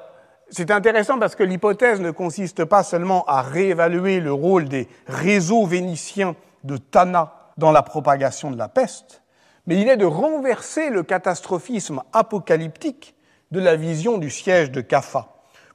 c'est 0.50 0.70
intéressant 0.70 1.18
parce 1.18 1.34
que 1.34 1.42
l'hypothèse 1.42 2.00
ne 2.00 2.10
consiste 2.10 2.64
pas 2.64 2.82
seulement 2.82 3.24
à 3.24 3.42
réévaluer 3.42 4.20
le 4.20 4.32
rôle 4.32 4.68
des 4.68 4.88
réseaux 5.06 5.66
vénitiens 5.66 6.36
de 6.62 6.76
Tana 6.76 7.50
dans 7.56 7.72
la 7.72 7.82
propagation 7.82 8.50
de 8.50 8.58
la 8.58 8.68
peste, 8.68 9.22
mais 9.66 9.80
il 9.80 9.88
est 9.88 9.96
de 9.96 10.04
renverser 10.04 10.90
le 10.90 11.02
catastrophisme 11.02 12.02
apocalyptique 12.12 13.14
de 13.50 13.60
la 13.60 13.76
vision 13.76 14.18
du 14.18 14.30
siège 14.30 14.70
de 14.70 14.80
Caffa, 14.80 15.28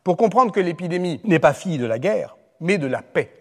pour 0.04 0.18
comprendre 0.18 0.52
que 0.52 0.60
l'épidémie 0.60 1.22
n'est 1.24 1.40
pas 1.40 1.54
fille 1.54 1.78
de 1.78 1.86
la 1.86 2.00
guerre, 2.00 2.37
mais 2.60 2.78
de 2.78 2.88
la 2.88 3.01
paix, 3.01 3.32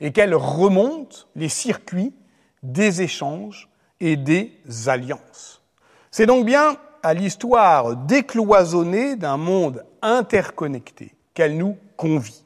et 0.00 0.12
qu'elle 0.12 0.34
remonte 0.34 1.28
les 1.36 1.48
circuits 1.48 2.14
des 2.62 3.02
échanges 3.02 3.68
et 4.00 4.16
des 4.16 4.52
alliances. 4.86 5.62
C'est 6.10 6.26
donc 6.26 6.46
bien 6.46 6.76
à 7.02 7.14
l'histoire 7.14 7.96
décloisonnée 7.96 9.16
d'un 9.16 9.36
monde 9.36 9.84
interconnecté 10.02 11.14
qu'elle 11.34 11.56
nous 11.56 11.76
convie. 11.96 12.44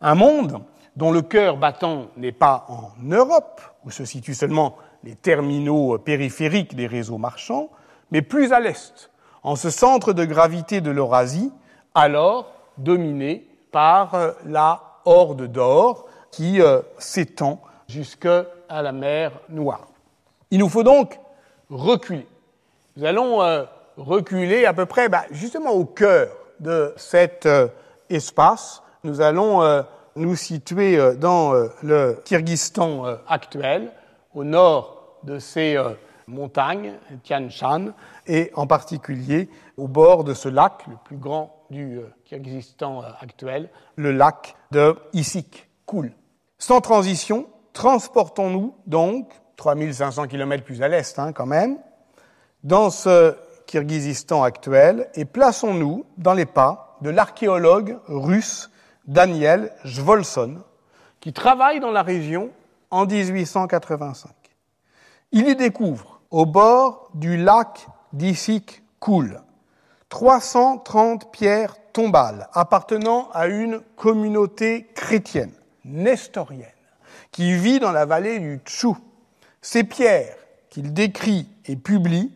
Un 0.00 0.14
monde 0.14 0.62
dont 0.96 1.12
le 1.12 1.22
cœur 1.22 1.56
battant 1.56 2.08
n'est 2.16 2.32
pas 2.32 2.66
en 2.68 2.90
Europe, 3.02 3.60
où 3.84 3.90
se 3.90 4.04
situent 4.04 4.34
seulement 4.34 4.76
les 5.04 5.14
terminaux 5.14 5.98
périphériques 5.98 6.74
des 6.74 6.86
réseaux 6.86 7.18
marchands, 7.18 7.70
mais 8.10 8.22
plus 8.22 8.52
à 8.52 8.60
l'est, 8.60 9.10
en 9.42 9.56
ce 9.56 9.70
centre 9.70 10.12
de 10.12 10.24
gravité 10.24 10.80
de 10.80 10.90
l'Eurasie, 10.90 11.52
alors 11.94 12.52
dominé 12.76 13.46
par 13.72 14.14
euh, 14.14 14.32
la 14.44 14.89
horde 15.04 15.46
d'or 15.46 16.06
qui 16.30 16.60
euh, 16.60 16.80
s'étend 16.98 17.60
jusqu'à 17.88 18.46
la 18.70 18.92
mer 18.92 19.32
Noire. 19.48 19.88
Il 20.50 20.58
nous 20.58 20.68
faut 20.68 20.82
donc 20.82 21.18
reculer 21.68 22.26
Nous 22.96 23.04
allons 23.04 23.42
euh, 23.42 23.64
reculer 23.96 24.64
à 24.64 24.72
peu 24.72 24.86
près 24.86 25.08
bah, 25.08 25.24
justement 25.30 25.70
au 25.70 25.84
cœur 25.84 26.28
de 26.58 26.92
cet 26.96 27.46
euh, 27.46 27.68
espace. 28.08 28.82
Nous 29.04 29.20
allons 29.20 29.62
euh, 29.62 29.82
nous 30.16 30.34
situer 30.34 31.14
dans 31.16 31.52
le 31.82 32.20
Kyrgyzstan 32.24 33.04
actuel, 33.28 33.92
au 34.34 34.42
nord 34.42 35.18
de 35.22 35.38
ces 35.38 35.78
montagnes, 36.26 36.94
Tian 37.22 37.48
Shan, 37.48 37.92
et 38.26 38.50
en 38.56 38.66
particulier 38.66 39.48
au 39.76 39.86
bord 39.86 40.24
de 40.24 40.34
ce 40.34 40.48
lac, 40.48 40.84
le 40.88 40.96
plus 41.04 41.16
grand 41.16 41.59
du 41.70 42.00
Kyrgyzstan 42.24 43.02
actuel, 43.20 43.70
le 43.96 44.12
lac 44.12 44.56
de 44.70 44.96
Issyk 45.12 45.68
Koul. 45.86 46.12
Sans 46.58 46.80
transition, 46.80 47.46
transportons-nous 47.72 48.74
donc 48.86 49.32
3500 49.56 50.26
km 50.26 50.64
plus 50.64 50.82
à 50.82 50.88
l'est 50.88 51.18
hein, 51.18 51.32
quand 51.32 51.46
même, 51.46 51.78
dans 52.64 52.90
ce 52.90 53.36
Kirghizistan 53.66 54.42
actuel 54.42 55.08
et 55.14 55.24
plaçons-nous 55.24 56.04
dans 56.18 56.34
les 56.34 56.46
pas 56.46 56.98
de 57.02 57.10
l'archéologue 57.10 57.98
russe 58.08 58.70
Daniel 59.06 59.72
Jvolson, 59.84 60.58
qui 61.20 61.32
travaille 61.32 61.80
dans 61.80 61.92
la 61.92 62.02
région 62.02 62.50
en 62.90 63.06
1885. 63.06 64.32
Il 65.32 65.48
y 65.48 65.54
découvre, 65.54 66.20
au 66.30 66.46
bord 66.46 67.10
du 67.14 67.36
lac 67.36 67.86
d'Issik 68.12 68.82
Koul, 68.98 69.40
330 70.10 71.32
pierres 71.32 71.76
tombales 71.92 72.48
appartenant 72.52 73.30
à 73.32 73.46
une 73.46 73.80
communauté 73.96 74.88
chrétienne, 74.94 75.52
nestorienne, 75.84 76.66
qui 77.30 77.54
vit 77.54 77.78
dans 77.78 77.92
la 77.92 78.04
vallée 78.04 78.40
du 78.40 78.60
Tchou. 78.64 78.98
Ces 79.62 79.84
pierres 79.84 80.36
qu'il 80.68 80.92
décrit 80.92 81.48
et 81.64 81.76
publie 81.76 82.32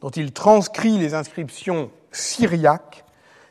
dont 0.00 0.10
il 0.10 0.32
transcrit 0.32 0.96
les 0.96 1.14
inscriptions 1.14 1.90
syriaques, 2.12 3.04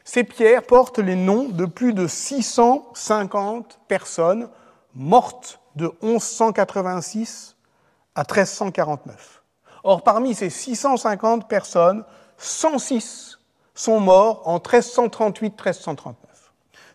ces 0.06 0.24
pierres 0.24 0.64
portent 0.64 1.00
les 1.00 1.16
noms 1.16 1.50
de 1.50 1.66
plus 1.66 1.94
de 1.94 2.08
650 2.08 3.82
personnes 3.90 4.50
mortes 4.96 5.60
de 5.76 5.92
1186 6.02 7.58
à 8.16 8.22
1349. 8.22 9.44
Or, 9.84 10.04
parmi 10.04 10.34
ces 10.34 10.50
650 10.50 11.50
personnes, 11.50 12.06
106 12.38 13.37
sont 13.78 14.00
morts 14.00 14.42
en 14.46 14.58
1338-1339. 14.58 16.14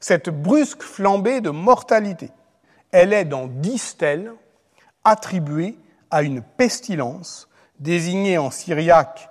Cette 0.01 0.30
brusque 0.30 0.83
flambée 0.83 1.41
de 1.41 1.51
mortalité, 1.51 2.30
elle 2.91 3.12
est 3.12 3.24
dans 3.24 3.47
dix 3.47 3.78
stèles 3.78 4.33
attribuée 5.05 5.78
à 6.11 6.22
une 6.22 6.43
pestilence 6.43 7.49
désignée 7.78 8.37
en 8.37 8.51
syriaque 8.51 9.30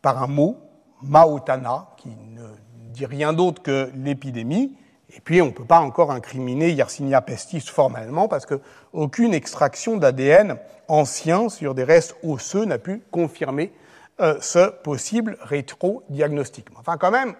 par 0.00 0.22
un 0.22 0.28
mot, 0.28 0.56
Maotana, 1.02 1.88
qui 1.96 2.08
ne 2.08 2.46
dit 2.92 3.06
rien 3.06 3.32
d'autre 3.32 3.62
que 3.62 3.90
l'épidémie. 3.94 4.76
Et 5.14 5.20
puis, 5.20 5.42
on 5.42 5.46
ne 5.46 5.50
peut 5.50 5.64
pas 5.64 5.80
encore 5.80 6.12
incriminer 6.12 6.70
Yersinia 6.70 7.20
pestis 7.20 7.60
formellement 7.60 8.28
parce 8.28 8.46
qu'aucune 8.46 9.34
extraction 9.34 9.96
d'ADN 9.96 10.56
ancien 10.88 11.48
sur 11.48 11.74
des 11.74 11.84
restes 11.84 12.16
osseux 12.22 12.64
n'a 12.64 12.78
pu 12.78 13.02
confirmer 13.10 13.72
euh, 14.20 14.36
ce 14.40 14.70
possible 14.70 15.38
rétro-diagnostic. 15.40 16.66
Enfin, 16.78 16.98
quand 16.98 17.10
même, 17.10 17.34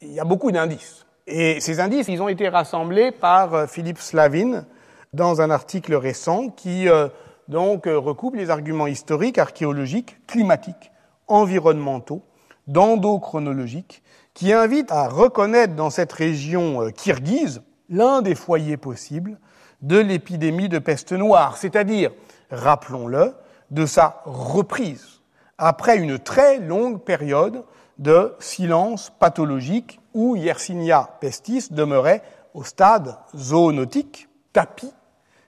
il 0.00 0.12
y 0.12 0.18
a 0.18 0.24
beaucoup 0.24 0.50
d'indices. 0.50 1.06
Et 1.28 1.60
ces 1.60 1.78
indices, 1.78 2.08
ils 2.08 2.20
ont 2.20 2.28
été 2.28 2.48
rassemblés 2.48 3.12
par 3.12 3.54
euh, 3.54 3.66
Philippe 3.68 4.00
Slavin 4.00 4.64
dans 5.12 5.40
un 5.40 5.50
article 5.50 5.94
récent 5.94 6.48
qui 6.48 6.88
euh, 6.88 7.08
donc 7.46 7.86
recoupe 7.86 8.34
les 8.34 8.50
arguments 8.50 8.88
historiques, 8.88 9.38
archéologiques, 9.38 10.18
climatiques 10.26 10.90
environnementaux, 11.28 12.22
d'endochronologiques, 12.66 14.02
qui 14.34 14.52
invitent 14.52 14.90
à 14.90 15.08
reconnaître 15.08 15.74
dans 15.76 15.90
cette 15.90 16.12
région 16.12 16.90
kirghize 16.90 17.62
l'un 17.88 18.22
des 18.22 18.34
foyers 18.34 18.76
possibles 18.76 19.38
de 19.82 19.98
l'épidémie 19.98 20.68
de 20.68 20.78
peste 20.78 21.12
noire, 21.12 21.56
c'est-à-dire, 21.56 22.10
rappelons-le, 22.50 23.34
de 23.70 23.86
sa 23.86 24.22
reprise 24.24 25.17
après 25.58 25.98
une 25.98 26.18
très 26.18 26.58
longue 26.58 27.00
période 27.00 27.64
de 27.98 28.34
silence 28.38 29.10
pathologique 29.18 30.00
où 30.14 30.36
Yersinia 30.36 31.10
pestis 31.20 31.68
demeurait 31.72 32.22
au 32.54 32.62
stade 32.62 33.16
zoonotique, 33.36 34.28
tapis 34.52 34.92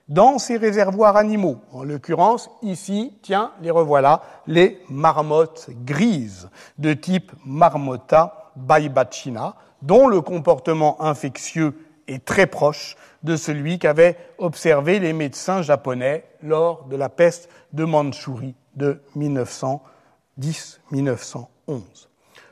dans 0.09 0.37
ces 0.37 0.57
réservoirs 0.57 1.15
animaux. 1.15 1.57
En 1.71 1.83
l'occurrence, 1.83 2.49
ici, 2.61 3.17
tiens, 3.21 3.51
les 3.61 3.71
revoilà, 3.71 4.21
les 4.45 4.81
marmottes 4.89 5.69
grises 5.85 6.49
de 6.77 6.93
type 6.93 7.31
Marmota 7.45 8.51
baibachina, 8.57 9.55
dont 9.81 10.07
le 10.07 10.19
comportement 10.19 11.01
infectieux 11.01 11.73
est 12.07 12.25
très 12.25 12.45
proche 12.45 12.97
de 13.23 13.37
celui 13.37 13.79
qu'avaient 13.79 14.17
observé 14.37 14.99
les 14.99 15.13
médecins 15.13 15.61
japonais 15.61 16.25
lors 16.43 16.85
de 16.85 16.97
la 16.97 17.07
peste 17.07 17.49
de 17.71 17.85
Mandchourie 17.85 18.55
de 18.75 19.01
1910-1911. 20.41 21.47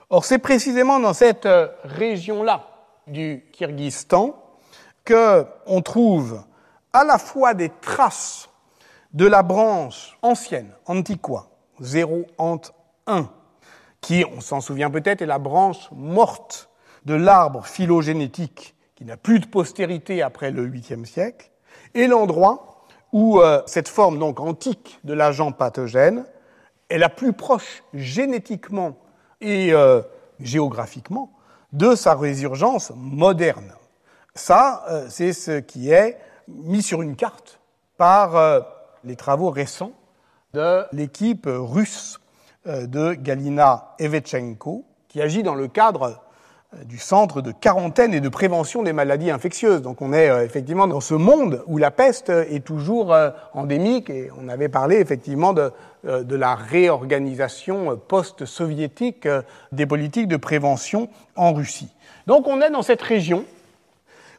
Or, 0.09 0.25
c'est 0.25 0.39
précisément 0.39 0.99
dans 0.99 1.13
cette 1.13 1.45
euh, 1.45 1.67
région-là 1.83 2.67
du 3.07 3.43
Kyrgyzstan 3.51 4.35
que 5.05 5.45
on 5.65 5.81
trouve 5.81 6.43
à 6.93 7.03
la 7.03 7.17
fois 7.17 7.53
des 7.53 7.69
traces 7.81 8.49
de 9.13 9.25
la 9.25 9.43
branche 9.43 10.17
ancienne, 10.21 10.71
antiqua, 10.85 11.47
0 11.79 12.25
ant 12.37 12.61
1, 13.07 13.29
qui, 14.01 14.23
on 14.35 14.41
s'en 14.41 14.61
souvient 14.61 14.89
peut-être, 14.89 15.21
est 15.21 15.27
la 15.27 15.39
branche 15.39 15.89
morte 15.91 16.69
de 17.05 17.15
l'arbre 17.15 17.65
phylogénétique 17.65 18.75
qui 18.95 19.05
n'a 19.05 19.17
plus 19.17 19.39
de 19.39 19.45
postérité 19.45 20.21
après 20.21 20.51
le 20.51 20.67
8e 20.67 21.05
siècle, 21.05 21.49
et 21.93 22.07
l'endroit 22.07 22.85
où 23.13 23.39
euh, 23.39 23.61
cette 23.65 23.87
forme 23.87 24.19
donc 24.19 24.39
antique 24.39 24.99
de 25.03 25.13
l'agent 25.13 25.51
pathogène 25.51 26.25
est 26.89 26.97
la 26.97 27.09
plus 27.09 27.33
proche 27.33 27.83
génétiquement 27.93 28.97
et 29.41 29.73
euh, 29.73 30.01
géographiquement 30.39 31.31
de 31.71 31.95
sa 31.95 32.15
résurgence 32.15 32.91
moderne. 32.95 33.73
Ça, 34.35 34.83
euh, 34.89 35.05
c'est 35.09 35.33
ce 35.33 35.59
qui 35.59 35.91
est 35.91 36.17
mis 36.47 36.81
sur 36.81 37.01
une 37.01 37.15
carte 37.15 37.59
par 37.97 38.35
euh, 38.35 38.61
les 39.03 39.15
travaux 39.15 39.49
récents 39.49 39.91
de 40.53 40.83
l'équipe 40.91 41.47
russe 41.47 42.19
de 42.65 43.13
Galina 43.13 43.95
Evechenko, 43.99 44.83
qui 45.07 45.21
agit 45.21 45.43
dans 45.43 45.55
le 45.55 45.67
cadre 45.67 46.21
du 46.86 46.99
centre 46.99 47.41
de 47.41 47.51
quarantaine 47.51 48.13
et 48.13 48.22
de 48.22 48.30
prévention 48.30 48.84
des 48.84 48.93
maladies 48.93 49.32
infectieuses. 49.32 49.82
Donc 49.82 50.01
on 50.01 50.13
est 50.13 50.28
effectivement 50.45 50.88
dans 50.88 51.01
ce 51.01 51.15
monde 51.15 51.63
où 51.65 51.78
la 51.78 51.89
peste 51.89 52.30
est 52.30 52.63
toujours 52.63 53.15
endémique 53.53 54.09
et 54.09 54.30
on 54.39 54.47
avait 54.49 54.70
parlé 54.70 54.97
effectivement 54.97 55.53
de, 55.53 55.72
de 56.03 56.36
la 56.36 56.53
réorganisation 56.53 57.99
post-soviétique 58.07 59.28
des 59.72 59.88
politiques 59.88 60.28
de 60.28 60.38
prévention 60.38 61.09
en 61.36 61.53
Russie. 61.53 61.91
Donc 62.28 62.47
on 62.47 62.61
est 62.61 62.70
dans 62.70 62.84
cette 62.84 63.01
région 63.01 63.45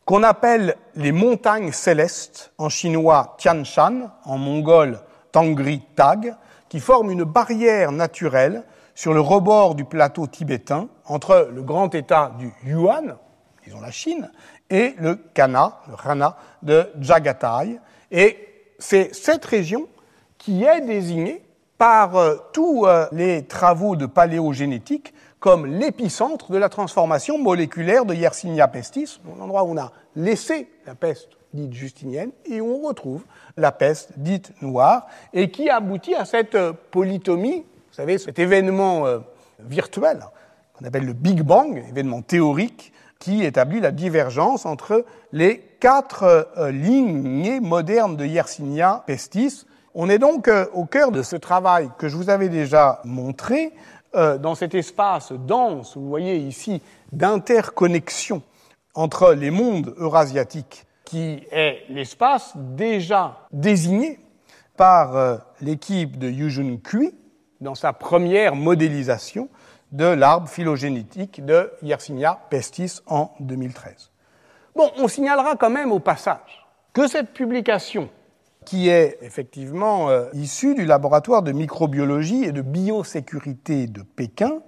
qu'on 0.04 0.22
appelle 0.22 0.76
les 0.96 1.12
montagnes 1.12 1.72
célestes, 1.72 2.52
en 2.58 2.68
chinois 2.68 3.36
Tian 3.38 3.64
Shan, 3.64 4.10
en 4.24 4.38
mongol 4.38 5.00
Tangri 5.32 5.82
Tag, 5.96 6.34
qui 6.68 6.80
forment 6.80 7.10
une 7.10 7.24
barrière 7.24 7.92
naturelle 7.92 8.62
sur 9.00 9.14
le 9.14 9.20
rebord 9.22 9.76
du 9.76 9.86
plateau 9.86 10.26
tibétain 10.26 10.90
entre 11.06 11.48
le 11.54 11.62
grand 11.62 11.94
état 11.94 12.34
du 12.38 12.52
Yuan, 12.66 13.16
disons 13.64 13.80
la 13.80 13.90
Chine, 13.90 14.30
et 14.68 14.94
le 14.98 15.14
Kana, 15.14 15.78
le 15.88 15.94
Rana 15.94 16.36
de 16.62 16.86
Jagatai. 17.00 17.80
Et 18.10 18.36
c'est 18.78 19.14
cette 19.14 19.46
région 19.46 19.88
qui 20.36 20.64
est 20.64 20.82
désignée 20.82 21.42
par 21.78 22.14
euh, 22.16 22.36
tous 22.52 22.84
euh, 22.84 23.06
les 23.12 23.46
travaux 23.46 23.96
de 23.96 24.04
paléogénétique 24.04 25.14
comme 25.38 25.64
l'épicentre 25.64 26.52
de 26.52 26.58
la 26.58 26.68
transformation 26.68 27.38
moléculaire 27.38 28.04
de 28.04 28.12
Yersinia 28.12 28.68
pestis, 28.68 29.18
l'endroit 29.38 29.64
où 29.64 29.70
on 29.70 29.78
a 29.78 29.92
laissé 30.14 30.68
la 30.84 30.94
peste 30.94 31.38
dite 31.54 31.72
justinienne 31.72 32.32
et 32.44 32.60
où 32.60 32.66
on 32.66 32.88
retrouve 32.88 33.24
la 33.56 33.72
peste 33.72 34.18
dite 34.18 34.52
noire, 34.60 35.06
et 35.32 35.50
qui 35.50 35.70
aboutit 35.70 36.14
à 36.14 36.26
cette 36.26 36.54
euh, 36.54 36.74
polytomie, 36.90 37.64
vous 37.90 37.96
savez, 37.96 38.18
cet 38.18 38.38
événement 38.38 39.06
euh, 39.06 39.18
virtuel 39.60 40.20
qu'on 40.78 40.84
appelle 40.86 41.04
le 41.04 41.12
Big 41.12 41.42
Bang, 41.42 41.84
événement 41.88 42.22
théorique, 42.22 42.92
qui 43.18 43.44
établit 43.44 43.80
la 43.80 43.90
divergence 43.90 44.64
entre 44.64 45.04
les 45.32 45.58
quatre 45.80 46.48
euh, 46.56 46.70
lignées 46.70 47.60
modernes 47.60 48.16
de 48.16 48.24
Yersinia 48.24 49.02
pestis. 49.06 49.66
On 49.94 50.08
est 50.08 50.18
donc 50.18 50.48
au 50.72 50.84
cœur 50.84 51.10
de 51.10 51.22
ce 51.22 51.34
travail 51.34 51.90
que 51.98 52.08
je 52.08 52.16
vous 52.16 52.30
avais 52.30 52.48
déjà 52.48 53.00
montré, 53.04 53.72
euh, 54.16 54.38
dans 54.38 54.56
cet 54.56 54.74
espace 54.74 55.30
dense, 55.32 55.96
vous 55.96 56.08
voyez 56.08 56.36
ici, 56.36 56.82
d'interconnexion 57.12 58.42
entre 58.94 59.34
les 59.34 59.52
mondes 59.52 59.94
eurasiatiques, 59.98 60.84
qui 61.04 61.44
est 61.52 61.84
l'espace 61.88 62.54
déjà 62.56 63.46
désigné 63.52 64.18
par 64.76 65.16
euh, 65.16 65.36
l'équipe 65.60 66.18
de 66.18 66.28
Yujun 66.28 66.78
Kui 66.78 67.14
dans 67.60 67.74
sa 67.74 67.92
première 67.92 68.56
modélisation 68.56 69.48
de 69.92 70.04
l'arbre 70.04 70.48
phylogénétique 70.48 71.44
de 71.44 71.70
Yersinia 71.82 72.38
pestis 72.48 73.00
en 73.06 73.32
2013. 73.40 74.10
Bon, 74.76 74.90
on 74.98 75.08
signalera 75.08 75.56
quand 75.56 75.70
même 75.70 75.92
au 75.92 75.98
passage 75.98 76.66
que 76.92 77.08
cette 77.08 77.32
publication, 77.32 78.08
qui 78.64 78.88
est 78.88 79.18
effectivement 79.22 80.10
euh, 80.10 80.26
issue 80.32 80.74
du 80.74 80.84
laboratoire 80.84 81.42
de 81.42 81.52
microbiologie 81.52 82.44
et 82.44 82.52
de 82.52 82.62
biosécurité 82.62 83.86
de 83.86 84.02
Pékin, 84.02 84.60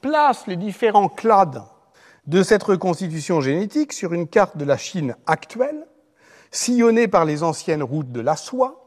place 0.00 0.46
les 0.46 0.56
différents 0.56 1.08
clades 1.08 1.62
de 2.26 2.42
cette 2.42 2.62
reconstitution 2.62 3.40
génétique 3.40 3.92
sur 3.92 4.12
une 4.12 4.26
carte 4.26 4.56
de 4.56 4.64
la 4.64 4.76
Chine 4.76 5.16
actuelle, 5.26 5.86
sillonnée 6.50 7.08
par 7.08 7.24
les 7.24 7.42
anciennes 7.42 7.82
routes 7.82 8.10
de 8.10 8.20
la 8.20 8.36
soie, 8.36 8.85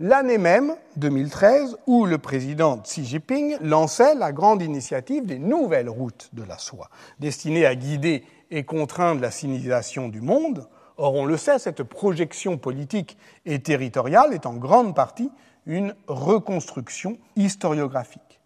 l'année 0.00 0.38
même, 0.38 0.74
2013, 0.96 1.76
où 1.86 2.06
le 2.06 2.18
président 2.18 2.78
Xi 2.78 3.04
Jinping 3.04 3.56
lançait 3.60 4.14
la 4.14 4.32
grande 4.32 4.62
initiative 4.62 5.26
des 5.26 5.38
nouvelles 5.38 5.88
routes 5.88 6.30
de 6.32 6.42
la 6.42 6.58
soie, 6.58 6.88
destinées 7.20 7.66
à 7.66 7.74
guider 7.74 8.24
et 8.50 8.64
contraindre 8.64 9.20
la 9.20 9.30
civilisation 9.30 10.08
du 10.08 10.20
monde. 10.20 10.68
Or, 10.96 11.14
on 11.14 11.24
le 11.24 11.36
sait, 11.36 11.58
cette 11.58 11.82
projection 11.82 12.56
politique 12.56 13.18
et 13.46 13.60
territoriale 13.60 14.32
est 14.32 14.46
en 14.46 14.54
grande 14.54 14.94
partie 14.94 15.30
une 15.66 15.94
reconstruction 16.06 17.18
historiographique. 17.36 18.40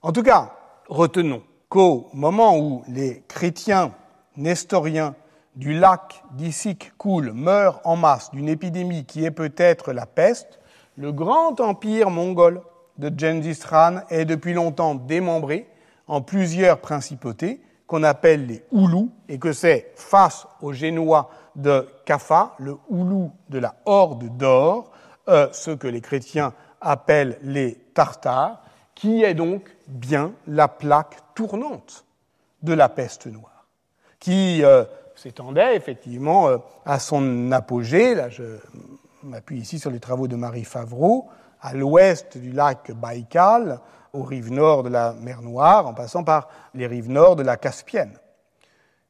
En 0.00 0.12
tout 0.12 0.22
cas, 0.22 0.54
retenons 0.88 1.42
qu'au 1.68 2.08
moment 2.12 2.58
où 2.58 2.82
les 2.88 3.22
chrétiens 3.28 3.92
nestoriens 4.36 5.14
du 5.56 5.74
lac 5.78 6.22
d'Issik 6.32 6.92
coulent, 6.96 7.32
meurent 7.32 7.80
en 7.84 7.96
masse 7.96 8.30
d'une 8.30 8.48
épidémie 8.48 9.04
qui 9.04 9.24
est 9.24 9.30
peut-être 9.30 9.92
la 9.92 10.06
peste, 10.06 10.60
le 10.96 11.12
grand 11.12 11.60
empire 11.60 12.10
mongol 12.10 12.62
de 12.98 13.10
Gengis 13.16 13.60
Khan 13.68 14.00
est 14.10 14.24
depuis 14.24 14.52
longtemps 14.52 14.94
démembré 14.94 15.66
en 16.06 16.20
plusieurs 16.20 16.78
principautés 16.78 17.60
qu'on 17.86 18.02
appelle 18.02 18.46
les 18.46 18.62
Oulous 18.70 19.10
et 19.28 19.38
que 19.38 19.52
c'est 19.52 19.92
face 19.96 20.46
aux 20.60 20.72
Génois 20.72 21.30
de 21.56 21.86
Kaffa, 22.04 22.54
le 22.58 22.76
Oulou 22.88 23.32
de 23.48 23.58
la 23.58 23.74
Horde 23.84 24.36
d'Or, 24.36 24.90
euh, 25.28 25.48
ce 25.52 25.70
que 25.70 25.86
les 25.86 26.00
chrétiens 26.00 26.54
appellent 26.80 27.38
les 27.42 27.74
Tartares, 27.94 28.62
qui 28.94 29.22
est 29.22 29.34
donc 29.34 29.74
bien 29.88 30.32
la 30.46 30.68
plaque 30.68 31.16
tournante 31.34 32.04
de 32.62 32.72
la 32.72 32.88
peste 32.88 33.26
noire, 33.26 33.66
qui 34.18 34.64
euh, 34.64 34.84
s'étendait 35.14 35.76
effectivement 35.76 36.48
euh, 36.48 36.58
à 36.84 36.98
son 36.98 37.52
apogée. 37.52 38.14
Là, 38.14 38.28
m'appuie 39.24 39.60
ici 39.60 39.78
sur 39.78 39.90
les 39.90 40.00
travaux 40.00 40.28
de 40.28 40.36
Marie 40.36 40.64
Favreau, 40.64 41.28
à 41.60 41.74
l'ouest 41.74 42.38
du 42.38 42.52
lac 42.52 42.90
Baïkal, 42.92 43.80
aux 44.12 44.22
rives 44.22 44.52
nord 44.52 44.82
de 44.82 44.88
la 44.88 45.12
mer 45.12 45.42
Noire, 45.42 45.86
en 45.86 45.94
passant 45.94 46.24
par 46.24 46.48
les 46.74 46.86
rives 46.86 47.10
nord 47.10 47.36
de 47.36 47.42
la 47.42 47.56
Caspienne. 47.56 48.18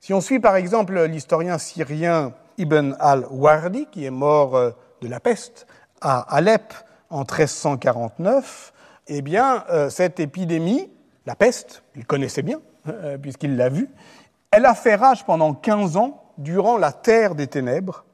Si 0.00 0.12
on 0.12 0.20
suit 0.20 0.40
par 0.40 0.56
exemple 0.56 1.00
l'historien 1.04 1.58
syrien 1.58 2.32
Ibn 2.58 2.96
al-Wardi, 2.98 3.86
qui 3.90 4.04
est 4.04 4.10
mort 4.10 4.56
euh, 4.56 4.70
de 5.00 5.08
la 5.08 5.20
peste 5.20 5.66
à 6.00 6.20
Alep 6.34 6.74
en 7.10 7.20
1349, 7.20 8.72
eh 9.08 9.22
bien, 9.22 9.64
euh, 9.70 9.90
cette 9.90 10.20
épidémie, 10.20 10.90
la 11.26 11.34
peste, 11.34 11.82
il 11.96 12.06
connaissait 12.06 12.42
bien, 12.42 12.60
euh, 12.88 13.18
puisqu'il 13.18 13.56
l'a 13.56 13.68
vue, 13.68 13.88
elle 14.50 14.66
a 14.66 14.74
fait 14.74 14.94
rage 14.94 15.24
pendant 15.24 15.54
15 15.54 15.96
ans 15.96 16.22
durant 16.38 16.76
la 16.76 16.92
terre 16.92 17.34
des 17.34 17.46
ténèbres, 17.46 18.04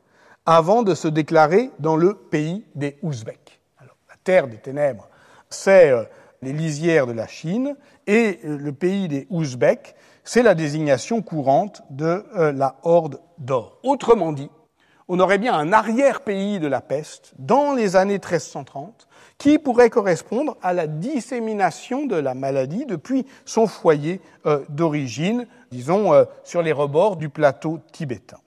avant 0.50 0.82
de 0.82 0.94
se 0.94 1.08
déclarer 1.08 1.70
dans 1.78 1.96
le 1.96 2.14
pays 2.14 2.64
des 2.74 2.96
Ouzbeks. 3.02 3.60
Alors, 3.76 3.96
la 4.08 4.14
terre 4.24 4.48
des 4.48 4.56
ténèbres, 4.56 5.06
c'est 5.50 5.90
euh, 5.90 6.04
les 6.40 6.54
lisières 6.54 7.06
de 7.06 7.12
la 7.12 7.26
Chine, 7.26 7.76
et 8.06 8.40
euh, 8.46 8.56
le 8.56 8.72
pays 8.72 9.08
des 9.08 9.26
Ouzbeks, 9.28 9.94
c'est 10.24 10.42
la 10.42 10.54
désignation 10.54 11.20
courante 11.20 11.82
de 11.90 12.24
euh, 12.34 12.50
la 12.52 12.76
Horde 12.82 13.20
d'Or. 13.36 13.78
Autrement 13.82 14.32
dit, 14.32 14.48
on 15.08 15.20
aurait 15.20 15.36
bien 15.36 15.52
un 15.52 15.70
arrière-pays 15.70 16.60
de 16.60 16.66
la 16.66 16.80
peste 16.80 17.34
dans 17.38 17.74
les 17.74 17.94
années 17.94 18.14
1330 18.14 19.06
qui 19.36 19.58
pourrait 19.58 19.90
correspondre 19.90 20.56
à 20.62 20.72
la 20.72 20.86
dissémination 20.86 22.06
de 22.06 22.16
la 22.16 22.32
maladie 22.32 22.86
depuis 22.86 23.26
son 23.44 23.66
foyer 23.66 24.20
d'origine, 24.68 25.46
disons, 25.70 26.26
sur 26.42 26.60
les 26.60 26.72
rebords 26.72 27.16
du 27.16 27.28
plateau 27.28 27.80
tibétain. 27.92 28.38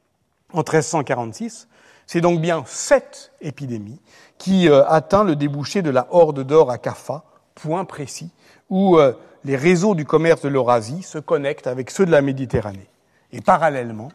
En 0.54 0.60
1346, 0.60 1.70
c'est 2.08 2.22
donc 2.22 2.42
bien 2.42 2.64
cette 2.66 3.32
épidémie 3.42 4.00
qui 4.42 4.68
euh, 4.68 4.84
atteint 4.88 5.24
le 5.24 5.36
débouché 5.36 5.84
de 5.84 5.92
la 5.92 6.08
Horde 6.10 6.44
d'Or 6.44 6.72
à 6.72 6.80
Kaffa, 6.80 7.24
point 7.54 7.86
précis, 7.86 8.32
où 8.72 8.98
euh, 8.98 9.14
les 9.44 9.56
réseaux 9.56 9.94
du 9.94 10.04
commerce 10.04 10.42
de 10.42 10.50
l'Eurasie 10.50 11.04
se 11.04 11.20
connectent 11.20 11.68
avec 11.68 11.92
ceux 11.92 12.08
de 12.08 12.12
la 12.12 12.24
Méditerranée. 12.24 12.90
Et 13.32 13.42
parallèlement, 13.42 14.12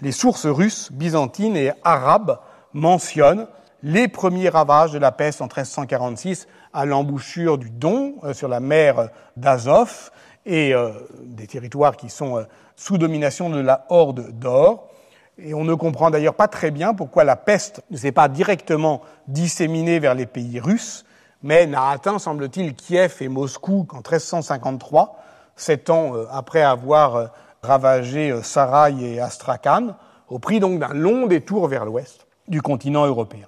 les 0.00 0.12
sources 0.12 0.46
russes, 0.46 0.92
byzantines 0.92 1.56
et 1.56 1.72
arabes 1.82 2.38
mentionnent 2.72 3.48
les 3.82 4.06
premiers 4.06 4.48
ravages 4.48 4.92
de 4.92 4.98
la 4.98 5.10
peste 5.10 5.42
en 5.42 5.46
1346 5.46 6.46
à 6.72 6.84
l'embouchure 6.86 7.58
du 7.58 7.70
Don, 7.70 8.14
euh, 8.22 8.32
sur 8.32 8.46
la 8.46 8.60
mer 8.60 9.08
d'Azov, 9.36 10.12
et 10.46 10.74
des 11.22 11.46
territoires 11.46 11.96
qui 11.96 12.10
sont 12.10 12.44
sous 12.76 12.98
domination 12.98 13.48
de 13.48 13.60
la 13.60 13.86
Horde 13.88 14.38
d'Or. 14.38 14.90
Et 15.38 15.54
on 15.54 15.64
ne 15.64 15.74
comprend 15.74 16.10
d'ailleurs 16.10 16.34
pas 16.34 16.48
très 16.48 16.70
bien 16.70 16.94
pourquoi 16.94 17.24
la 17.24 17.36
peste 17.36 17.82
ne 17.90 17.96
s'est 17.96 18.12
pas 18.12 18.28
directement 18.28 19.02
disséminée 19.26 19.98
vers 19.98 20.14
les 20.14 20.26
pays 20.26 20.60
russes, 20.60 21.04
mais 21.42 21.66
n'a 21.66 21.88
atteint, 21.88 22.18
semble-t-il, 22.18 22.74
Kiev 22.74 23.16
et 23.20 23.28
Moscou 23.28 23.84
qu'en 23.84 23.96
1353, 23.96 25.18
sept 25.56 25.90
ans 25.90 26.14
euh, 26.14 26.26
après 26.30 26.62
avoir 26.62 27.16
euh, 27.16 27.26
ravagé 27.62 28.30
euh, 28.30 28.42
Saraï 28.42 29.04
et 29.04 29.20
Astrakhan, 29.20 29.96
au 30.28 30.38
prix 30.38 30.60
donc 30.60 30.78
d'un 30.78 30.94
long 30.94 31.26
détour 31.26 31.66
vers 31.66 31.84
l'ouest 31.84 32.26
du 32.46 32.62
continent 32.62 33.06
européen. 33.06 33.46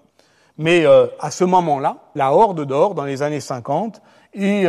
Mais 0.58 0.86
à 1.20 1.30
ce 1.30 1.44
moment-là, 1.44 1.98
la 2.14 2.32
Horde 2.32 2.64
d'Or, 2.64 2.94
dans 2.94 3.04
les 3.04 3.22
années 3.22 3.40
50, 3.40 4.00
est 4.32 4.66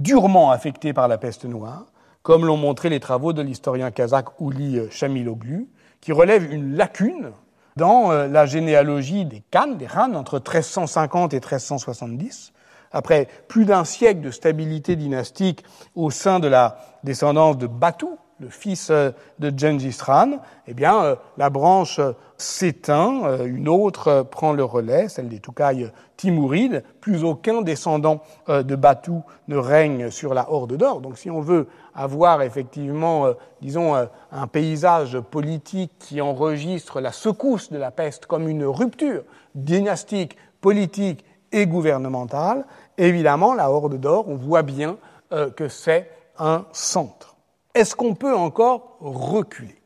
durement 0.00 0.50
affectée 0.50 0.92
par 0.92 1.08
la 1.08 1.16
peste 1.16 1.46
noire, 1.46 1.86
comme 2.22 2.44
l'ont 2.44 2.58
montré 2.58 2.90
les 2.90 3.00
travaux 3.00 3.32
de 3.32 3.40
l'historien 3.40 3.90
kazakh 3.90 4.38
Ouli 4.38 4.80
Chamiloglu, 4.90 5.68
qui 6.00 6.12
relève 6.12 6.52
une 6.52 6.76
lacune 6.76 7.32
dans 7.76 8.10
euh, 8.10 8.26
la 8.26 8.46
généalogie 8.46 9.24
des 9.24 9.42
Khan, 9.50 9.68
des 9.78 9.88
Han, 9.88 10.14
entre 10.14 10.36
1350 10.36 11.32
et 11.32 11.36
1370. 11.36 12.52
Après 12.90 13.28
plus 13.48 13.64
d'un 13.64 13.84
siècle 13.84 14.20
de 14.20 14.30
stabilité 14.30 14.96
dynastique 14.96 15.64
au 15.94 16.10
sein 16.10 16.40
de 16.40 16.48
la 16.48 16.78
descendance 17.04 17.58
de 17.58 17.66
Batu, 17.66 18.06
le 18.40 18.48
fils 18.48 18.90
euh, 18.90 19.10
de 19.38 19.52
Gengis 19.56 19.98
Khan, 20.04 20.38
eh 20.66 20.74
bien, 20.74 21.02
euh, 21.02 21.16
la 21.36 21.50
branche 21.50 22.00
s'éteint, 22.36 23.24
euh, 23.24 23.46
une 23.46 23.68
autre 23.68 24.26
prend 24.30 24.52
le 24.52 24.64
relais, 24.64 25.08
celle 25.08 25.28
des 25.28 25.40
Toukaï 25.40 25.90
Timourides. 26.16 26.84
Plus 27.00 27.24
aucun 27.24 27.62
descendant 27.62 28.22
de 28.48 28.74
Batu 28.74 29.12
ne 29.46 29.56
règne 29.56 30.10
sur 30.10 30.34
la 30.34 30.50
Horde 30.50 30.76
d'Or. 30.76 31.00
Donc, 31.00 31.16
si 31.16 31.30
on 31.30 31.40
veut 31.40 31.68
avoir 31.94 32.42
effectivement, 32.42 33.28
disons, 33.62 33.94
un 33.94 34.46
paysage 34.48 35.20
politique 35.20 35.92
qui 36.00 36.20
enregistre 36.20 37.00
la 37.00 37.12
secousse 37.12 37.70
de 37.70 37.78
la 37.78 37.92
peste 37.92 38.26
comme 38.26 38.48
une 38.48 38.64
rupture 38.64 39.22
dynastique, 39.54 40.36
politique 40.60 41.24
et 41.52 41.68
gouvernementale, 41.68 42.66
évidemment, 42.96 43.54
la 43.54 43.70
Horde 43.70 44.00
d'Or, 44.00 44.24
on 44.28 44.34
voit 44.34 44.62
bien 44.62 44.96
que 45.30 45.68
c'est 45.68 46.10
un 46.40 46.64
centre 46.72 47.27
est-ce 47.74 47.94
qu'on 47.94 48.14
peut 48.14 48.34
encore 48.34 48.96
reculer? 49.00 49.80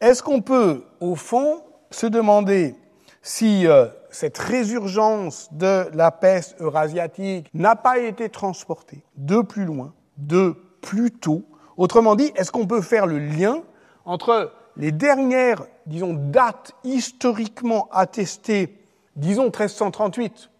Est-ce 0.00 0.22
qu'on 0.22 0.40
peut, 0.40 0.84
au 1.00 1.14
fond, 1.14 1.62
se 1.90 2.06
demander 2.06 2.74
si 3.22 3.66
euh, 3.66 3.86
cette 4.10 4.38
résurgence 4.38 5.48
de 5.52 5.88
la 5.94 6.10
peste 6.10 6.60
eurasiatique 6.60 7.48
n'a 7.54 7.76
pas 7.76 7.98
été 7.98 8.28
transportée 8.28 9.04
de 9.16 9.40
plus 9.40 9.64
loin, 9.64 9.92
de 10.18 10.56
plus 10.82 11.10
tôt? 11.10 11.42
Autrement 11.76 12.14
dit, 12.14 12.32
est-ce 12.36 12.52
qu'on 12.52 12.66
peut 12.66 12.82
faire 12.82 13.06
le 13.06 13.18
lien 13.18 13.62
entre 14.04 14.52
les 14.76 14.92
dernières, 14.92 15.64
disons, 15.86 16.14
dates 16.14 16.72
historiquement 16.84 17.88
attestées, 17.92 18.78
disons 19.16 19.44
1338, 19.44 20.50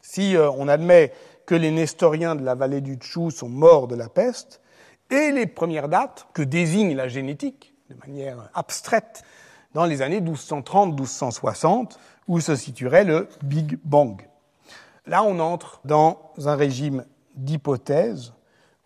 si 0.00 0.36
euh, 0.36 0.50
on 0.50 0.68
admet 0.68 1.12
que 1.46 1.54
les 1.54 1.70
Nestoriens 1.70 2.34
de 2.34 2.44
la 2.44 2.54
vallée 2.54 2.80
du 2.80 2.96
Tchou 2.96 3.30
sont 3.30 3.48
morts 3.48 3.88
de 3.88 3.94
la 3.94 4.08
peste, 4.08 4.61
et 5.12 5.30
les 5.30 5.46
premières 5.46 5.88
dates 5.88 6.26
que 6.32 6.42
désigne 6.42 6.96
la 6.96 7.06
génétique, 7.06 7.74
de 7.90 7.94
manière 8.06 8.50
abstraite, 8.54 9.22
dans 9.74 9.84
les 9.84 10.02
années 10.02 10.20
1230-1260, 10.20 11.98
où 12.28 12.40
se 12.40 12.56
situerait 12.56 13.04
le 13.04 13.28
Big 13.42 13.78
Bang. 13.84 14.26
Là, 15.06 15.22
on 15.22 15.38
entre 15.38 15.80
dans 15.84 16.32
un 16.44 16.56
régime 16.56 17.04
d'hypothèses 17.34 18.32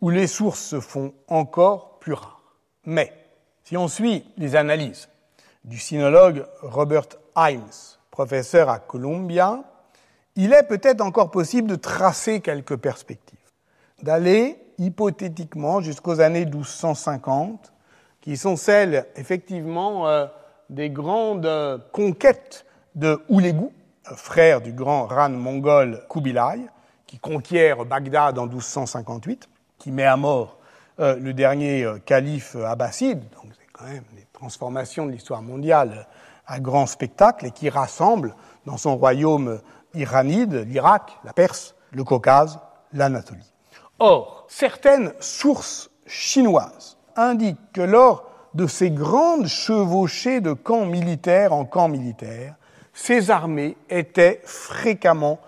où 0.01 0.11
les 0.11 0.27
sources 0.27 0.61
se 0.61 0.81
font 0.81 1.15
encore 1.29 1.99
plus 1.99 2.15
rares. 2.15 2.57
Mais, 2.85 3.13
si 3.65 3.77
on 3.77 3.89
suit 3.89 4.25
les 4.37 4.57
analyses 4.57 5.09
du 5.65 5.79
sinologue 5.79 6.47
Robert 6.63 7.09
Himes, 7.37 7.97
professeur 8.11 8.69
à 8.69 8.79
Columbia, 8.79 9.65
il 10.37 10.53
est 10.53 10.63
peut-être 10.63 11.01
encore 11.01 11.31
possible 11.31 11.69
de 11.69 11.77
tracer 11.77 12.41
quelques 12.41 12.77
perspectives. 12.77 13.39
d'aller 14.03 14.66
hypothétiquement 14.79 15.81
jusqu'aux 15.81 16.21
années 16.21 16.45
1250, 16.45 17.73
qui 18.21 18.37
sont 18.37 18.57
celles 18.57 19.07
effectivement 19.17 20.09
euh, 20.09 20.27
des 20.71 20.91
grandes 20.91 21.49
conquêtes 21.93 22.67
de 22.95 23.21
Oulégou, 23.29 23.73
frère 24.15 24.61
du 24.61 24.73
grand 24.73 25.07
Ran 25.07 25.31
mongol 25.31 26.05
Kubilai, 26.09 26.67
qui 27.07 27.19
conquiert 27.19 27.85
Bagdad 27.85 28.39
en 28.39 28.47
1258, 28.47 29.49
qui 29.79 29.93
met 29.93 30.05
à 30.05 30.17
mort 30.17 30.59
euh, 30.99 31.17
le 31.17 31.33
dernier 31.33 31.85
euh, 31.85 31.99
calife 31.99 32.57
abbasside, 32.57 33.21
donc 33.21 33.53
c'est 33.59 33.67
quand 33.73 33.85
même 33.85 34.05
des 34.15 34.27
transformations 34.33 35.07
de 35.07 35.13
l'histoire 35.13 35.43
mondiale 35.43 36.07
à 36.47 36.61
grand 36.61 36.87
spectacle, 36.87 37.47
et 37.47 37.51
qui 37.51 37.69
rassemble 37.69 38.35
dans 38.67 38.77
son 38.77 38.97
royaume 38.97 39.61
iranide 39.95 40.67
l'Irak, 40.69 41.19
la 41.25 41.33
Perse, 41.33 41.75
le 41.93 42.05
Caucase, 42.05 42.59
l'Anatolie. 42.93 43.53
Or, 43.99 44.47
certaines 44.49 45.13
sources 45.21 45.91
chinoises 46.07 46.99
indiquent 47.17 47.73
que 47.73 47.81
lors 47.81 48.31
de 48.55 48.67
ces 48.67 48.91
grandes 48.91 49.47
chevauchées 49.47 50.41
de 50.41 50.53
camps 50.53 50.87
militaires 50.87 51.53
en 51.53 51.65
camps 51.65 51.89
militaires, 51.89 52.55
ces 52.93 53.31
armées 53.31 53.77
étaient 53.91 54.41
fréquemment 54.45 55.39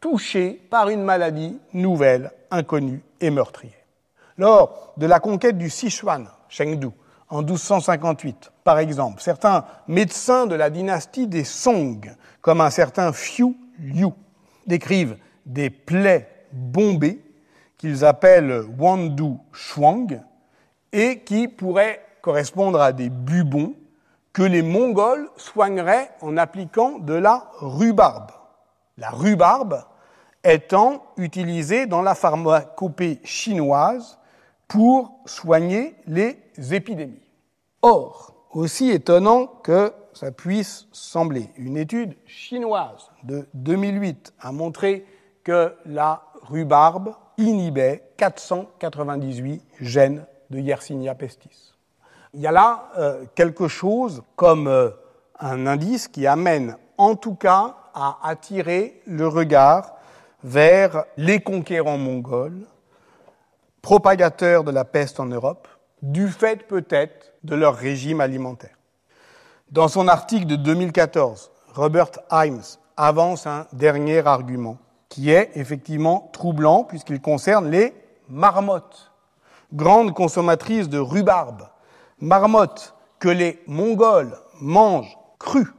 touchées 0.00 0.60
par 0.70 0.88
une 0.88 1.02
maladie 1.02 1.58
nouvelle, 1.72 2.30
inconnue 2.50 3.02
et 3.20 3.30
meurtrière. 3.30 3.72
Lors 4.36 4.92
de 4.96 5.06
la 5.06 5.20
conquête 5.20 5.58
du 5.58 5.68
Sichuan, 5.68 6.28
Chengdu, 6.48 6.88
en 7.30 7.42
1258, 7.42 8.52
par 8.64 8.78
exemple, 8.78 9.20
certains 9.20 9.64
médecins 9.86 10.46
de 10.46 10.54
la 10.54 10.70
dynastie 10.70 11.26
des 11.26 11.44
Song, 11.44 12.14
comme 12.40 12.60
un 12.60 12.70
certain 12.70 13.12
Fiu 13.12 13.56
Liu, 13.78 14.08
décrivent 14.66 15.16
des 15.44 15.70
plaies 15.70 16.46
bombées 16.52 17.20
qu'ils 17.78 18.04
appellent 18.04 18.64
Wandu 18.78 19.36
Shuang 19.52 20.20
et 20.92 21.20
qui 21.20 21.48
pourraient 21.48 22.04
correspondre 22.20 22.80
à 22.80 22.92
des 22.92 23.08
bubons 23.08 23.74
que 24.32 24.42
les 24.42 24.62
Mongols 24.62 25.28
soigneraient 25.36 26.10
en 26.20 26.36
appliquant 26.36 26.98
de 26.98 27.14
la 27.14 27.48
rhubarbe. 27.60 28.30
La 28.98 29.10
rhubarbe 29.10 29.84
étant 30.44 31.02
utilisée 31.16 31.86
dans 31.86 32.02
la 32.02 32.14
pharmacopée 32.14 33.20
chinoise 33.24 34.18
pour 34.66 35.20
soigner 35.24 35.96
les 36.06 36.38
épidémies. 36.72 37.22
Or, 37.82 38.34
aussi 38.52 38.90
étonnant 38.90 39.46
que 39.46 39.92
ça 40.12 40.32
puisse 40.32 40.86
sembler, 40.92 41.50
une 41.56 41.76
étude 41.76 42.16
chinoise 42.26 43.10
de 43.22 43.48
2008 43.54 44.34
a 44.40 44.52
montré 44.52 45.06
que 45.44 45.74
la 45.86 46.22
rhubarbe 46.42 47.14
inhibait 47.38 48.02
498 48.16 49.62
gènes 49.80 50.26
de 50.50 50.58
Yersinia 50.58 51.14
pestis. 51.14 51.74
Il 52.34 52.40
y 52.40 52.46
a 52.46 52.52
là 52.52 52.90
euh, 52.98 53.24
quelque 53.34 53.68
chose 53.68 54.22
comme 54.36 54.66
euh, 54.68 54.90
un 55.40 55.66
indice 55.66 56.08
qui 56.08 56.26
amène 56.26 56.76
en 56.98 57.14
tout 57.14 57.34
cas 57.34 57.76
à 57.94 58.18
attirer 58.22 59.00
le 59.06 59.26
regard 59.26 59.94
vers 60.44 61.04
les 61.16 61.40
conquérants 61.40 61.98
mongols, 61.98 62.66
propagateurs 63.82 64.64
de 64.64 64.70
la 64.70 64.84
peste 64.84 65.20
en 65.20 65.26
Europe, 65.26 65.68
du 66.02 66.28
fait 66.28 66.66
peut-être 66.66 67.32
de 67.44 67.54
leur 67.54 67.76
régime 67.76 68.20
alimentaire. 68.20 68.76
Dans 69.70 69.88
son 69.88 70.08
article 70.08 70.46
de 70.46 70.56
2014, 70.56 71.50
Robert 71.74 72.10
Himes 72.30 72.62
avance 72.96 73.46
un 73.46 73.66
dernier 73.72 74.26
argument 74.26 74.78
qui 75.08 75.30
est 75.30 75.50
effectivement 75.54 76.30
troublant 76.32 76.84
puisqu'il 76.84 77.20
concerne 77.20 77.70
les 77.70 77.94
marmottes, 78.28 79.10
grandes 79.72 80.14
consommatrices 80.14 80.88
de 80.88 80.98
rhubarbe, 80.98 81.68
marmottes 82.20 82.94
que 83.18 83.28
les 83.28 83.62
Mongols 83.66 84.36
mangent 84.60 85.18
crues 85.38 85.72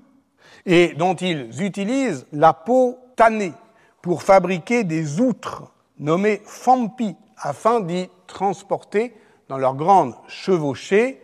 et 0.65 0.93
dont 0.93 1.15
ils 1.15 1.61
utilisent 1.61 2.25
la 2.31 2.53
peau 2.53 2.97
tannée 3.15 3.53
pour 4.01 4.23
fabriquer 4.23 4.83
des 4.83 5.19
outres 5.19 5.63
nommées 5.99 6.41
fampi 6.45 7.15
afin 7.37 7.79
d'y 7.79 8.09
transporter 8.27 9.13
dans 9.47 9.57
leurs 9.57 9.75
grandes 9.75 10.15
chevauchées 10.27 11.21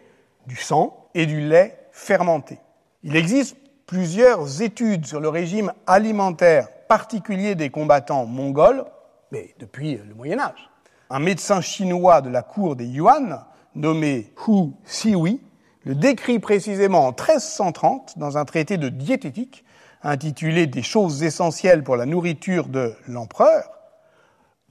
du 0.47 0.55
sang 0.55 1.07
et 1.13 1.25
du 1.25 1.41
lait 1.41 1.87
fermenté. 1.91 2.59
Il 3.03 3.15
existe 3.15 3.57
plusieurs 3.85 4.61
études 4.61 5.05
sur 5.05 5.19
le 5.19 5.29
régime 5.29 5.71
alimentaire 5.85 6.67
particulier 6.88 7.55
des 7.55 7.69
combattants 7.69 8.25
mongols, 8.25 8.86
mais 9.31 9.55
depuis 9.59 9.97
le 9.97 10.13
Moyen 10.13 10.39
Âge. 10.39 10.69
Un 11.09 11.19
médecin 11.19 11.61
chinois 11.61 12.21
de 12.21 12.29
la 12.29 12.41
cour 12.41 12.75
des 12.75 12.86
Yuan, 12.86 13.45
nommé 13.75 14.33
Hu 14.47 14.71
Siwi, 14.86 15.41
le 15.83 15.95
décrit 15.95 16.39
précisément 16.39 17.07
en 17.07 17.11
1330 17.11 18.17
dans 18.17 18.38
un 18.38 18.45
traité 18.45 18.77
de 18.77 18.89
diététique 18.89 19.63
intitulé 20.01 20.67
Des 20.67 20.81
choses 20.81 21.23
essentielles 21.23 21.83
pour 21.83 21.95
la 21.95 22.05
nourriture 22.05 22.67
de 22.67 22.93
l'empereur. 23.07 23.63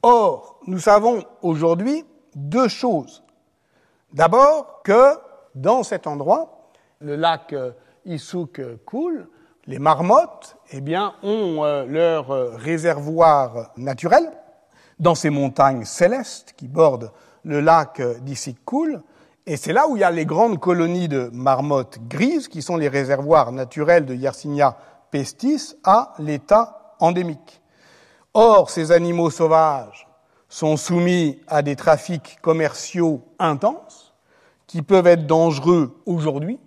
Or, 0.02 0.60
nous 0.66 0.78
savons 0.78 1.24
aujourd'hui 1.42 2.04
deux 2.34 2.68
choses. 2.68 3.22
D'abord 4.12 4.82
que 4.82 5.16
dans 5.54 5.82
cet 5.82 6.06
endroit, 6.06 6.70
le 7.00 7.16
lac 7.16 7.54
Issouk 8.04 8.60
coule, 8.84 9.28
les 9.66 9.78
marmottes 9.78 10.56
eh 10.72 10.80
bien, 10.80 11.14
ont 11.22 11.64
euh, 11.64 11.84
leur 11.86 12.30
euh, 12.30 12.52
réservoir 12.56 13.70
naturel 13.76 14.30
dans 14.98 15.14
ces 15.14 15.30
montagnes 15.30 15.84
célestes 15.84 16.54
qui 16.56 16.68
bordent 16.68 17.12
le 17.44 17.60
lac 17.60 18.00
euh, 18.00 18.18
d'Issyk-Kul. 18.20 19.00
Et 19.46 19.56
c'est 19.56 19.72
là 19.72 19.88
où 19.88 19.96
il 19.96 20.00
y 20.00 20.04
a 20.04 20.10
les 20.10 20.26
grandes 20.26 20.58
colonies 20.58 21.08
de 21.08 21.30
marmottes 21.32 21.98
grises, 22.08 22.48
qui 22.48 22.62
sont 22.62 22.76
les 22.76 22.88
réservoirs 22.88 23.52
naturels 23.52 24.06
de 24.06 24.14
Yersinia 24.14 24.76
pestis 25.10 25.76
à 25.84 26.14
l'état 26.18 26.94
endémique. 26.98 27.60
Or, 28.32 28.70
ces 28.70 28.90
animaux 28.90 29.30
sauvages 29.30 30.08
sont 30.48 30.76
soumis 30.76 31.38
à 31.46 31.62
des 31.62 31.76
trafics 31.76 32.38
commerciaux 32.40 33.22
intenses 33.38 34.14
qui 34.66 34.82
peuvent 34.82 35.06
être 35.06 35.26
dangereux 35.26 36.00
aujourd'hui, 36.06 36.58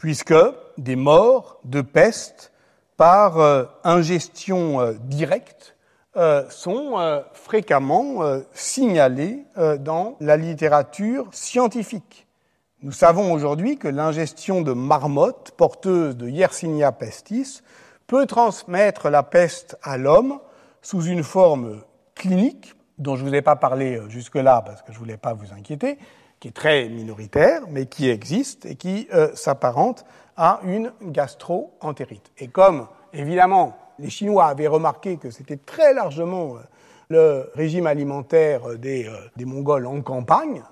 puisque 0.00 0.34
des 0.78 0.96
morts 0.96 1.60
de 1.64 1.82
peste 1.82 2.52
par 2.96 3.38
euh, 3.38 3.64
ingestion 3.84 4.80
euh, 4.80 4.94
directe 4.94 5.76
euh, 6.16 6.48
sont 6.48 7.22
fréquemment 7.34 8.22
signalés 8.52 9.44
dans 9.78 10.16
la 10.20 10.36
littérature 10.36 11.28
scientifique. 11.32 12.26
Nous 12.82 12.92
savons 12.92 13.32
aujourd'hui 13.32 13.76
que 13.76 13.88
l'ingestion 13.88 14.62
de 14.62 14.72
marmottes 14.72 15.52
porteuses 15.56 16.16
de 16.16 16.28
Yersinia 16.28 16.92
pestis 16.92 17.62
peut 18.06 18.26
transmettre 18.26 19.10
la 19.10 19.22
peste 19.22 19.78
à 19.82 19.98
l'homme 19.98 20.40
sous 20.80 21.02
une 21.02 21.22
forme 21.22 21.82
clinique, 22.14 22.74
dont 22.98 23.16
je 23.16 23.22
ne 23.22 23.28
vous 23.28 23.34
ai 23.34 23.42
pas 23.42 23.56
parlé 23.56 24.00
jusque-là 24.08 24.62
parce 24.64 24.80
que 24.80 24.92
je 24.92 24.96
ne 24.96 25.00
voulais 25.04 25.18
pas 25.18 25.34
vous 25.34 25.52
inquiéter, 25.52 25.98
qui 26.40 26.48
est 26.48 26.56
très 26.56 26.88
minoritaire, 26.88 27.62
mais 27.70 27.86
qui 27.86 28.08
existe 28.08 28.66
et 28.66 28.74
qui 28.74 29.06
s'apparente 29.34 30.04
à 30.36 30.60
une 30.64 30.90
gastro-entérite. 31.02 32.32
Et 32.38 32.48
comme, 32.48 32.86
évidemment, 33.12 33.76
les 34.00 34.10
Chinois 34.10 34.46
avaient 34.46 34.66
remarqué 34.66 35.18
que 35.18 35.30
c'était 35.30 35.58
très 35.58 35.92
largement 35.92 36.56
euh, 36.56 36.60
le 37.08 37.50
régime 37.54 37.86
alimentaire 37.86 38.78
des, 38.78 39.06
euh, 39.06 39.16
des 39.36 39.44
Mongols 39.44 39.86
en 39.86 40.00
campagne, 40.00 40.62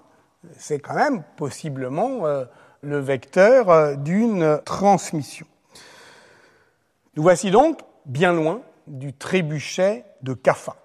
c'est 0.56 0.78
quand 0.78 0.94
même 0.94 1.22
possiblement 1.36 2.26
euh, 2.26 2.44
le 2.80 2.98
vecteur 2.98 3.96
d'une 3.98 4.60
transmission. 4.64 5.46
Nous 7.16 7.22
voici 7.22 7.50
donc 7.50 7.80
bien 8.06 8.32
loin 8.32 8.62
du 8.86 9.12
trébuchet 9.12 10.04
de 10.22 10.32
Caffa, 10.32 10.76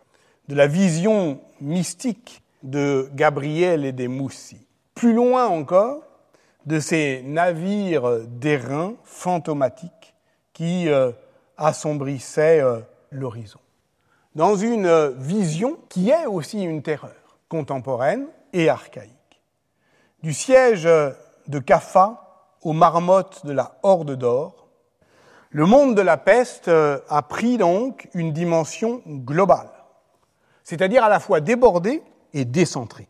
de 0.50 0.56
la 0.56 0.68
vision 0.68 1.40
mystique 1.62 2.44
de 2.64 3.10
Gabriel 3.14 3.86
et 3.86 3.92
des 3.92 4.08
Moussi. 4.08 4.66
Plus 4.96 5.14
loin 5.14 5.48
encore, 5.48 6.04
de 6.66 6.80
ces 6.80 7.22
navires 7.24 8.22
d'airain 8.26 8.94
fantomatiques 9.04 10.14
qui 10.54 10.88
euh, 10.90 11.12
assombrissaient 11.58 12.62
euh, 12.62 12.80
l'horizon. 13.12 13.60
Dans 14.36 14.56
une 14.56 14.86
euh, 14.86 15.12
vision 15.18 15.78
qui 15.90 16.10
est 16.10 16.26
aussi 16.26 16.64
une 16.64 16.82
terreur 16.82 17.38
contemporaine 17.50 18.28
et 18.54 18.70
archaïque. 18.70 19.12
Du 20.22 20.34
siège 20.34 20.84
de 20.84 21.60
Caffa 21.60 22.56
aux 22.62 22.74
marmottes 22.74 23.46
de 23.46 23.52
la 23.52 23.78
Horde 23.84 24.16
d'Or, 24.16 24.70
le 25.50 25.66
monde 25.66 25.96
de 25.96 26.02
la 26.02 26.18
peste 26.18 26.70
a 26.70 27.22
pris 27.24 27.58
donc 27.58 28.08
une 28.14 28.32
dimension 28.32 29.02
globale, 29.06 29.70
c'est-à-dire 30.64 31.04
à 31.04 31.10
la 31.10 31.20
fois 31.20 31.42
débordée 31.42 32.02
et 32.34 32.46
décentrée. 32.46 33.10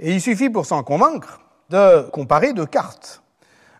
Et 0.00 0.12
il 0.12 0.20
suffit 0.20 0.48
pour 0.48 0.64
s'en 0.64 0.84
convaincre 0.84 1.40
de 1.70 2.02
comparer 2.10 2.52
deux 2.52 2.66
cartes. 2.66 3.22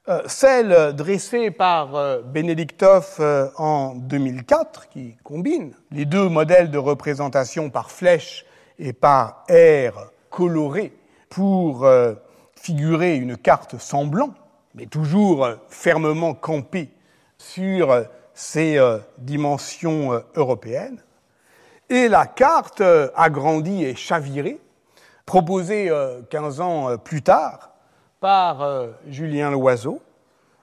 Euh, 0.09 0.23
celle 0.27 0.95
dressée 0.97 1.51
par 1.51 1.95
euh, 1.95 2.23
Benediktov 2.23 3.17
euh, 3.21 3.49
en 3.57 3.95
2004, 3.95 4.89
qui 4.89 5.17
combine 5.23 5.75
les 5.91 6.07
deux 6.07 6.29
modèles 6.29 6.71
de 6.71 6.79
représentation 6.79 7.71
par 7.71 7.91
flèche 7.91 8.45
et 8.79 8.93
par 8.93 9.45
R 9.49 10.11
coloré 10.31 10.93
pour 11.29 11.85
euh, 11.85 12.15
figurer 12.57 13.17
une 13.17 13.37
carte 13.37 13.79
sans 13.79 14.07
blanc, 14.07 14.35
mais 14.75 14.87
toujours 14.87 15.45
euh, 15.45 15.55
fermement 15.69 16.35
campée 16.35 16.91
sur 17.37 17.95
ces 18.35 18.81
dimensions 19.19 20.23
européennes, 20.35 21.01
et 21.89 22.09
la 22.09 22.27
carte 22.27 22.83
agrandie 23.15 23.85
et 23.85 23.95
chavirée, 23.95 24.61
proposée 25.29 25.93
15 26.31 26.61
ans 26.63 26.97
plus 26.97 27.21
tard 27.21 27.75
par 28.19 28.89
Julien 29.07 29.51
Loiseau 29.51 30.01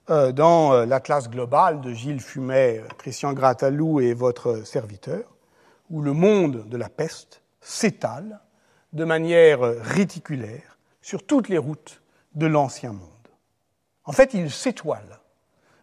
dans 0.07 0.85
l'Atlas 0.87 1.29
global 1.29 1.81
de 1.81 1.93
Gilles 1.93 2.19
Fumet, 2.19 2.83
Christian 2.97 3.33
Gratalou 3.33 3.99
et 3.99 4.15
votre 4.15 4.65
serviteur, 4.65 5.21
où 5.91 6.01
le 6.01 6.13
monde 6.13 6.67
de 6.67 6.77
la 6.77 6.89
peste 6.89 7.43
s'étale 7.61 8.39
de 8.91 9.05
manière 9.05 9.59
réticulaire 9.61 10.79
sur 10.99 11.23
toutes 11.23 11.47
les 11.47 11.59
routes 11.59 12.01
de 12.33 12.47
l'ancien 12.47 12.91
monde. 12.91 13.01
En 14.03 14.13
fait, 14.13 14.33
il 14.33 14.49
s'étoile 14.49 15.19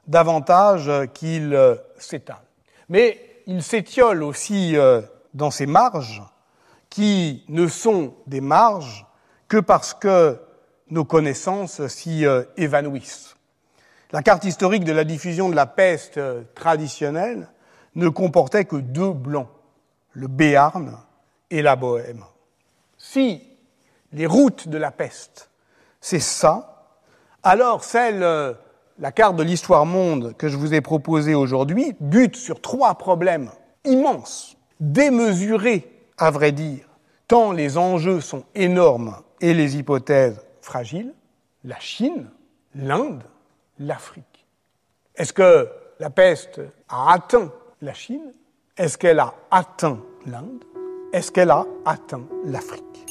davantage 0.09 0.91
qu'il 1.15 1.57
s'étale. 1.99 2.43
Mais 2.89 3.45
il 3.47 3.63
s'étiole 3.63 4.25
aussi 4.25 4.77
euh, 4.77 5.03
dans 5.35 5.53
ses 5.53 5.67
marges, 5.67 6.21
qui 6.93 7.43
ne 7.49 7.69
sont 7.69 8.13
des 8.27 8.43
marges 8.43 9.07
que 9.49 9.57
parce 9.57 9.95
que 9.95 10.39
nos 10.91 11.07
connaissances 11.07 11.87
s'y 11.87 12.27
euh, 12.27 12.43
évanouissent. 12.59 13.35
La 14.13 14.23
carte 14.23 14.45
historique 14.45 14.85
de 14.85 14.93
la 14.93 15.05
diffusion 15.05 15.49
de 15.49 15.55
la 15.55 15.65
peste 15.65 16.19
euh, 16.19 16.43
traditionnelle 16.55 17.49
ne 17.95 18.11
comportait 18.11 18.67
que 18.67 18.77
deux 18.77 19.15
blancs, 19.15 19.49
le 20.13 20.29
Béarn 20.29 20.99
et 21.51 21.63
la 21.63 21.77
Bohème. 21.77 22.25
Si 22.99 23.43
les 24.13 24.27
routes 24.27 24.69
de 24.69 24.77
la 24.77 24.91
peste, 24.91 25.49
c'est 25.99 26.21
ça, 26.21 26.93
alors 27.43 27.85
celle, 27.85 28.23
euh, 28.23 28.53
la 28.99 29.13
carte 29.13 29.37
de 29.37 29.43
l'histoire 29.43 29.87
monde 29.87 30.37
que 30.37 30.49
je 30.49 30.59
vous 30.59 30.75
ai 30.75 30.83
proposée 30.83 31.35
aujourd'hui, 31.35 31.97
bute 32.01 32.37
sur 32.37 32.61
trois 32.61 32.97
problèmes 32.97 33.51
immenses, 33.87 34.59
démesurés 34.79 35.92
à 36.23 36.31
vrai 36.31 36.53
dire, 36.53 36.87
tant 37.27 37.51
les 37.51 37.77
enjeux 37.77 38.21
sont 38.21 38.45
énormes 38.55 39.17
et 39.41 39.55
les 39.55 39.77
hypothèses 39.77 40.41
fragiles, 40.61 41.13
la 41.65 41.81
Chine, 41.81 42.31
l'Inde, 42.77 43.25
l'Afrique. 43.81 44.47
Est-ce 45.17 45.33
que 45.33 45.69
la 45.99 46.11
peste 46.11 46.61
a 46.89 47.13
atteint 47.13 47.51
la 47.81 47.93
Chine? 47.93 48.33
Est-ce 48.77 48.97
qu'elle 48.97 49.19
a 49.19 49.35
atteint 49.51 49.99
l'Inde? 50.25 50.63
Est-ce 51.13 51.33
qu'elle 51.33 51.51
a 51.51 51.67
atteint 51.85 52.23
l'Afrique? 52.45 53.05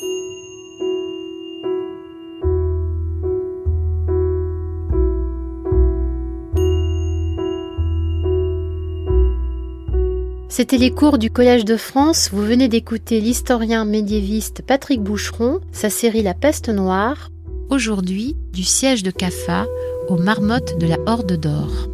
C'était 10.52 10.78
les 10.78 10.92
cours 10.92 11.18
du 11.18 11.32
Collège 11.32 11.64
de 11.64 11.78
France. 11.78 12.30
Vous 12.34 12.42
venez 12.42 12.68
d'écouter 12.68 13.22
l'historien 13.22 13.86
médiéviste 13.86 14.62
Patrick 14.62 15.02
Boucheron, 15.02 15.62
sa 15.72 15.90
série 15.90 16.24
La 16.24 16.34
peste 16.34 16.68
noire. 16.68 17.30
Aujourd'hui, 17.70 18.36
du 18.52 18.66
siège 18.66 19.02
de 19.02 19.12
Caffa 19.12 19.66
aux 20.10 20.18
marmottes 20.18 20.78
de 20.78 20.88
la 20.88 20.98
Horde 21.06 21.38
d'Or. 21.38 21.88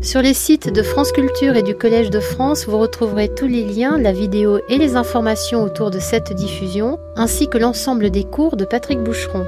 Sur 0.00 0.22
les 0.22 0.34
sites 0.34 0.72
de 0.72 0.82
France 0.84 1.10
Culture 1.10 1.56
et 1.56 1.64
du 1.64 1.74
Collège 1.74 2.10
de 2.10 2.20
France, 2.20 2.68
vous 2.68 2.78
retrouverez 2.78 3.34
tous 3.34 3.48
les 3.48 3.64
liens, 3.64 3.98
la 3.98 4.12
vidéo 4.12 4.60
et 4.68 4.78
les 4.78 4.94
informations 4.94 5.64
autour 5.64 5.90
de 5.90 5.98
cette 5.98 6.32
diffusion, 6.32 7.00
ainsi 7.16 7.48
que 7.48 7.58
l'ensemble 7.58 8.10
des 8.10 8.22
cours 8.22 8.56
de 8.56 8.64
Patrick 8.64 9.00
Boucheron. 9.00 9.44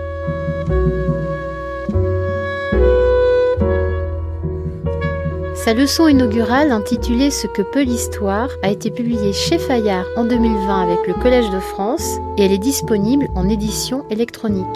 Sa 5.64 5.72
leçon 5.72 6.08
inaugurale 6.08 6.72
intitulée 6.72 7.30
Ce 7.30 7.46
que 7.46 7.62
peut 7.62 7.84
l'histoire 7.84 8.50
a 8.62 8.68
été 8.68 8.90
publiée 8.90 9.32
chez 9.32 9.56
Fayard 9.56 10.04
en 10.14 10.26
2020 10.26 10.82
avec 10.82 11.06
le 11.06 11.14
Collège 11.14 11.48
de 11.48 11.58
France 11.58 12.18
et 12.36 12.44
elle 12.44 12.52
est 12.52 12.58
disponible 12.58 13.28
en 13.34 13.48
édition 13.48 14.04
électronique. 14.10 14.66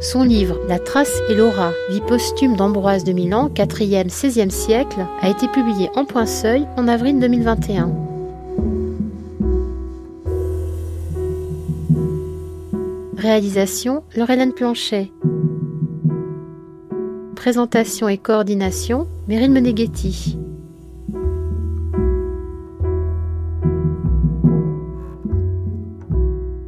Son 0.00 0.22
livre 0.22 0.58
La 0.66 0.78
trace 0.78 1.20
et 1.28 1.34
l'aura, 1.34 1.72
vie 1.90 2.00
posthume 2.00 2.56
d'Ambroise 2.56 3.04
de 3.04 3.12
Milan, 3.12 3.50
4e, 3.54 4.08
16e 4.08 4.48
siècle, 4.48 5.04
a 5.20 5.28
été 5.28 5.46
publié 5.48 5.90
en 5.94 6.06
point 6.06 6.24
seuil 6.24 6.66
en 6.78 6.88
avril 6.88 7.20
2021. 7.20 8.13
Réalisation 13.24 14.04
Laurelène 14.16 14.52
Planchet. 14.52 15.10
Présentation 17.34 18.06
et 18.06 18.18
coordination 18.18 19.08
Meryl 19.28 19.50
Meneghetti. 19.50 20.36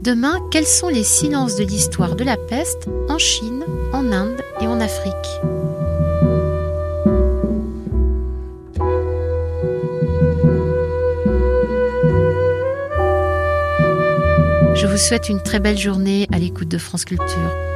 Demain, 0.01 0.41
quels 0.51 0.65
sont 0.65 0.89
les 0.89 1.05
silences 1.05 1.57
de 1.57 1.65
l'histoire 1.65 2.17
de 2.17 2.25
la 2.25 2.39
peste 2.39 2.89
en 3.11 3.19
Chine, 3.19 3.63
en 3.93 4.11
Inde 4.11 4.41
et 4.63 4.67
en 4.67 4.81
Afrique? 4.81 5.56
Vous 14.97 15.03
souhaite 15.03 15.29
une 15.29 15.43
très 15.43 15.61
belle 15.61 15.77
journée 15.77 16.27
à 16.33 16.39
l'écoute 16.39 16.69
de 16.69 16.79
France 16.79 17.05
Culture. 17.05 17.76